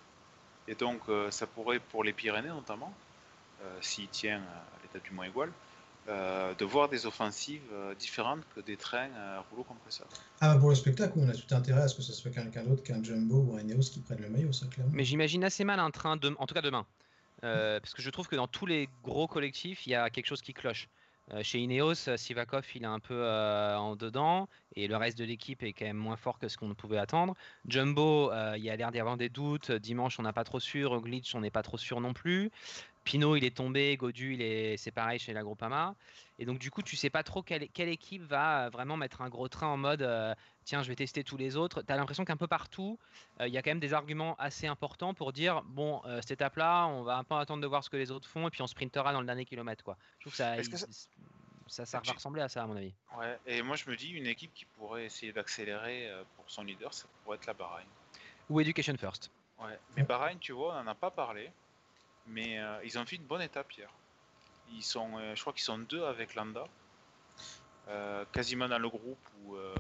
Et 0.68 0.76
donc 0.76 1.02
euh, 1.10 1.32
ça 1.32 1.48
pourrait, 1.48 1.80
pour 1.80 2.04
les 2.04 2.14
Pyrénées 2.14 2.50
notamment, 2.50 2.94
euh, 3.64 3.78
s'il 3.82 4.08
tient 4.10 4.40
à 4.40 4.84
l'état 4.84 5.00
du 5.00 5.12
moins 5.14 5.26
égal, 5.26 5.52
euh, 6.10 6.54
de 6.54 6.64
voir 6.64 6.88
des 6.88 7.06
offensives 7.06 7.62
euh, 7.74 7.94
différentes 7.96 8.40
que 8.56 8.62
des 8.62 8.78
trains 8.78 9.10
à 9.14 9.44
rouleau 9.50 9.64
compresseur. 9.64 10.08
Ah, 10.40 10.54
bah, 10.54 10.60
pour 10.60 10.70
le 10.70 10.76
spectacle, 10.76 11.14
on 11.18 11.28
a 11.28 11.34
tout 11.34 11.54
intérêt 11.54 11.82
à 11.82 11.88
ce 11.90 11.96
que 11.96 12.02
ce 12.02 12.14
soit 12.14 12.32
quelqu'un 12.32 12.64
d'autre 12.64 12.82
qu'un 12.82 13.04
Jumbo 13.04 13.46
ou 13.50 13.58
un 13.58 13.60
Ineos 13.60 13.90
qui 13.92 14.00
prenne 14.00 14.22
le 14.22 14.30
maillot, 14.30 14.54
ça, 14.54 14.68
clairement. 14.68 14.94
Mais 14.96 15.04
j'imagine 15.04 15.44
assez 15.44 15.66
mal 15.66 15.82
un 15.82 15.92
train, 15.92 16.16
de... 16.16 16.34
en 16.40 16.48
tout 16.48 16.54
cas 16.54 16.62
demain. 16.62 16.86
Euh, 17.44 17.80
parce 17.80 17.94
que 17.94 18.02
je 18.02 18.10
trouve 18.10 18.28
que 18.28 18.36
dans 18.36 18.48
tous 18.48 18.66
les 18.66 18.90
gros 19.04 19.28
collectifs, 19.28 19.86
il 19.86 19.92
y 19.92 19.96
a 19.96 20.10
quelque 20.10 20.28
chose 20.28 20.42
qui 20.42 20.54
cloche. 20.54 20.88
Euh, 21.34 21.44
chez 21.44 21.60
Ineos, 21.60 22.08
euh, 22.08 22.16
Sivakov, 22.16 22.66
il 22.74 22.84
est 22.84 22.86
un 22.86 23.00
peu 23.00 23.28
en 23.28 23.98
dedans, 23.98 24.48
et 24.76 24.88
le 24.88 24.96
reste 24.96 25.18
de 25.18 25.26
l'équipe 25.26 25.62
est 25.62 25.74
quand 25.74 25.86
même 25.86 25.98
moins 25.98 26.16
fort 26.16 26.40
que 26.40 26.48
ce 26.48 26.58
qu'on 26.58 26.74
pouvait 26.74 26.98
attendre. 26.98 27.36
Jumbo, 27.68 28.32
il 28.56 28.64
y 28.64 28.70
a 28.70 28.76
l'air 28.76 28.92
d'y 28.92 29.00
avoir 29.00 29.18
des 29.18 29.30
doutes. 29.30 29.72
Dimanche, 29.72 30.20
on 30.20 30.24
n'a 30.24 30.34
pas 30.34 30.46
trop 30.46 30.60
sûr. 30.60 31.02
Glitch, 31.02 31.36
on 31.36 31.42
n'est 31.42 31.52
pas 31.52 31.64
trop 31.64 31.78
sûr 31.78 32.00
non 32.00 32.14
plus. 32.14 32.50
Pinot, 33.08 33.38
il 33.38 33.46
est 33.46 33.56
tombé. 33.56 33.96
Godu, 33.96 34.34
il 34.34 34.42
est... 34.42 34.76
c'est 34.78 34.92
pareil 34.92 35.18
chez 35.18 35.32
la 35.34 35.42
Groupama. 35.42 35.96
Et 36.40 36.46
donc, 36.46 36.60
du 36.60 36.70
coup, 36.70 36.82
tu 36.82 36.96
sais 36.98 37.10
pas 37.10 37.24
trop 37.24 37.42
quelle, 37.42 37.70
quelle 37.70 37.88
équipe 37.90 38.22
va 38.24 38.66
euh, 38.66 38.70
vraiment 38.70 38.98
mettre 38.98 39.22
un 39.22 39.30
gros 39.30 39.48
train 39.48 39.68
en 39.68 39.78
mode 39.78 40.02
euh, 40.02 40.36
tiens, 40.66 40.84
je 40.84 40.90
vais 40.90 40.96
tester 40.96 41.24
tous 41.24 41.38
les 41.38 41.56
autres. 41.56 41.82
Tu 41.82 41.92
as 41.94 41.96
l'impression 41.96 42.26
qu'un 42.26 42.36
peu 42.38 42.48
partout, 42.48 43.00
euh, 43.40 43.48
il 43.48 43.54
y 43.54 43.58
a 43.58 43.62
quand 43.62 43.72
même 43.72 43.80
des 43.80 43.94
arguments 43.94 44.36
assez 44.38 44.68
importants 44.68 45.14
pour 45.14 45.32
dire 45.32 45.64
bon, 45.64 46.02
euh, 46.06 46.20
cette 46.22 46.32
étape-là, 46.32 46.86
on 46.88 47.04
va 47.04 47.16
un 47.18 47.24
peu 47.24 47.36
attendre 47.36 47.62
de 47.62 47.68
voir 47.68 47.84
ce 47.84 47.90
que 47.90 47.98
les 47.98 48.12
autres 48.12 48.28
font 48.28 48.48
et 48.48 48.52
puis 48.52 48.62
on 48.62 48.68
sprintera 48.68 49.14
dans 49.14 49.22
le 49.22 49.26
dernier 49.26 49.46
kilomètre. 49.46 49.84
Quoi. 49.84 49.98
Je 50.20 50.24
trouve 50.26 50.34
que 50.34 50.38
ça, 50.38 50.58
que 50.58 50.78
ça- 50.78 50.88
ça, 51.68 51.86
ça 51.86 52.00
va 52.00 52.12
ressembler 52.14 52.42
à 52.42 52.50
ça, 52.50 52.64
à 52.64 52.68
mon 52.68 52.76
avis. 52.76 52.94
Ouais, 53.18 53.38
et 53.46 53.62
moi 53.62 53.76
je 53.78 53.90
me 53.90 53.96
dis, 53.96 54.10
une 54.12 54.28
équipe 54.28 54.54
qui 54.54 54.66
pourrait 54.66 55.06
essayer 55.06 55.32
d'accélérer 55.34 56.10
pour 56.36 56.46
son 56.50 56.64
leader, 56.64 56.94
ça 56.94 57.06
pourrait 57.24 57.38
être 57.38 57.46
la 57.46 57.54
Bahreïn. 57.54 57.88
Ou 58.50 58.62
Education 58.62 58.96
First. 58.98 59.32
Ouais, 59.60 59.78
mais 59.96 60.04
Bahreïn, 60.04 60.38
tu 60.40 60.52
vois, 60.54 60.76
on 60.80 60.84
n'en 60.84 60.92
a 60.92 60.96
pas 60.96 61.12
parlé, 61.12 61.52
mais 62.28 62.60
euh, 62.60 62.80
ils 62.84 62.98
ont 62.98 63.06
fait 63.06 63.16
une 63.18 63.26
bonne 63.26 63.42
étape 63.42 63.72
hier. 63.74 63.90
Ils 64.70 64.84
sont, 64.84 65.18
euh, 65.18 65.36
je 65.36 65.42
crois 65.42 65.54
qu'ils 65.54 65.64
sont 65.64 65.78
deux 65.80 66.04
avec 66.04 66.36
Landa, 66.36 66.66
euh, 67.88 68.26
quasiment 68.34 68.68
dans 68.68 68.80
le 68.80 68.90
groupe 68.90 69.28
où. 69.42 69.56
euh, 69.56 69.76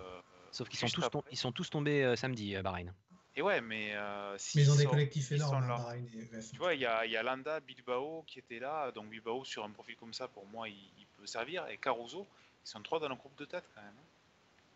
Sauf 0.52 0.70
qu'ils 0.70 0.80
sont, 0.80 0.88
tous 0.88 1.02
tom- 1.02 1.20
après. 1.20 1.32
ils 1.34 1.38
sont 1.38 1.52
tous 1.52 1.70
tombés 1.70 2.04
euh, 2.04 2.16
samedi, 2.16 2.56
euh, 2.56 2.62
Bahreïn. 2.62 2.94
Et 3.36 3.42
ouais, 3.42 3.62
mais. 3.62 3.92
euh, 3.96 4.32
Mais 4.34 4.40
s'ils 4.40 4.62
ils 4.62 4.72
ont 4.72 4.76
des 4.76 4.86
collectifs 4.86 5.32
énormes, 5.32 5.64
hein, 5.64 5.68
là- 5.68 5.78
Bahreïn 5.78 6.06
et. 6.16 6.42
Tu 6.52 6.58
vois, 6.58 6.74
il 6.74 6.80
y 6.80 6.86
a, 6.86 7.06
il 7.06 7.12
y 7.12 7.18
a 7.18 7.24
Landa, 7.24 7.60
Bilbao 7.60 8.24
qui 8.26 8.40
était 8.40 8.60
là, 8.60 8.92
donc 8.92 9.10
Bilbao 9.10 9.44
sur 9.44 9.64
un 9.66 9.70
profil 9.72 9.96
comme 9.98 10.14
ça, 10.14 10.28
pour 10.28 10.46
moi, 10.48 10.70
il, 10.70 10.76
il 10.98 11.06
peut 11.18 11.28
servir, 11.28 11.68
et 11.68 11.78
Caruso, 11.78 12.26
ils 12.66 12.70
sont 12.70 12.82
trois 12.82 13.00
dans 13.00 13.10
le 13.10 13.16
groupe 13.16 13.36
de 13.38 13.46
tête 13.46 13.66
quand 13.76 13.82
même. 13.82 13.94
hein. 14.00 14.04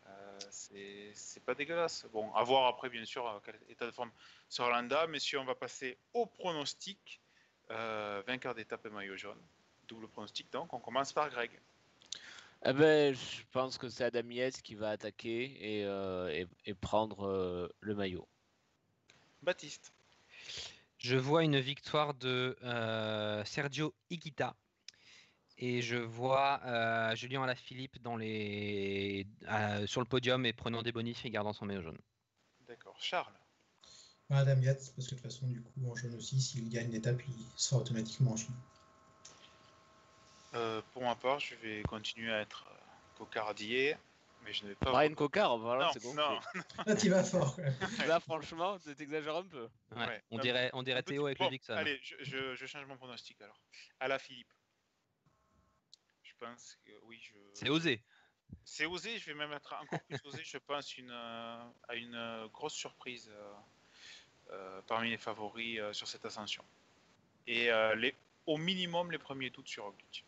Euh, 0.10 0.40
c'est 0.50 1.12
c'est 1.14 1.44
pas 1.44 1.56
dégueulasse. 1.56 2.06
Bon, 2.12 2.34
à 2.34 2.44
voir 2.44 2.68
après, 2.68 2.90
bien 2.90 3.06
sûr, 3.06 3.42
quel 3.46 3.56
état 3.70 3.86
de 3.86 3.92
forme 3.92 4.12
sur 4.50 4.68
Landa, 4.70 5.08
messieurs, 5.08 5.40
on 5.40 5.46
va 5.46 5.56
passer 5.56 5.98
au 6.14 6.26
pronostic. 6.26 7.21
Euh, 7.72 8.22
vainqueur 8.28 8.54
d'étape 8.54 8.86
et 8.86 8.90
maillot 8.90 9.16
jaune. 9.16 9.42
Double 9.88 10.08
pronostic, 10.10 10.52
donc 10.52 10.74
on 10.74 10.80
commence 10.80 11.14
par 11.14 11.30
Greg. 11.30 11.52
Eh 12.64 12.74
ben, 12.74 13.16
je 13.16 13.42
pense 13.52 13.78
que 13.78 13.90
c'est 13.90 14.04
Adam 14.04 14.30
Yates 14.30 14.62
qui 14.62 14.76
va 14.76 14.90
attaquer 14.92 15.80
et, 15.80 15.86
euh, 15.86 16.30
et- 16.30 16.48
et 16.66 16.74
prendre 16.76 17.26
euh, 17.28 17.68
le 17.80 17.96
maillot. 17.96 18.28
Baptiste. 19.42 19.92
Je 20.98 21.16
vois 21.18 21.44
une 21.44 21.60
victoire 21.60 22.14
de 22.14 22.56
euh, 22.62 23.44
Sergio 23.46 23.96
Higuita. 24.12 24.56
Et 25.58 25.82
je 25.82 25.96
vois 25.98 26.60
euh, 26.66 27.16
Julien 27.16 27.44
Alaphilippe 27.44 28.00
dans 28.02 28.16
les, 28.18 29.26
euh, 29.50 29.88
sur 29.88 30.02
le 30.02 30.08
podium 30.08 30.46
et 30.46 30.54
prenant 30.54 30.82
des 30.84 30.92
bonifs 30.92 31.26
et 31.26 31.30
gardant 31.32 31.54
son 31.54 31.66
maillot 31.66 31.82
jaune. 31.82 32.00
D'accord. 32.68 32.96
Charles. 33.00 33.34
Adam 34.38 34.60
Yates, 34.62 34.92
parce 34.96 35.08
que 35.08 35.16
de 35.16 35.20
toute 35.20 35.20
façon, 35.22 35.48
du 35.48 35.62
coup, 35.62 35.90
en 35.90 35.96
jaune 35.96 36.16
aussi, 36.16 36.40
s'il 36.42 36.70
gagne 36.70 36.92
l'étape, 36.92 37.22
il 37.28 37.46
sera 37.56 37.82
automatiquement 37.82 38.32
en 38.32 38.38
jaune. 38.38 38.56
Euh, 40.54 40.82
pour 40.94 41.04
ma 41.04 41.16
part, 41.16 41.40
je 41.40 41.56
vais 41.56 41.82
continuer 41.84 42.32
à 42.32 42.42
être 42.42 42.68
euh, 42.70 42.76
cocardier, 43.18 43.96
mais 44.44 44.54
je 44.54 44.64
ne 44.64 44.70
vais 44.70 44.76
pas. 44.76 44.92
Brian 44.92 45.14
Cocard, 45.14 45.58
voilà, 45.60 45.86
non, 45.86 45.92
c'est 45.94 46.04
bon. 46.04 46.14
non. 46.14 46.40
Là, 46.86 46.96
tu 47.00 47.10
vas 47.10 47.24
fort. 47.24 47.58
Là, 48.08 48.20
franchement, 48.20 48.78
tu 48.80 48.94
t'exagères 48.96 49.36
un 49.38 49.44
peu. 49.46 49.70
Ouais, 49.96 50.06
Ouais. 50.08 50.24
On 50.30 50.38
Non, 50.38 50.42
dirait, 50.44 50.70
on 50.74 50.84
dirait 50.84 51.04
Théo 51.04 51.26
avec 51.26 51.38
bon, 51.38 51.46
le 51.46 51.52
Dixon. 51.52 51.74
Allez, 51.74 52.00
je, 52.04 52.16
je- 52.22 52.56
je 52.56 52.66
change 52.66 52.86
mon 52.86 52.98
pronostic 52.98 53.40
alors. 53.42 53.60
À 54.02 54.08
la 54.10 54.20
Philippe. 54.20 54.52
Je 56.24 56.34
pense 56.40 56.78
que 56.86 56.92
oui, 57.04 57.20
je. 57.22 57.38
C'est 57.54 57.70
osé. 57.70 58.04
C'est 58.66 58.86
osé, 58.86 59.18
je 59.20 59.26
vais 59.28 59.34
même 59.36 59.54
être 59.54 59.74
encore 59.82 60.02
plus 60.02 60.20
osé, 60.26 60.42
je 60.44 60.58
pense, 60.58 60.98
une, 60.98 61.12
euh, 61.12 61.64
à 61.88 61.96
une 61.96 62.16
euh, 62.16 62.48
grosse 62.50 62.74
surprise 62.74 63.30
euh, 63.32 63.54
parmi 64.88 65.10
les 65.10 65.18
favoris 65.18 65.80
euh, 65.80 65.94
sur 65.94 66.08
cette 66.08 66.26
ascension. 66.26 66.64
Et 67.48 67.72
euh, 67.72 67.96
les, 67.96 68.16
au 68.46 68.58
minimum 68.58 69.12
les 69.12 69.18
premiers 69.18 69.52
tours 69.52 69.68
sur 69.68 69.84
Roglic. 69.86 70.26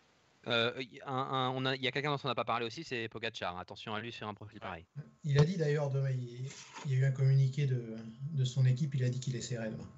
Euh, 0.48 0.74
y- 0.82 1.00
un- 1.06 1.14
un- 1.14 1.50
on 1.52 1.66
a- 1.66 1.76
Il 1.76 1.82
y 1.82 1.88
a 1.88 1.92
quelqu'un 1.92 2.12
dont 2.14 2.20
on 2.24 2.28
n'a 2.28 2.36
pas 2.36 2.44
parlé 2.44 2.66
aussi, 2.66 2.84
c'est 2.84 3.08
Pogacar. 3.08 3.58
Attention 3.58 3.96
à 3.96 4.02
lui 4.02 4.12
sur 4.12 4.28
un 4.28 4.34
profil 4.34 4.60
pareil. 4.60 4.86
Il 5.24 5.40
a 5.40 5.46
dit 5.46 5.56
d'ailleurs, 5.58 5.90
demain, 5.90 6.12
il, 6.12 6.50
il 6.86 6.92
y 6.92 6.96
a 6.96 6.98
eu 7.00 7.06
un 7.06 7.12
communiqué 7.12 7.66
de, 7.66 7.96
de 8.32 8.44
son 8.46 8.66
équipe, 8.66 8.94
il 8.96 9.04
a 9.06 9.10
dit 9.10 9.20
qu'il 9.22 9.36
essaierait 9.38 9.70
demain. 9.70 9.90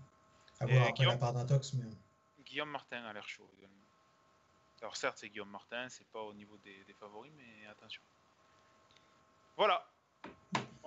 À 0.60 0.68
voir 0.68 0.82
après 0.84 0.94
Guillaume 0.94 1.12
la 1.14 1.18
part 1.18 1.34
d'Intox, 1.34 1.74
mais 1.74 1.90
Guillaume 2.46 2.70
Martin 2.70 3.04
a 3.06 3.12
l'air 3.14 3.28
chaud 3.28 3.50
également. 3.58 3.76
Alors 4.82 4.96
certes, 4.96 5.18
c'est 5.18 5.30
Guillaume 5.30 5.50
Martin, 5.50 5.90
c'est 5.90 6.08
pas 6.10 6.22
au 6.22 6.34
niveau 6.34 6.58
des, 6.58 6.84
des 6.86 6.94
favoris, 6.94 7.32
mais 7.36 7.66
attention. 7.68 8.04
Voilà. 9.58 9.84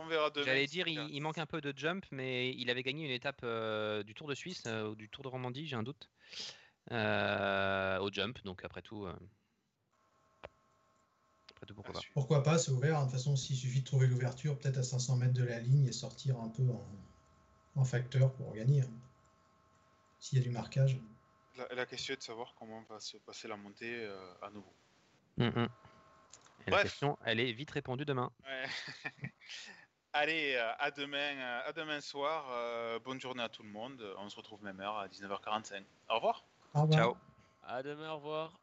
On 0.01 0.07
verra 0.07 0.31
demain. 0.31 0.47
J'allais 0.47 0.67
dire, 0.67 0.87
il, 0.87 1.21
manque 1.21 1.39
un 1.39 1.47
peu 1.47 1.61
de 1.61 1.77
jump, 1.77 2.07
mais 2.13 2.55
il 2.55 2.71
avait 2.71 2.85
gagné 2.85 3.05
une 3.05 3.11
étape 3.11 3.41
euh, 3.43 4.05
du 4.05 4.15
Tour 4.15 4.29
de 4.29 4.35
Suisse 4.35 4.63
euh, 4.67 4.91
ou 4.91 4.95
du 4.95 5.09
Tour 5.09 5.25
de 5.25 5.29
Romandie, 5.29 5.67
j'ai 5.67 5.75
un 5.75 5.83
doute, 5.83 6.09
euh, 6.93 7.99
au 7.99 8.11
jump. 8.13 8.39
Donc 8.45 8.65
après 8.65 8.81
tout, 8.81 9.07
euh, 9.07 9.13
après 11.51 11.67
tout 11.67 11.75
pourquoi 11.75 11.95
pas. 11.95 12.01
Pourquoi 12.15 12.43
pas, 12.45 12.59
c'est 12.59 12.71
ouvert. 12.71 13.01
De 13.01 13.05
toute 13.07 13.13
façon, 13.13 13.35
s'il 13.35 13.57
suffit 13.57 13.81
de 13.81 13.85
trouver 13.85 14.07
l'ouverture, 14.07 14.57
peut-être 14.57 14.79
à 14.79 14.85
500 14.85 15.17
mètres 15.17 15.33
de 15.35 15.43
la 15.43 15.59
ligne 15.59 15.87
et 15.87 15.93
sortir 15.93 16.39
un 16.39 16.49
peu 16.49 16.63
en, 16.71 16.87
en 17.75 17.85
facteur 17.85 18.33
pour 18.35 18.53
gagner. 18.55 18.83
hein. 18.83 18.91
S'il 20.21 20.39
y 20.39 20.41
a 20.41 20.45
du 20.45 20.51
marquage. 20.51 20.97
La, 21.57 21.67
la 21.75 21.87
question 21.87 22.15
est 22.15 22.19
de 22.19 22.23
savoir 22.23 22.55
comment 22.57 22.83
va 22.89 23.01
se 23.01 23.17
passer 23.17 23.49
la 23.49 23.57
montée 23.57 24.05
euh, 24.05 24.33
à 24.43 24.51
nouveau. 24.51 24.73
Mm, 25.39 25.47
mm. 25.47 25.69
La 26.69 26.83
question, 26.83 27.19
elle 27.25 27.41
est 27.41 27.53
vite 27.53 27.71
répondue 27.73 28.05
demain. 28.05 28.31
Ouais. 28.45 28.67
Allez, 30.21 30.57
euh, 30.57 30.73
à 30.81 30.91
demain, 30.91 31.37
euh, 31.39 31.69
à 31.69 31.73
demain 31.73 32.01
soir. 32.01 32.47
euh, 32.51 32.99
bonne 32.99 33.21
journée 33.21 33.41
à 33.45 33.49
tout 33.49 33.63
le 33.63 33.69
monde. 33.69 34.03
On 34.19 34.29
se 34.29 34.35
retrouve 34.35 34.65
même 34.65 34.81
heure 34.81 34.97
à 34.97 35.07
19h45. 35.07 35.85
Au 36.09 36.17
revoir. 36.17 36.45
Au 36.75 36.83
revoir. 36.83 36.99
Ciao. 36.99 37.17
À 37.63 37.85
demain, 37.85 38.11
au 38.11 38.17
revoir. 38.17 38.59